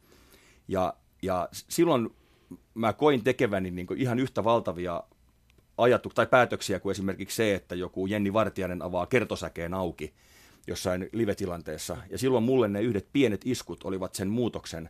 Ja, 0.67 0.93
ja 1.21 1.49
silloin 1.51 2.09
mä 2.73 2.93
koin 2.93 3.23
tekeväni 3.23 3.71
niin 3.71 3.87
ihan 3.95 4.19
yhtä 4.19 4.43
valtavia 4.43 5.03
ajatu- 5.77 6.09
tai 6.09 6.27
päätöksiä 6.27 6.79
kuin 6.79 6.91
esimerkiksi 6.91 7.35
se, 7.35 7.55
että 7.55 7.75
joku 7.75 8.07
Jenni 8.07 8.33
Vartiainen 8.33 8.81
avaa 8.81 9.05
kertosäkeen 9.05 9.73
auki 9.73 10.13
jossain 10.67 11.09
live-tilanteessa. 11.11 11.97
Ja 12.09 12.17
silloin 12.17 12.43
mulle 12.43 12.67
ne 12.67 12.81
yhdet 12.81 13.07
pienet 13.13 13.41
iskut 13.45 13.83
olivat 13.83 14.15
sen 14.15 14.27
muutoksen 14.27 14.89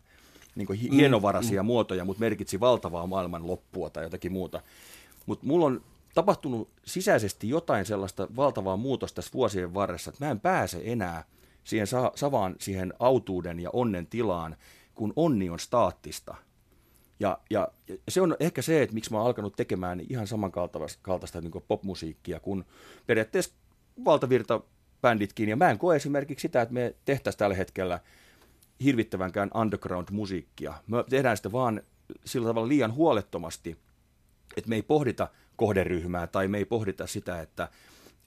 niin 0.56 0.68
kuin 0.68 0.80
mm, 0.84 0.96
hienovaraisia 0.96 1.64
mm, 1.64 1.68
muotoja, 1.68 2.06
mutta 2.06 2.20
merkitsi 2.20 2.60
valtavaa 2.60 3.08
maailman 3.08 3.48
loppua 3.48 3.90
tai 3.90 4.04
jotakin 4.04 4.32
muuta. 4.32 4.62
Mutta 5.26 5.46
mulla 5.46 5.66
on 5.66 5.82
tapahtunut 6.14 6.70
sisäisesti 6.86 7.50
jotain 7.50 7.86
sellaista 7.86 8.28
valtavaa 8.36 8.78
muutosta 8.78 9.16
tässä 9.16 9.34
vuosien 9.34 9.74
varressa, 9.74 10.10
että 10.10 10.26
mä 10.26 10.32
en 10.32 10.40
pääse 10.40 10.82
enää 10.84 11.24
siihen 11.64 11.88
savaan, 12.16 12.56
siihen 12.60 12.94
autuuden 13.00 13.60
ja 13.60 13.70
onnen 13.74 14.08
tilaan, 14.08 14.56
kun 15.00 15.14
onni 15.16 15.50
on 15.50 15.60
staattista. 15.60 16.36
Ja, 17.20 17.40
ja 17.50 17.68
se 18.10 18.22
on 18.22 18.36
ehkä 18.40 18.62
se, 18.62 18.82
että 18.82 18.94
miksi 18.94 19.12
mä 19.12 19.18
oon 19.18 19.28
alkanut 19.28 19.56
tekemään 19.56 20.02
ihan 20.10 20.28
samankaltaista 20.28 21.42
niin 21.42 21.64
popmusiikkia 21.68 22.40
kuin 22.40 22.66
periaatteessa 23.08 23.54
valtavirta 24.06 24.62
bänditkin. 25.02 25.50
Ja 25.50 25.56
mä 25.56 25.70
en 25.70 25.78
koe 25.78 25.96
esimerkiksi 25.96 26.42
sitä, 26.42 26.62
että 26.62 26.74
me 26.74 26.96
tehtäisiin 27.06 27.40
tällä 27.40 27.56
hetkellä 27.56 28.00
hirvittävänkään 28.84 29.52
underground-musiikkia. 29.56 30.74
Me 30.88 31.04
tehdään 31.10 31.38
sitä 31.38 31.52
vaan 31.52 31.82
sillä 32.26 32.48
tavalla 32.48 32.68
liian 32.68 32.94
huolettomasti, 32.94 33.78
että 34.58 34.70
me 34.70 34.76
ei 34.76 34.82
pohdita 34.82 35.28
kohderyhmää 35.56 36.28
tai 36.28 36.48
me 36.48 36.58
ei 36.58 36.66
pohdita 36.66 37.08
sitä, 37.08 37.42
että, 37.42 37.70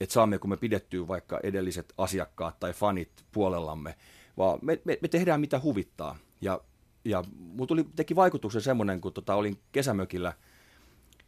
että 0.00 0.12
saammeko 0.12 0.48
me 0.48 0.56
pidettyä 0.56 1.08
vaikka 1.08 1.40
edelliset 1.42 1.92
asiakkaat 1.98 2.60
tai 2.60 2.72
fanit 2.72 3.10
puolellamme, 3.32 3.94
vaan 4.36 4.58
me, 4.62 4.80
me, 4.84 4.98
me 5.02 5.08
tehdään 5.08 5.40
mitä 5.40 5.60
huvittaa. 5.60 6.16
Ja, 6.43 6.61
ja 7.05 7.24
mulla 7.38 7.66
tuli, 7.66 7.84
teki 7.97 8.16
vaikutuksen 8.16 8.62
semmoinen, 8.62 9.01
kun 9.01 9.12
tota, 9.12 9.34
olin 9.34 9.59
kesämökillä, 9.72 10.32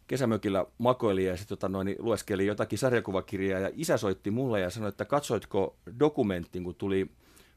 kesämökillä 0.07 0.67
makoilin 0.79 1.27
ja 1.27 1.37
sitten 1.37 1.59
tota, 1.59 1.69
noin, 1.69 1.97
lueskelin 1.99 2.47
jotakin 2.47 2.79
sarjakuvakirjaa 2.79 3.61
ja 3.61 3.71
isä 3.73 3.97
soitti 3.97 4.31
mulle 4.31 4.61
ja 4.61 4.71
sanoi, 4.71 4.89
että 4.89 5.05
katsoitko 5.05 5.77
dokumentin, 6.01 6.65
kun 6.65 6.75
tuli 6.75 7.11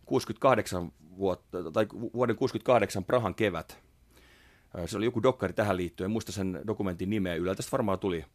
68 0.06 0.92
vuotta, 1.18 1.72
tai 1.72 1.88
vuoden 2.14 2.36
68 2.36 3.04
Prahan 3.04 3.36
kevät. 3.36 3.80
Se 4.86 4.98
oli 4.98 5.06
joku 5.06 5.24
dokkari 5.24 5.54
tähän 5.54 5.78
liittyen, 5.78 6.06
en 6.06 6.12
muista 6.12 6.32
sen 6.32 6.62
dokumentin 6.68 7.10
nimeä, 7.10 7.36
ylältä 7.36 7.64
varmaan 7.72 8.00
tuli. 8.00 8.26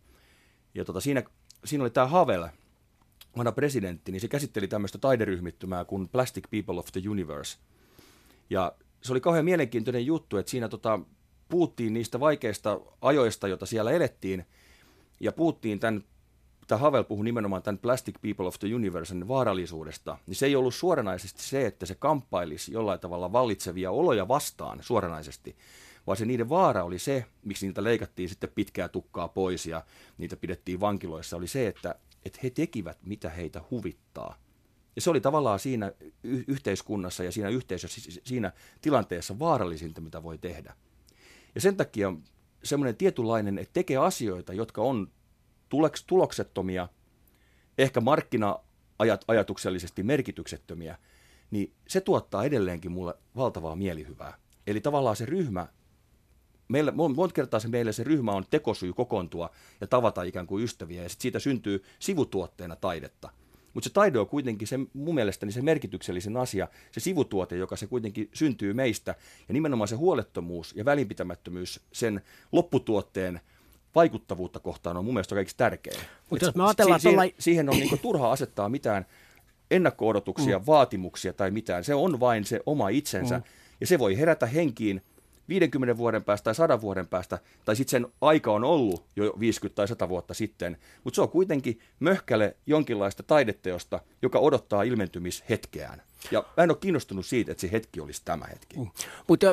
Ja 0.75 0.85
tota, 0.85 1.01
siinä, 1.01 1.23
siinä 1.65 1.85
oli 1.85 1.91
tämä 1.91 2.07
Havel, 2.07 2.49
vanha 3.37 3.53
presidentti, 3.53 4.13
niin 4.13 4.21
se 4.21 4.29
käsitteli 4.29 4.69
tämmöistä 4.69 4.99
taideryhmittymää 4.99 5.85
kuin 5.85 6.09
Plastic 6.09 6.45
People 6.51 6.79
of 6.79 6.87
the 6.93 7.09
Universe. 7.09 7.59
Ja 8.51 8.73
se 9.03 9.13
oli 9.13 9.21
kauhean 9.21 9.45
mielenkiintoinen 9.45 10.07
juttu, 10.07 10.37
että 10.37 10.51
siinä 10.51 10.69
tota, 10.69 11.01
puhuttiin 11.49 11.93
niistä 11.93 12.21
vaikeista 12.21 12.81
ajoista, 13.01 13.49
joita 13.49 13.67
siellä 13.67 13.91
elettiin, 13.91 14.45
ja 15.21 15.33
puhuttiin 15.33 15.81
tämän, 15.81 16.05
tämä 16.67 16.79
Havel 16.79 17.05
puhui 17.05 17.25
nimenomaan 17.25 17.63
tämän 17.63 17.79
Plastic 17.79 18.15
People 18.23 18.47
of 18.47 18.59
the 18.59 18.75
Universen 18.75 19.29
vaarallisuudesta, 19.29 20.19
niin 20.27 20.37
se 20.37 20.47
ei 20.47 20.57
ollut 20.57 20.75
suoranaisesti 20.75 21.43
se, 21.43 21.67
että 21.67 21.87
se 21.87 21.95
kamppailisi 21.95 22.73
jollain 22.73 23.01
tavalla 23.01 23.33
vallitsevia 23.33 23.91
oloja 23.91 24.29
vastaan 24.29 24.79
suoranaisesti, 24.83 25.57
vaan 26.07 26.17
se 26.17 26.25
niiden 26.25 26.49
vaara 26.49 26.85
oli 26.85 26.99
se, 26.99 27.25
miksi 27.45 27.67
niitä 27.67 27.85
leikattiin 27.85 28.29
sitten 28.29 28.51
pitkää 28.55 28.89
tukkaa 28.89 29.29
pois 29.29 29.67
ja 29.67 29.85
niitä 30.19 30.37
pidettiin 30.37 30.81
vankiloissa, 30.81 31.37
oli 31.37 31.47
se, 31.47 31.67
että, 31.67 31.95
että 32.25 32.39
he 32.43 32.51
tekivät 32.51 32.99
mitä 33.07 33.31
heitä 33.31 33.61
huvittaa. 33.71 34.37
Ja 34.97 35.03
se 35.03 35.11
oli 35.11 35.21
tavallaan 35.21 35.59
siinä 35.59 35.93
yhteiskunnassa 36.47 37.25
ja 37.25 37.33
siinä 37.33 37.49
yhteisössä, 37.49 38.21
siinä 38.25 38.53
tilanteessa 38.81 39.39
vaarallisinta, 39.39 40.01
mitä 40.01 40.23
voi 40.23 40.39
tehdä. 40.39 40.75
Ja 41.55 41.61
sen 41.61 41.77
takia 41.77 42.13
semmoinen 42.65 42.97
tietynlainen, 42.97 43.59
että 43.59 43.73
tekee 43.73 43.97
asioita, 43.97 44.53
jotka 44.53 44.83
on 44.83 45.11
tuloksettomia, 46.07 46.89
ehkä 47.79 48.01
markkina-ajatuksellisesti 48.01 50.03
merkityksettömiä, 50.03 50.99
niin 51.51 51.73
se 51.89 52.01
tuottaa 52.01 52.45
edelleenkin 52.45 52.93
mulle 52.93 53.15
valtavaa 53.37 53.77
mielihyvää. 53.77 54.39
Eli 54.67 54.81
tavallaan 54.81 55.17
se 55.17 55.27
ryhmä 55.27 55.69
meillä, 56.69 56.93
monta 56.93 57.35
kertaa 57.35 57.61
se 57.61 57.69
meille 57.69 57.93
se 57.93 58.05
ryhmä 58.05 58.33
on 58.33 58.45
tekosyy 58.51 58.93
kokoontua 58.93 59.51
ja 59.81 59.87
tavata 59.87 60.23
ikään 60.23 60.47
kuin 60.47 60.65
ystäviä, 60.65 61.03
ja 61.03 61.09
sit 61.09 61.21
siitä 61.21 61.39
syntyy 61.39 61.85
sivutuotteena 61.99 62.77
taidetta. 62.77 63.31
Mutta 63.75 63.89
se 63.89 63.93
taide 63.93 64.19
on 64.19 64.27
kuitenkin 64.27 64.69
se, 64.69 64.79
mun 64.93 65.15
mielestäni 65.15 65.53
se 65.53 65.63
merkityksellisen 65.63 66.37
asia, 66.37 66.69
se 66.91 67.01
sivutuote, 67.01 67.57
joka 67.57 67.77
se 67.77 67.87
kuitenkin 67.87 68.29
syntyy 68.33 68.75
meistä, 68.75 69.15
ja 69.49 69.53
nimenomaan 69.53 69.89
se 69.89 69.97
huolettomuus 69.97 70.77
ja 70.77 70.85
välinpitämättömyys 70.85 71.81
sen 71.93 72.21
lopputuotteen 72.53 73.41
vaikuttavuutta 73.95 74.61
kohtaan 74.61 74.97
on 74.97 75.05
mun 75.05 75.15
mielestä 75.15 75.35
kaikista 75.35 75.59
tärkein. 75.59 76.01
Mutta 76.31 76.47
jos 76.47 76.55
me 76.55 76.65
ajatellaan 76.65 77.01
si- 77.01 77.09
siihen, 77.09 77.33
siihen 77.39 77.69
on 77.69 77.77
niin 77.77 77.99
turha 77.99 78.33
asettaa 78.33 78.69
mitään 78.69 79.07
ennakko-odotuksia, 79.71 80.59
mm. 80.59 80.67
vaatimuksia 80.67 81.33
tai 81.33 81.51
mitään. 81.51 81.85
Se 81.85 81.95
on 81.95 82.21
vain 82.21 82.45
se 82.45 82.61
oma 82.67 82.89
itsensä, 82.89 83.39
mm. 83.39 83.45
ja 83.81 83.87
se 83.87 83.99
voi 83.99 84.19
herätä 84.19 84.47
henkiin 84.47 85.03
50 85.49 85.97
vuoden 85.97 86.25
päästä 86.25 86.45
tai 86.45 86.55
100 86.55 86.81
vuoden 86.81 87.07
päästä, 87.07 87.39
tai 87.65 87.77
sitten 87.77 87.91
sen 87.91 88.13
aika 88.21 88.53
on 88.53 88.65
ollut 88.65 89.05
jo 89.17 89.35
50 89.41 89.77
tai 89.77 89.89
100 89.89 90.09
vuotta 90.09 90.35
sitten, 90.35 90.77
mutta 91.05 91.15
se 91.15 91.23
on 91.23 91.29
kuitenkin 91.29 91.81
möhkäle 92.01 92.57
jonkinlaista 92.67 93.23
taideteosta, 93.23 94.01
joka 94.23 94.39
odottaa 94.39 94.83
ilmentymishetkeään. 94.83 96.03
Ja 96.31 96.45
mä 96.57 96.63
en 96.63 96.71
ole 96.71 96.79
kiinnostunut 96.81 97.27
siitä, 97.27 97.53
että 97.53 97.61
se 97.61 97.73
hetki 97.73 98.01
olisi 98.01 98.23
tämä 98.25 98.45
hetki. 98.47 98.77
Mm. 98.77 98.87
Mutta 99.29 99.47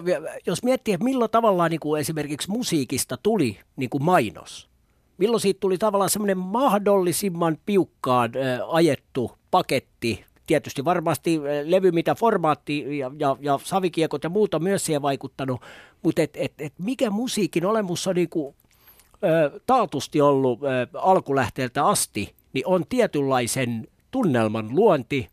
jos 0.45 0.63
miettii, 0.63 0.93
että 0.93 1.03
milloin 1.03 1.31
tavallaan 1.31 1.71
niin 1.71 1.79
kuin 1.79 2.01
esimerkiksi 2.01 2.49
musiikista 2.49 3.17
tuli 3.23 3.59
niin 3.75 3.89
kuin 3.89 4.03
mainos, 4.03 4.69
milloin 5.17 5.41
siitä 5.41 5.59
tuli 5.59 5.77
tavallaan 5.77 6.09
semmoinen 6.09 6.37
mahdollisimman 6.37 7.57
piukkaan 7.65 8.31
äh, 8.35 8.59
ajettu 8.67 9.31
paketti 9.51 10.25
tietysti 10.49 10.85
varmasti 10.85 11.35
eh, 11.35 11.65
levy, 11.65 11.91
mitä 11.91 12.15
formaatti 12.15 12.97
ja, 12.97 13.11
ja, 13.19 13.37
ja 13.39 13.59
savikiekot 13.63 14.23
ja 14.23 14.29
muuta 14.29 14.59
myös 14.59 14.85
siihen 14.85 15.01
vaikuttanut, 15.01 15.61
mutta 16.03 16.21
et, 16.21 16.37
et, 16.37 16.53
et 16.59 16.73
mikä 16.77 17.09
musiikin 17.09 17.65
olemus 17.65 18.07
on 18.07 18.15
niinku, 18.15 18.55
ö, 19.23 19.59
taatusti 19.65 20.21
ollut 20.21 20.59
ö, 20.63 20.87
alkulähteeltä 20.93 21.85
asti, 21.85 22.33
niin 22.53 22.67
on 22.67 22.83
tietynlaisen 22.89 23.87
tunnelman 24.11 24.75
luonti, 24.75 25.29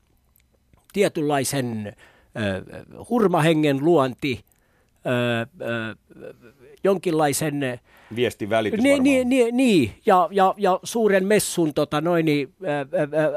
tietynlaisen 0.92 1.96
ö, 2.36 3.04
hurmahengen 3.10 3.84
luonti, 3.84 4.44
ö, 5.06 5.46
ö, 5.60 5.96
jonkinlaisen 6.84 7.80
viestin 8.16 8.50
välitys 8.50 8.80
niin, 8.80 9.02
niin, 9.02 9.28
niin, 9.28 9.56
niin, 9.56 9.92
ja, 10.06 10.28
ja, 10.30 10.54
ja 10.56 10.80
suuren 10.82 11.26
messun 11.26 11.74
tota, 11.74 12.00
noin, 12.00 12.24
niin, 12.24 12.54
ää, 12.64 12.76
ää, 12.78 12.86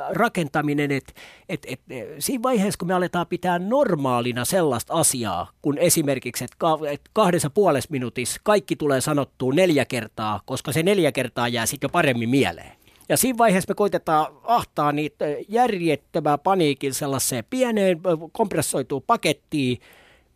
rakentaminen, 0.10 0.92
että 0.92 1.14
et, 1.50 1.66
et, 1.68 1.80
siinä 2.20 2.44
vaiheessa, 2.44 2.78
kun 2.78 2.88
me 2.88 2.94
aletaan 2.94 3.28
pitää 3.28 3.60
normaalina 3.60 4.46
sellaista 4.46 4.94
asiaa, 4.94 5.50
kun 5.62 5.78
esimerkiksi, 5.78 6.44
että 6.44 6.56
ka, 6.60 6.80
et 6.90 7.02
kahdessa 7.14 7.50
puolessa 7.50 7.92
minuutissa 7.92 8.42
kaikki 8.44 8.76
tulee 8.76 9.02
sanottua 9.02 9.54
neljä 9.54 9.86
kertaa, 9.86 10.40
koska 10.46 10.72
se 10.72 10.84
neljä 10.84 11.12
kertaa 11.12 11.48
jää 11.48 11.66
sitten 11.66 11.88
jo 11.88 11.92
paremmin 11.92 12.30
mieleen. 12.30 12.72
Ja 13.10 13.18
siinä 13.18 13.38
vaiheessa 13.38 13.72
me 13.72 13.76
koitetaan 13.76 14.28
ahtaa 14.44 14.92
niitä 14.92 15.26
järjettömää 15.48 16.38
paniikin 16.38 16.94
sellaiseen 16.94 17.44
pieneen 17.50 18.00
kompressoituun 18.32 19.04
pakettiin, 19.08 19.78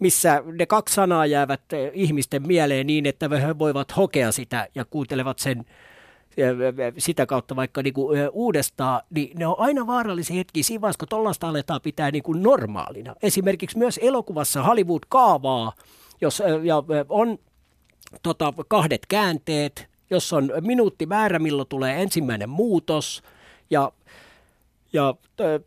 missä 0.03 0.43
ne 0.45 0.65
kaksi 0.65 0.95
sanaa 0.95 1.25
jäävät 1.25 1.73
eh, 1.73 1.91
ihmisten 1.93 2.47
mieleen 2.47 2.87
niin, 2.87 3.05
että 3.05 3.29
he 3.29 3.59
voivat 3.59 3.97
hokea 3.97 4.31
sitä 4.31 4.67
ja 4.75 4.85
kuuntelevat 4.85 5.39
sen, 5.39 5.65
sitä 6.97 7.25
kautta 7.25 7.55
vaikka 7.55 7.81
niin 7.83 7.93
kuin, 7.93 8.29
uudestaan, 8.31 9.01
niin 9.09 9.37
ne 9.37 9.47
on 9.47 9.55
aina 9.57 9.87
vaarallisia 9.87 10.35
hetkiä 10.35 10.63
siinä 10.63 10.81
vaiheessa, 10.81 10.99
kun 10.99 11.07
tuollaista 11.07 11.49
aletaan 11.49 11.81
pitää 11.81 12.11
niin 12.11 12.23
kuin 12.23 12.43
normaalina. 12.43 13.15
Esimerkiksi 13.23 13.77
myös 13.77 13.99
elokuvassa 14.03 14.63
Hollywood 14.63 15.03
kaavaa, 15.09 15.73
jos 16.21 16.43
ja 16.63 16.83
on 17.09 17.37
tota, 18.23 18.53
kahdet 18.67 19.05
käänteet, 19.05 19.87
jos 20.09 20.33
on 20.33 20.51
minuuttimäärä, 20.61 21.39
milloin 21.39 21.67
tulee 21.67 22.01
ensimmäinen 22.01 22.49
muutos, 22.49 23.23
ja 23.69 23.91
ja, 24.93 25.15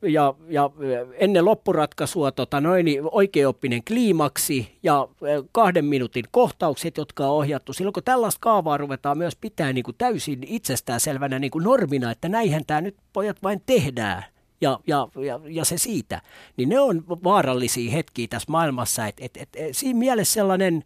ja, 0.02 0.34
ja 0.48 0.70
ennen 1.14 1.44
loppuratkaisua 1.44 2.32
tota 2.32 2.60
noin, 2.60 2.84
niin 2.84 3.02
oikeoppinen 3.10 3.84
kliimaksi 3.84 4.78
ja 4.82 5.08
kahden 5.52 5.84
minuutin 5.84 6.24
kohtaukset, 6.30 6.96
jotka 6.96 7.26
on 7.26 7.36
ohjattu. 7.36 7.72
Silloin 7.72 7.92
kun 7.92 8.02
tällaista 8.02 8.40
kaavaa 8.40 8.78
ruvetaan 8.78 9.18
myös 9.18 9.36
pitää 9.36 9.72
niin 9.72 9.84
kuin 9.84 9.94
täysin 9.98 10.38
itsestäänselvänä 10.46 11.38
niin 11.38 11.50
kuin 11.50 11.64
normina, 11.64 12.10
että 12.10 12.28
näinhän 12.28 12.62
tämä 12.66 12.80
nyt 12.80 12.96
pojat 13.12 13.42
vain 13.42 13.62
tehdään, 13.66 14.24
ja, 14.60 14.80
ja, 14.86 15.08
ja, 15.26 15.40
ja 15.44 15.64
se 15.64 15.78
siitä, 15.78 16.22
niin 16.56 16.68
ne 16.68 16.80
on 16.80 17.04
vaarallisia 17.08 17.90
hetkiä 17.90 18.26
tässä 18.30 18.52
maailmassa. 18.52 19.06
Et, 19.06 19.16
et, 19.20 19.36
et, 19.36 19.48
siinä 19.72 19.98
mielessä 19.98 20.34
sellainen 20.34 20.84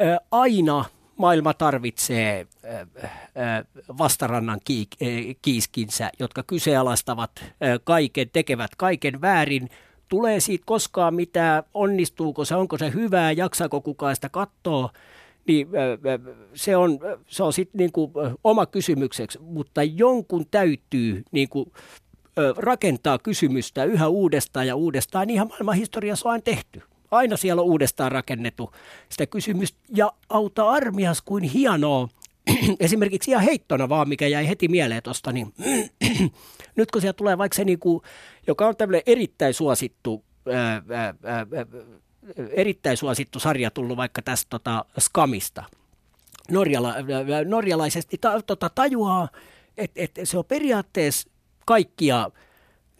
ä, 0.00 0.20
aina– 0.30 0.84
maailma 1.22 1.54
tarvitsee 1.54 2.46
vastarannan 3.98 4.60
kiiskinsä, 5.42 6.10
jotka 6.18 6.42
kyseenalaistavat 6.42 7.30
kaiken, 7.84 8.30
tekevät 8.32 8.70
kaiken 8.76 9.20
väärin. 9.20 9.68
Tulee 10.08 10.40
siitä 10.40 10.64
koskaan 10.66 11.14
mitään, 11.14 11.62
onnistuuko 11.74 12.44
se, 12.44 12.54
onko 12.54 12.78
se 12.78 12.92
hyvää, 12.92 13.32
jaksaako 13.32 13.80
kukaan 13.80 14.14
sitä 14.14 14.28
katsoa, 14.28 14.90
niin 15.46 15.68
se 16.54 16.76
on, 16.76 16.98
se 17.26 17.42
on 17.42 17.52
sitten 17.52 17.78
niinku 17.78 18.12
oma 18.44 18.66
kysymykseksi, 18.66 19.38
mutta 19.38 19.82
jonkun 19.82 20.46
täytyy 20.50 21.22
niinku 21.32 21.72
rakentaa 22.56 23.18
kysymystä 23.18 23.84
yhä 23.84 24.08
uudestaan 24.08 24.66
ja 24.66 24.76
uudestaan. 24.76 25.30
Ihan 25.30 25.48
maailman 25.48 25.76
historiassa 25.76 26.28
on 26.28 26.42
tehty 26.42 26.82
aina 27.12 27.36
siellä 27.36 27.62
on 27.62 27.68
uudestaan 27.68 28.12
rakennettu 28.12 28.72
sitä 29.08 29.26
kysymystä. 29.26 29.78
Ja 29.96 30.12
auta 30.28 30.70
armias 30.70 31.22
kuin 31.22 31.44
hienoa, 31.44 32.08
esimerkiksi 32.80 33.30
ihan 33.30 33.44
heittona 33.44 33.88
vaan, 33.88 34.08
mikä 34.08 34.26
jäi 34.26 34.48
heti 34.48 34.68
mieleen 34.68 35.02
tuosta, 35.02 35.32
niin 35.32 35.54
nyt 36.76 36.90
kun 36.90 37.00
siellä 37.00 37.12
tulee 37.12 37.38
vaikka 37.38 37.56
se, 37.56 37.64
niin 37.64 37.78
kuin, 37.78 38.02
joka 38.46 38.66
on 38.66 38.76
tämmöinen 38.76 39.02
erittäin 39.06 39.54
suosittu, 39.54 40.24
ää, 40.52 40.82
ää, 40.90 41.14
ää, 41.24 41.46
erittäin 42.50 42.96
suosittu 42.96 43.40
sarja 43.40 43.70
tullut 43.70 43.96
vaikka 43.96 44.22
tästä 44.22 44.46
tota, 44.50 44.84
Skamista. 44.98 45.64
Norjala, 46.50 46.94
norjalaisesti 47.44 48.18
ta, 48.18 48.42
tota, 48.42 48.70
tajuaa, 48.74 49.28
että 49.76 50.02
et 50.02 50.10
se 50.24 50.38
on 50.38 50.44
periaatteessa 50.44 51.30
kaikkia 51.66 52.30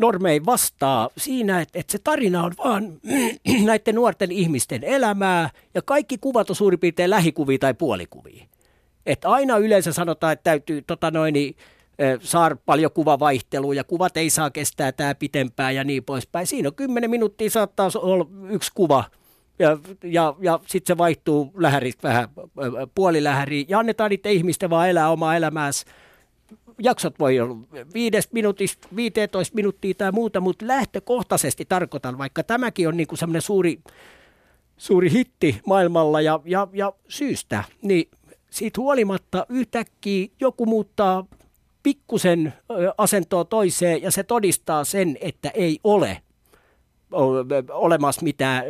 normein 0.03 0.47
vastaa 0.47 1.09
siinä, 1.17 1.61
että, 1.61 1.79
että 1.79 1.93
se 1.93 1.99
tarina 1.99 2.43
on 2.43 2.53
vaan 2.65 2.93
näiden 3.65 3.95
nuorten 3.95 4.33
ihmisten 4.33 4.85
elämää 4.85 5.51
ja 5.75 5.83
kaikki 5.83 6.19
kuvat 6.19 6.51
on 6.51 6.57
suurin 6.57 6.81
piirtein 6.81 7.11
lähikuvia 7.11 7.59
tai 7.59 7.75
puolikuvia. 7.75 8.45
Että 9.07 9.31
aina 9.31 9.57
yleensä 9.57 9.93
sanotaan, 9.93 10.33
että 10.33 10.45
täytyy 10.45 10.83
tota 10.83 11.11
noin, 11.11 11.33
niin, 11.33 11.57
saada 12.21 12.57
paljon 12.67 12.93
kuvavaihtelua 12.93 13.75
ja 13.75 13.85
kuvat 13.85 14.17
ei 14.17 14.31
saa 14.31 14.51
kestää 14.51 14.93
tämä 14.93 15.15
pitempään 15.15 15.75
ja 15.75 15.85
niin 15.85 16.05
poispäin. 16.05 16.47
Siinä 16.47 16.69
on 16.69 16.75
kymmenen 16.75 17.11
minuuttia 17.11 17.51
saattaa 17.51 17.91
olla 17.97 18.27
yksi 18.51 18.71
kuva 18.75 19.05
ja, 19.59 19.79
ja, 20.05 20.35
ja 20.41 20.61
sitten 20.67 20.95
se 20.95 20.99
vaihtuu 20.99 21.53
lähäristä 21.55 22.09
vähän 22.09 22.29
puolilähäriin 22.95 23.67
ja 23.69 23.79
annetaan 23.79 24.11
niiden 24.11 24.33
ihmisten 24.33 24.71
vaan 24.71 24.89
elää 24.89 25.11
omaa 25.11 25.37
elämäänsä 25.37 25.87
jaksot 26.85 27.19
voi 27.19 27.41
olla 27.41 27.57
5 27.95 28.29
minuutista, 28.33 28.89
15 28.97 29.55
minuuttia 29.55 29.95
tai 29.95 30.13
muuta, 30.13 30.41
mutta 30.41 30.67
lähtökohtaisesti 30.67 31.65
tarkoitan, 31.65 32.19
vaikka 32.19 32.43
tämäkin 32.43 32.89
on 32.89 32.97
niin 32.97 33.07
kuin 33.07 33.19
semmoinen 33.19 33.43
suuri, 33.43 33.79
suuri 34.77 35.11
hitti 35.11 35.61
maailmalla 35.67 36.21
ja, 36.21 36.41
ja, 36.45 36.69
ja 36.73 36.93
syystä, 37.09 37.65
niin 37.83 38.11
siitä 38.51 38.81
huolimatta 38.81 39.47
yhtäkkiä 39.49 40.29
joku 40.41 40.67
muuttaa 40.67 41.27
pikkusen 41.83 42.53
asentoa 42.99 43.45
toiseen 43.45 44.03
ja 44.03 44.11
se 44.11 44.23
todistaa 44.23 44.85
sen, 44.85 45.19
että 45.21 45.51
ei 45.55 45.79
ole 45.85 46.23
olemassa 47.71 48.23
mitään 48.23 48.65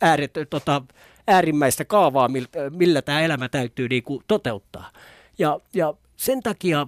ääret, 0.00 0.32
tota, 0.50 0.82
äärimmäistä 1.28 1.84
kaavaa, 1.84 2.30
millä 2.70 3.02
tämä 3.02 3.20
elämä 3.20 3.48
täytyy 3.48 3.88
niin 3.88 4.02
kuin 4.02 4.24
toteuttaa. 4.28 4.90
Ja, 5.38 5.60
ja 5.74 5.94
sen 6.18 6.42
takia 6.42 6.86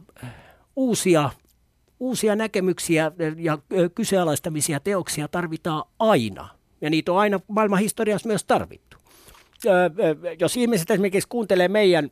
uusia, 0.76 1.31
uusia 2.01 2.37
näkemyksiä 2.37 3.12
ja 3.37 3.59
kyseenalaistamisia 3.95 4.81
teoksia 4.81 5.28
tarvitaan 5.28 5.85
aina. 5.99 6.49
Ja 6.81 6.91
niitä 6.91 7.12
on 7.12 7.18
aina 7.18 7.41
maailman 7.49 7.78
historiassa 7.78 8.28
myös 8.28 8.45
tarvittu. 8.45 8.97
Jos 10.41 10.57
ihmiset 10.57 10.91
esimerkiksi 10.91 11.28
kuuntelee 11.28 11.68
meidän 11.68 12.11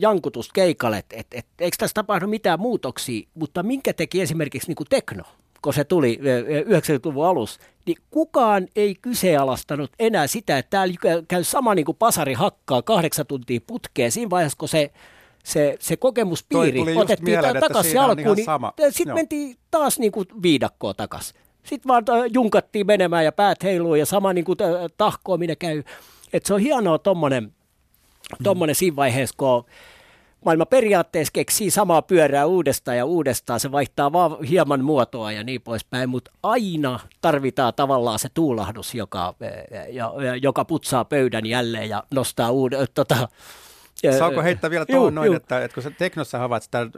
jankutuskeikalle, 0.00 0.98
että 0.98 1.16
et, 1.18 1.26
et, 1.32 1.46
eikö 1.58 1.76
tässä 1.78 1.94
tapahdu 1.94 2.26
mitään 2.26 2.60
muutoksia, 2.60 3.28
mutta 3.34 3.62
minkä 3.62 3.92
teki 3.92 4.20
esimerkiksi 4.20 4.68
niin 4.68 4.76
kuin 4.76 4.86
tekno, 4.90 5.24
kun 5.62 5.74
se 5.74 5.84
tuli 5.84 6.20
90-luvun 6.64 7.26
alussa, 7.26 7.60
niin 7.86 7.96
kukaan 8.10 8.68
ei 8.76 8.94
kyseenalaistanut 8.94 9.90
enää 9.98 10.26
sitä, 10.26 10.58
että 10.58 10.70
täällä 10.70 10.94
käy 11.28 11.44
sama 11.44 11.74
niin 11.74 11.86
kuin 11.86 11.96
pasari 11.96 12.34
hakkaa 12.34 12.82
kahdeksan 12.82 13.26
tuntia 13.26 13.60
putkeen 13.66 14.12
siinä 14.12 14.30
vaiheessa, 14.30 14.58
kun 14.58 14.68
se 14.68 14.90
se, 15.46 15.76
se 15.80 15.96
kokemuspiiri 15.96 16.96
otettiin 16.96 17.38
mieleen, 17.38 17.60
takaisin 17.60 18.00
alkuun, 18.00 18.36
niin 18.36 18.92
sitten 18.92 19.14
mentiin 19.14 19.56
taas 19.70 19.98
niin 19.98 20.12
kuin 20.12 20.26
viidakkoa 20.42 20.94
takaisin. 20.94 21.36
Sitten 21.62 21.88
vaan 21.88 22.04
äh, 22.10 22.24
junkattiin 22.32 22.86
menemään 22.86 23.24
ja 23.24 23.32
päät 23.32 23.62
heiluu 23.62 23.94
ja 23.94 24.06
sama 24.06 24.32
niin 24.32 24.44
kuin 24.44 24.58
äh, 24.62 24.90
tahkoaminen 24.96 25.56
käy. 25.56 25.82
Et 26.32 26.46
se 26.46 26.54
on 26.54 26.60
hienoa 26.60 26.98
tuommoinen 26.98 27.52
tommonen 28.42 28.74
siinä 28.74 28.96
vaiheessa, 28.96 29.34
kun 29.38 29.64
maailma 30.44 30.66
periaatteessa 30.66 31.32
keksii 31.32 31.70
samaa 31.70 32.02
pyörää 32.02 32.46
uudestaan 32.46 32.96
ja 32.96 33.04
uudestaan. 33.04 33.60
Se 33.60 33.72
vaihtaa 33.72 34.12
vaan 34.12 34.44
hieman 34.44 34.84
muotoa 34.84 35.32
ja 35.32 35.44
niin 35.44 35.62
poispäin, 35.62 36.08
mutta 36.08 36.30
aina 36.42 37.00
tarvitaan 37.20 37.72
tavallaan 37.76 38.18
se 38.18 38.28
tuulahdus, 38.34 38.94
joka, 38.94 39.34
äh, 39.42 39.86
joka 40.42 40.64
putsaa 40.64 41.04
pöydän 41.04 41.46
jälleen 41.46 41.88
ja 41.88 42.02
nostaa 42.14 42.50
uuden, 42.50 42.86
tota, 42.94 43.28
Saako 44.18 44.42
heittää 44.42 44.70
vielä 44.70 44.86
tuohon 44.86 45.14
noin, 45.14 45.26
juu. 45.26 45.34
Että, 45.34 45.64
että 45.64 45.74
kun 45.74 45.82
sä 45.82 45.90
teknossa 45.90 46.38
havaat 46.38 46.62
sitä 46.62 46.80
äh, 46.80 46.90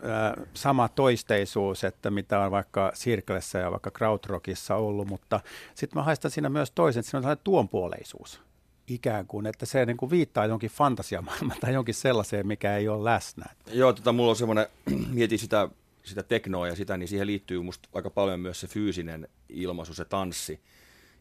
sama 0.55 0.89
toisteisuus, 0.89 1.85
että 1.85 2.11
mitä 2.11 2.41
on 2.41 2.51
vaikka 2.51 2.93
Sirklessä 2.95 3.59
ja 3.59 3.71
vaikka 3.71 3.91
Krautrockissa 3.91 4.75
ollut, 4.75 5.09
mutta 5.09 5.41
sitten 5.75 5.99
mä 5.99 6.03
haistan 6.03 6.31
siinä 6.31 6.49
myös 6.49 6.71
toisen, 6.71 7.01
että 7.01 7.11
siinä 7.11 7.19
on 7.19 7.23
sellainen 7.23 7.45
tuonpuoleisuus 7.45 8.41
ikään 8.89 9.27
kuin, 9.27 9.47
että 9.47 9.67
se 9.67 9.87
niin 9.87 9.97
kuin 9.97 10.11
viittaa 10.11 10.47
jonkin 10.47 10.71
fantasiamaailmaan 10.71 11.61
tai 11.61 11.73
jonkin 11.73 11.95
sellaiseen, 11.95 12.47
mikä 12.47 12.77
ei 12.77 12.89
ole 12.89 13.05
läsnä. 13.05 13.47
Joo, 13.73 13.93
tota, 13.93 14.13
mulla 14.13 14.31
on 14.31 14.37
semmoinen, 14.37 14.67
mietin 15.11 15.39
sitä, 15.39 15.69
sitä 16.05 16.23
teknoa 16.23 16.69
ja 16.69 16.77
sitä, 16.77 16.97
niin 16.97 17.09
siihen 17.09 17.27
liittyy 17.27 17.63
musta 17.63 17.89
aika 17.95 18.11
paljon 18.11 18.41
myös 18.41 18.61
se 18.61 18.67
fyysinen 18.67 19.29
ilmaisu, 19.49 19.95
se 19.95 20.05
tanssi. 20.05 20.61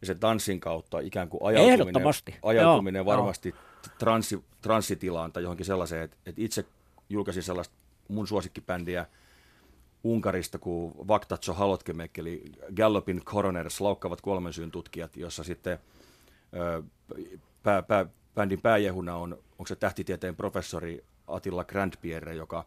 Ja 0.01 0.07
se 0.07 0.15
tanssin 0.15 0.59
kautta 0.59 0.99
ikään 0.99 1.29
kuin 1.29 1.43
ajautuminen, 1.43 2.03
ajautuminen 2.43 2.99
Joo, 2.99 3.05
varmasti 3.05 3.49
jo 3.49 3.66
transi, 3.99 4.43
transsitilaan 4.61 5.31
tai 5.31 5.43
johonkin 5.43 5.65
sellaiseen, 5.65 6.03
että, 6.03 6.17
että 6.25 6.41
itse 6.41 6.65
julkaisin 7.09 7.43
sellaista 7.43 7.75
mun 8.07 8.27
suosikkibändiä 8.27 9.05
Unkarista 10.03 10.59
kuin 10.59 10.93
Vaktatso 11.07 11.53
Halotkemek, 11.53 12.17
eli 12.17 12.43
Gallopin 12.75 13.21
Coroners, 13.25 13.81
laukkavat 13.81 14.21
kuoleman 14.21 14.53
syyn 14.53 14.71
tutkijat, 14.71 15.17
jossa 15.17 15.43
sitten 15.43 15.79
ö, 16.53 16.83
pää, 17.63 17.81
pää, 17.81 18.05
bändin 18.35 18.61
pääjehuna 18.61 19.15
on, 19.15 19.33
onko 19.33 19.67
se 19.67 19.75
tähtitieteen 19.75 20.35
professori 20.35 21.05
Attila 21.27 21.63
Grandpierre, 21.63 22.35
joka 22.35 22.65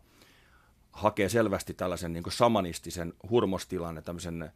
hakee 0.93 1.29
selvästi 1.29 1.75
tällaisen 1.75 2.13
niin 2.13 2.25
samanistisen 2.29 3.13
hurmostilan, 3.31 4.03
tämmöisen 4.05 4.53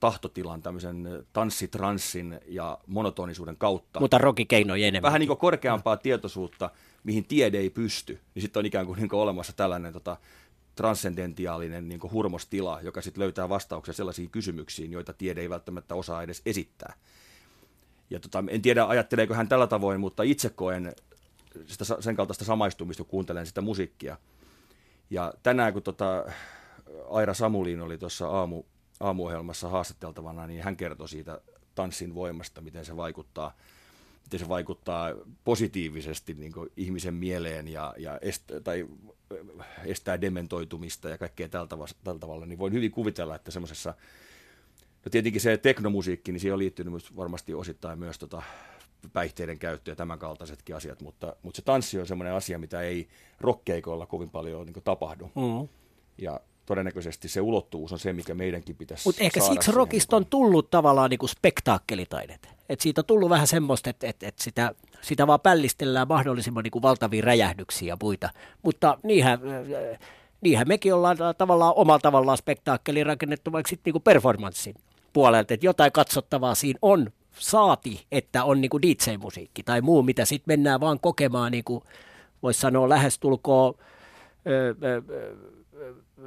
tahtotilan, 0.00 0.62
tämmöisen 0.62 1.26
tanssitranssin 1.32 2.40
ja 2.46 2.78
monotonisuuden 2.86 3.56
kautta. 3.56 4.00
Mutta 4.00 4.18
rockikeinoja 4.18 4.86
enemmän. 4.86 5.08
Vähän 5.08 5.20
niin 5.20 5.28
kuin 5.28 5.38
korkeampaa 5.38 5.96
tietoisuutta, 5.96 6.70
mihin 7.04 7.24
tiede 7.24 7.58
ei 7.58 7.70
pysty, 7.70 8.20
niin 8.34 8.42
sitten 8.42 8.60
on 8.60 8.66
ikään 8.66 8.86
kuin, 8.86 8.98
niin 8.98 9.08
kuin 9.08 9.20
olemassa 9.20 9.52
tällainen 9.52 9.92
tota, 9.92 10.16
transcendentiaalinen 10.74 11.88
niin 11.88 12.00
kuin 12.00 12.12
hurmostila, 12.12 12.80
joka 12.82 13.02
sitten 13.02 13.22
löytää 13.22 13.48
vastauksia 13.48 13.94
sellaisiin 13.94 14.30
kysymyksiin, 14.30 14.92
joita 14.92 15.12
tiede 15.12 15.40
ei 15.40 15.50
välttämättä 15.50 15.94
osaa 15.94 16.22
edes 16.22 16.42
esittää. 16.46 16.94
Ja 18.10 18.20
tota, 18.20 18.44
en 18.48 18.62
tiedä, 18.62 18.84
ajatteleeko 18.84 19.34
hän 19.34 19.48
tällä 19.48 19.66
tavoin, 19.66 20.00
mutta 20.00 20.22
itse 20.22 20.50
koen 20.50 20.92
sitä, 21.66 21.84
sen 22.00 22.16
kaltaista 22.16 22.44
samaistumista, 22.44 23.02
kun 23.02 23.10
kuuntelen 23.10 23.46
sitä 23.46 23.60
musiikkia. 23.60 24.16
Ja 25.10 25.34
tänään, 25.42 25.72
kun 25.72 25.82
tota, 25.82 26.24
Aira 27.10 27.34
Samulin 27.34 27.80
oli 27.80 27.98
tuossa 27.98 28.28
aamu, 28.28 28.62
aamuohjelmassa 29.00 29.68
haastateltavana, 29.68 30.46
niin 30.46 30.62
hän 30.62 30.76
kertoi 30.76 31.08
siitä 31.08 31.40
tanssin 31.74 32.14
voimasta, 32.14 32.60
miten 32.60 32.84
se 32.84 32.96
vaikuttaa, 32.96 33.56
miten 34.22 34.40
se 34.40 34.48
vaikuttaa 34.48 35.10
positiivisesti 35.44 36.34
niin 36.34 36.52
ihmisen 36.76 37.14
mieleen 37.14 37.68
ja, 37.68 37.94
ja 37.98 38.18
est, 38.22 38.44
tai 38.64 38.86
estää 39.84 40.20
dementoitumista 40.20 41.08
ja 41.08 41.18
kaikkea 41.18 41.48
tältä, 41.48 41.76
tältä 42.04 42.20
tavalla, 42.20 42.46
niin 42.46 42.58
voin 42.58 42.72
hyvin 42.72 42.90
kuvitella, 42.90 43.34
että 43.34 43.50
semmoisessa, 43.50 43.94
no 45.04 45.10
tietenkin 45.10 45.40
se 45.40 45.56
teknomusiikki, 45.56 46.32
niin 46.32 46.40
siihen 46.40 46.52
on 46.52 46.58
liittynyt 46.58 47.16
varmasti 47.16 47.54
osittain 47.54 47.98
myös 47.98 48.18
tota 48.18 48.42
päihteiden 49.12 49.58
käyttö 49.58 49.90
ja 49.90 49.96
tämän 49.96 50.18
kaltaisetkin 50.18 50.76
asiat, 50.76 51.02
mutta, 51.02 51.36
mutta 51.42 51.56
se 51.56 51.62
tanssi 51.62 52.00
on 52.00 52.06
semmoinen 52.06 52.34
asia, 52.34 52.58
mitä 52.58 52.80
ei 52.80 53.08
rokkeikoilla 53.40 54.06
kovin 54.06 54.30
paljon 54.30 54.66
niin 54.66 54.82
muuttuu. 55.34 55.66
Mm. 55.66 55.68
Ja 56.18 56.40
todennäköisesti 56.70 57.28
se 57.28 57.40
ulottuvuus 57.40 57.92
on 57.92 57.98
se, 57.98 58.12
mikä 58.12 58.34
meidänkin 58.34 58.76
pitäisi 58.76 59.08
Mutta 59.08 59.24
ehkä 59.24 59.40
siksi 59.40 59.72
rockista 59.72 60.16
on 60.16 60.26
tullut 60.26 60.70
tavallaan 60.70 61.10
niin 61.10 61.28
spektaakkelitaidet. 61.28 62.48
Et 62.68 62.80
siitä 62.80 63.00
on 63.00 63.04
tullut 63.04 63.30
vähän 63.30 63.46
semmoista, 63.46 63.90
että 63.90 64.06
et, 64.06 64.22
et 64.22 64.38
sitä, 64.38 64.74
sitä 65.00 65.26
vaan 65.26 65.40
pällistellään 65.40 66.08
mahdollisimman 66.08 66.64
niin 66.64 66.70
kuin 66.70 66.82
valtavia 66.82 67.22
räjähdyksiä 67.24 67.88
ja 67.88 67.96
muita. 68.02 68.30
Mutta 68.62 68.98
niinhän, 69.02 69.40
niinhän 70.40 70.68
mekin 70.68 70.94
ollaan 70.94 71.16
tavallaan 71.38 71.74
omalla 71.76 71.98
tavallaan 71.98 72.38
spektaakkeli 72.38 73.04
rakennettu 73.04 73.52
vaikka 73.52 73.70
sitten 73.70 73.92
niin 73.92 74.02
performanssin 74.02 74.74
puolelta, 75.12 75.54
että 75.54 75.66
jotain 75.66 75.92
katsottavaa 75.92 76.54
siinä 76.54 76.78
on 76.82 77.10
saati, 77.32 78.06
että 78.12 78.44
on 78.44 78.60
niin 78.60 78.70
kuin 78.70 78.82
DJ-musiikki 78.82 79.62
tai 79.62 79.80
muu, 79.80 80.02
mitä 80.02 80.24
sitten 80.24 80.52
mennään 80.52 80.80
vaan 80.80 81.00
kokemaan, 81.00 81.52
niin 81.52 81.64
kuin 81.64 81.84
voisi 82.42 82.60
sanoa 82.60 82.88
lähestulkoon 82.88 83.74
öö, 84.46 84.74
öö, 84.82 85.02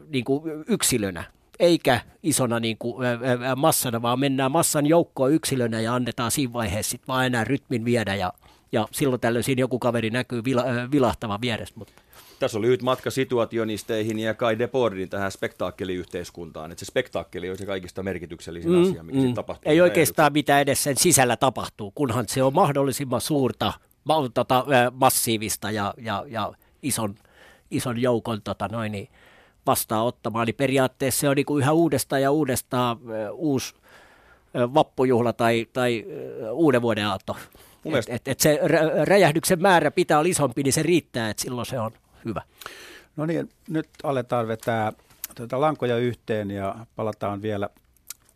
niin 0.09 0.25
kuin 0.25 0.43
yksilönä, 0.67 1.23
eikä 1.59 2.01
isona 2.23 2.59
niin 2.59 2.77
kuin, 2.77 3.05
ää, 3.05 3.55
massana, 3.55 4.01
vaan 4.01 4.19
mennään 4.19 4.51
massan 4.51 4.85
joukkoon 4.85 5.31
yksilönä 5.31 5.79
ja 5.79 5.95
annetaan 5.95 6.31
siinä 6.31 6.53
vaiheessa 6.53 6.89
sitten 6.89 7.07
vaan 7.07 7.25
enää 7.25 7.43
rytmin 7.43 7.85
viedä 7.85 8.15
ja, 8.15 8.33
ja 8.71 8.87
silloin 8.91 9.21
tällöin 9.21 9.43
siinä 9.43 9.59
joku 9.59 9.79
kaveri 9.79 10.09
näkyy 10.09 10.43
vila, 10.43 10.61
ää, 10.61 10.91
vilahtavan 10.91 11.41
vieressä. 11.41 11.75
Mutta. 11.77 11.93
Tässä 12.39 12.57
on 12.57 12.61
lyhyt 12.61 12.81
matka 12.81 13.11
situationisteihin 13.11 14.19
ja 14.19 14.33
Kai 14.33 14.59
Debordin 14.59 15.09
tähän 15.09 15.31
spektaakkeliyhteiskuntaan. 15.31 16.71
Että 16.71 16.85
se 16.85 16.85
spektaakkeli 16.85 17.49
on 17.49 17.57
se 17.57 17.65
kaikista 17.65 18.03
merkityksellisin 18.03 18.71
mm, 18.71 18.81
asia, 18.81 19.03
mikä 19.03 19.19
mm. 19.19 19.33
tapahtuu. 19.33 19.71
Ei 19.71 19.81
oikeastaan 19.81 20.33
mitä 20.33 20.59
edes 20.59 20.83
sen 20.83 20.97
sisällä 20.97 21.37
tapahtuu, 21.37 21.91
kunhan 21.91 22.25
se 22.27 22.43
on 22.43 22.53
mahdollisimman 22.53 23.21
suurta, 23.21 23.73
tota, 24.33 24.65
massiivista 24.91 25.71
ja, 25.71 25.93
ja, 25.97 26.25
ja 26.27 26.53
ison, 26.81 27.15
ison 27.71 28.01
joukon 28.01 28.41
tota, 28.41 28.67
noin, 28.67 28.91
niin, 28.91 29.09
vastaanottamaan, 29.65 30.45
niin 30.45 30.55
periaatteessa 30.55 31.19
se 31.19 31.29
on 31.29 31.35
niin 31.35 31.45
kuin 31.45 31.61
yhä 31.63 31.71
uudestaan 31.71 32.21
ja 32.21 32.31
uudestaan 32.31 32.97
uusi 33.31 33.75
vappujuhla 34.53 35.33
tai, 35.33 35.67
tai 35.73 36.05
uuden 36.51 36.81
vuoden 36.81 37.07
aatto. 37.07 37.37
Et, 37.85 38.05
et, 38.07 38.27
et 38.27 38.39
se 38.39 38.59
räjähdyksen 39.03 39.61
määrä 39.61 39.91
pitää 39.91 40.19
olla 40.19 40.29
isompi, 40.29 40.63
niin 40.63 40.73
se 40.73 40.83
riittää, 40.83 41.29
että 41.29 41.43
silloin 41.43 41.65
se 41.65 41.79
on 41.79 41.91
hyvä. 42.25 42.41
No 43.15 43.25
niin, 43.25 43.49
nyt 43.69 43.89
aletaan 44.03 44.47
vetää 44.47 44.93
tuota 45.35 45.61
lankoja 45.61 45.97
yhteen 45.97 46.51
ja 46.51 46.75
palataan 46.95 47.41
vielä 47.41 47.69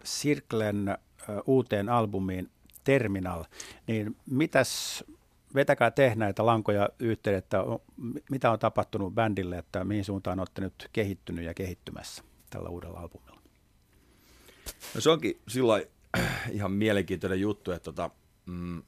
Sirklen 0.04 0.98
uuteen 1.46 1.90
albumiin 1.90 2.50
Terminal. 2.84 3.44
Niin 3.88 4.16
mitäs 4.30 5.04
vetäkää 5.58 5.92
te 5.92 6.14
näitä 6.16 6.46
lankoja 6.46 6.90
yhteen, 7.00 7.38
että 7.38 7.64
mitä 8.30 8.52
on 8.52 8.60
tapahtunut 8.60 9.14
bändille, 9.14 9.58
että 9.58 9.84
mihin 9.84 10.06
suuntaan 10.06 10.40
olette 10.40 10.62
nyt 10.62 10.90
kehittynyt 10.94 11.46
ja 11.46 11.54
kehittymässä 11.54 12.24
tällä 12.50 12.70
uudella 12.70 13.00
albumilla? 13.00 13.42
No 14.96 15.02
se 15.02 15.10
onkin 15.10 15.42
sillä 15.48 15.82
ihan 16.52 16.72
mielenkiintoinen 16.72 17.42
juttu, 17.42 17.72
että 17.72 17.84
tota, 17.84 18.10
mm, 18.46 18.84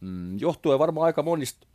mm, 0.00 0.38
johtuen 0.38 0.78
varmaan 0.78 1.06
aika 1.06 1.22
monista 1.22 1.66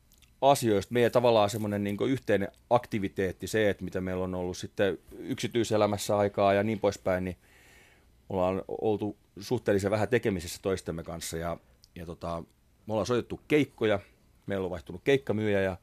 asioista. 0.42 0.94
Meidän 0.94 1.12
tavallaan 1.12 1.50
semmoinen 1.50 1.84
niin 1.84 1.98
yhteinen 2.08 2.52
aktiviteetti, 2.70 3.48
se, 3.48 3.70
että 3.70 3.84
mitä 3.84 4.02
meillä 4.02 4.24
on 4.24 4.36
ollut 4.36 4.58
sitten 4.58 4.98
yksityiselämässä 5.12 6.18
aikaa 6.18 6.54
ja 6.54 6.64
niin 6.64 6.80
poispäin, 6.80 7.24
niin 7.24 7.38
ollaan 8.30 8.62
oltu 8.68 9.18
suhteellisen 9.40 9.92
vähän 9.92 10.10
tekemisissä 10.10 10.60
toistemme 10.62 11.04
kanssa 11.04 11.38
ja, 11.38 11.58
ja 11.96 12.06
tota, 12.06 12.44
me 12.88 12.94
ollaan 12.94 13.06
soitettu 13.06 13.40
keikkoja, 13.48 14.00
meillä 14.46 14.66
on 14.66 14.72
vaihtunut 14.72 15.02
keikkamyyjä 15.04 15.62
ja 15.62 15.78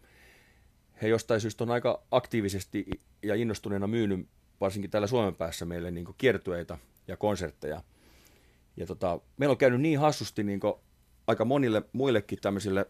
he 1.03 1.09
jostain 1.09 1.41
syystä 1.41 1.65
on 1.65 1.71
aika 1.71 2.03
aktiivisesti 2.11 2.87
ja 3.23 3.35
innostuneena 3.35 3.87
myynyt 3.87 4.29
varsinkin 4.61 4.91
täällä 4.91 5.07
Suomen 5.07 5.35
päässä 5.35 5.65
meille 5.65 5.91
niin 5.91 6.07
kiertueita 6.19 6.79
ja 7.09 7.17
konsertteja. 7.17 7.83
Ja 8.77 8.87
tota, 8.87 9.21
meillä 9.37 9.53
on 9.53 9.59
käynyt 9.59 9.81
niin 9.81 9.99
hassusti 9.99 10.43
niin 10.43 10.61
aika 11.27 11.45
monille 11.45 11.83
muillekin 11.93 12.39
tämmöisille, 12.41 12.87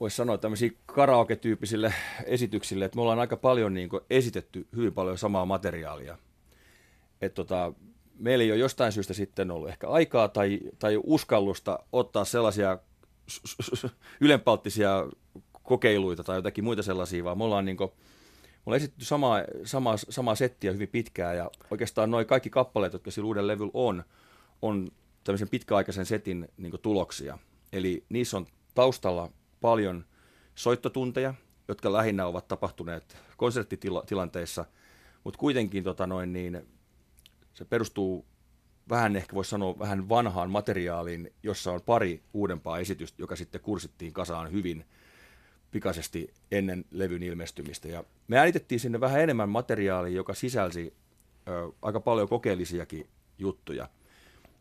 voisi 0.00 0.16
sanoa 0.16 0.38
tämmöisiä 0.38 0.70
karaoke-tyyppisille 0.86 1.94
esityksille, 2.24 2.84
että 2.84 2.96
me 2.96 3.02
ollaan 3.02 3.18
aika 3.18 3.36
paljon 3.36 3.74
niin 3.74 3.90
esitetty 4.10 4.68
hyvin 4.76 4.92
paljon 4.92 5.18
samaa 5.18 5.46
materiaalia. 5.46 6.18
Et 7.20 7.34
tota, 7.34 7.72
meillä 8.20 8.42
ei 8.42 8.52
ole 8.52 8.58
jostain 8.58 8.92
syystä 8.92 9.14
sitten 9.14 9.50
ollut 9.50 9.68
ehkä 9.68 9.88
aikaa 9.88 10.28
tai, 10.28 10.60
tai 10.78 11.00
uskallusta 11.04 11.78
ottaa 11.92 12.24
sellaisia 12.24 12.78
ylenpalttisia 14.20 15.06
kokeiluita 15.62 16.24
tai 16.24 16.38
jotakin 16.38 16.64
muita 16.64 16.82
sellaisia, 16.82 17.24
vaan 17.24 17.38
me 17.38 17.44
ollaan 17.44 17.64
niin 17.64 17.76
kuin, 17.76 17.90
me 18.42 18.62
ollaan 18.66 18.76
esitetty 18.76 19.04
samaa, 19.04 19.42
samaa, 19.64 19.96
samaa 19.96 20.34
settiä 20.34 20.72
hyvin 20.72 20.88
pitkään 20.88 21.36
ja 21.36 21.50
oikeastaan 21.70 22.10
noin 22.10 22.26
kaikki 22.26 22.50
kappaleet, 22.50 22.92
jotka 22.92 23.10
sillä 23.10 23.26
uuden 23.26 23.46
levyllä 23.46 23.70
on, 23.74 24.04
on 24.62 24.88
tämmöisen 25.24 25.48
pitkäaikaisen 25.48 26.06
setin 26.06 26.48
niin 26.56 26.72
tuloksia. 26.82 27.38
Eli 27.72 28.04
niissä 28.08 28.36
on 28.36 28.46
taustalla 28.74 29.30
paljon 29.60 30.04
soittotunteja, 30.54 31.34
jotka 31.68 31.92
lähinnä 31.92 32.26
ovat 32.26 32.48
tapahtuneet 32.48 33.16
konserttitilanteissa, 33.36 34.64
mutta 35.24 35.38
kuitenkin 35.38 35.84
tota 35.84 36.06
noin, 36.06 36.32
niin 36.32 36.66
se 37.60 37.64
perustuu 37.64 38.26
vähän 38.88 39.16
ehkä 39.16 39.34
voisi 39.34 39.50
sanoa 39.50 39.78
vähän 39.78 40.08
vanhaan 40.08 40.50
materiaaliin, 40.50 41.32
jossa 41.42 41.72
on 41.72 41.80
pari 41.82 42.22
uudempaa 42.32 42.78
esitystä, 42.78 43.22
joka 43.22 43.36
sitten 43.36 43.60
kursittiin 43.60 44.12
kasaan 44.12 44.52
hyvin 44.52 44.84
pikaisesti 45.70 46.34
ennen 46.50 46.84
levyn 46.90 47.22
ilmestymistä. 47.22 47.88
Ja 47.88 48.04
me 48.28 48.38
äänitettiin 48.38 48.80
sinne 48.80 49.00
vähän 49.00 49.20
enemmän 49.20 49.48
materiaalia, 49.48 50.16
joka 50.16 50.34
sisälsi 50.34 50.94
ö, 51.48 51.72
aika 51.82 52.00
paljon 52.00 52.28
kokeellisiakin 52.28 53.08
juttuja. 53.38 53.88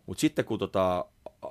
Mutta 0.05 0.21
sitten 0.21 0.45
kun 0.45 0.59
tota, 0.59 1.05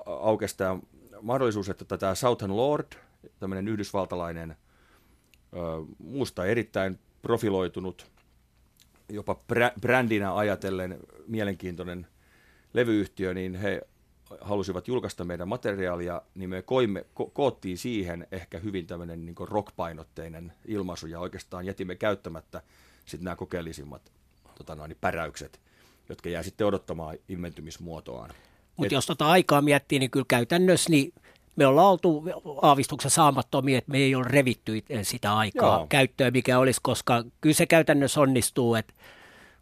aukesi 0.06 0.56
tämä 0.56 0.78
mahdollisuus, 1.22 1.68
että 1.68 1.98
tämä 1.98 2.14
Southern 2.14 2.56
Lord, 2.56 2.92
tämmöinen 3.40 3.68
yhdysvaltalainen, 3.68 4.50
ö, 4.50 5.56
muusta 5.98 6.46
erittäin 6.46 6.98
profiloitunut 7.22 8.17
jopa 9.08 9.36
brändinä 9.80 10.36
ajatellen 10.36 10.98
mielenkiintoinen 11.26 12.06
levyyhtiö, 12.74 13.34
niin 13.34 13.54
he 13.54 13.80
halusivat 14.40 14.88
julkaista 14.88 15.24
meidän 15.24 15.48
materiaalia, 15.48 16.22
niin 16.34 16.50
me 16.50 16.62
koimme, 16.62 17.04
ko- 17.20 17.30
koottiin 17.32 17.78
siihen 17.78 18.26
ehkä 18.32 18.58
hyvin 18.58 18.86
tämmöinen 18.86 19.26
niin 19.26 19.34
rockpainotteinen 19.40 20.52
ilmaisu 20.66 21.06
ja 21.06 21.20
oikeastaan 21.20 21.66
jätimme 21.66 21.94
käyttämättä 21.94 22.62
sitten 23.04 23.24
nämä 23.24 23.36
kokeellisimmat 23.36 24.12
tota 24.54 24.74
noin, 24.74 24.96
päräykset, 25.00 25.60
jotka 26.08 26.28
jää 26.28 26.42
sitten 26.42 26.66
odottamaan 26.66 27.16
ilmentymismuotoaan. 27.28 28.30
Mutta 28.76 28.94
jos 28.94 29.06
tota 29.06 29.26
aikaa 29.26 29.62
miettii, 29.62 29.98
niin 29.98 30.10
kyllä 30.10 30.26
käytännössä 30.28 30.90
niin 30.90 31.12
me 31.58 31.66
ollaan 31.66 31.90
oltu 31.90 32.24
aavistuksen 32.62 33.10
saamattomia, 33.10 33.78
että 33.78 33.90
me 33.90 33.98
ei 33.98 34.14
ole 34.14 34.26
revitty 34.28 34.82
sitä 35.02 35.36
aikaa 35.36 35.78
Joo. 35.78 35.86
käyttöön, 35.88 36.32
mikä 36.32 36.58
olisi, 36.58 36.80
koska 36.82 37.24
kyllä 37.40 37.54
se 37.54 37.66
käytännössä 37.66 38.20
onnistuu, 38.20 38.74
että 38.74 38.94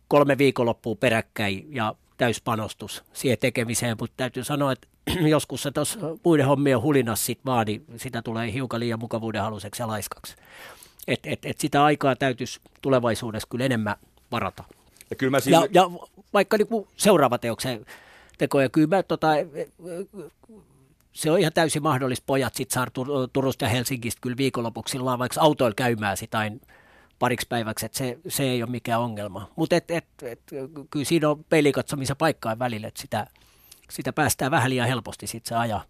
kolme 0.09 0.39
viikonloppua 0.39 0.95
peräkkäin 0.95 1.67
ja 1.75 1.95
täyspanostus 2.17 3.05
siihen 3.13 3.39
tekemiseen, 3.39 3.97
mutta 4.01 4.15
täytyy 4.17 4.45
sanoa, 4.45 4.73
että 4.73 4.89
joskus 5.29 5.63
se 5.63 5.71
tuossa 5.71 5.99
muiden 6.25 6.47
hommien 6.47 6.81
hulinas 6.81 7.27
sit 7.27 7.41
vaan, 7.47 7.67
niin 7.67 7.85
sitä 7.97 8.23
tulee 8.23 8.53
hiukan 8.53 8.81
liian 8.81 8.99
mukavuuden 8.99 9.43
haluseksi 9.43 9.83
ja 9.83 9.87
laiskaksi. 9.87 10.37
Et, 11.07 11.21
et, 11.25 11.45
et 11.45 11.61
sitä 11.61 11.85
aikaa 11.85 12.17
täytyisi 12.17 12.61
tulevaisuudessa 12.83 13.49
kyllä 13.49 13.65
enemmän 13.65 13.97
varata. 14.33 14.65
Ja, 15.11 15.17
kyllä 15.17 15.31
mä 15.31 15.41
sille... 15.41 15.57
ja, 15.57 15.69
ja 15.71 15.91
vaikka 16.33 16.57
niin 16.57 16.87
seuraava 16.97 17.39
teoksen 17.39 17.87
teko, 18.39 18.61
ja 18.61 18.69
kyllä 18.69 18.97
mä 18.97 19.03
tota, 19.03 19.29
se 21.17 21.31
on 21.31 21.39
ihan 21.39 21.53
täysin 21.53 21.83
mahdollista. 21.83 22.25
Pojat 22.27 22.55
sitten 22.55 22.75
saa 22.75 22.85
Tur- 22.87 23.29
Turusta 23.33 23.65
ja 23.65 23.69
Helsingistä 23.69 24.21
kyllä 24.21 24.37
viikonlopuksi 24.37 24.99
vaikka 24.99 25.41
autoilla 25.41 25.75
käymään 25.75 26.17
sitä 26.17 26.51
pariksi 27.19 27.47
päiväksi, 27.49 27.87
että 27.87 27.99
se, 27.99 28.19
se 28.29 28.43
ei 28.43 28.63
ole 28.63 28.71
mikään 28.71 29.01
ongelma. 29.01 29.51
Mutta 29.57 29.77
et, 29.77 29.91
et, 29.91 30.07
et, 30.23 30.41
kyllä 30.91 31.05
siinä 31.05 31.31
on 31.31 31.45
pelikatsomisen 31.45 32.17
paikkaa 32.17 32.59
välillä, 32.59 32.89
että 32.89 33.01
sitä, 33.01 33.27
sitä 33.91 34.13
päästään 34.13 34.51
vähän 34.51 34.71
liian 34.71 34.89
helposti 34.89 35.27
sitten 35.27 35.49
se 35.49 35.55
aja, 35.55 35.81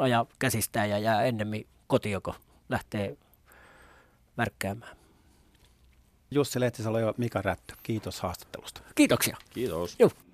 aja 0.00 0.26
käsistään 0.38 0.90
ja 0.90 0.98
jää 0.98 1.24
ennemmin 1.24 1.66
kotioko 1.86 2.34
lähtee 2.68 3.16
värkkäämään. 4.38 4.96
Jussi 6.30 6.60
Lehtisalo 6.60 6.98
ja 6.98 7.14
Mika 7.16 7.42
Rättö, 7.42 7.74
kiitos 7.82 8.20
haastattelusta. 8.20 8.80
Kiitoksia. 8.94 9.36
Kiitos. 9.50 9.96
Juh. 9.98 10.25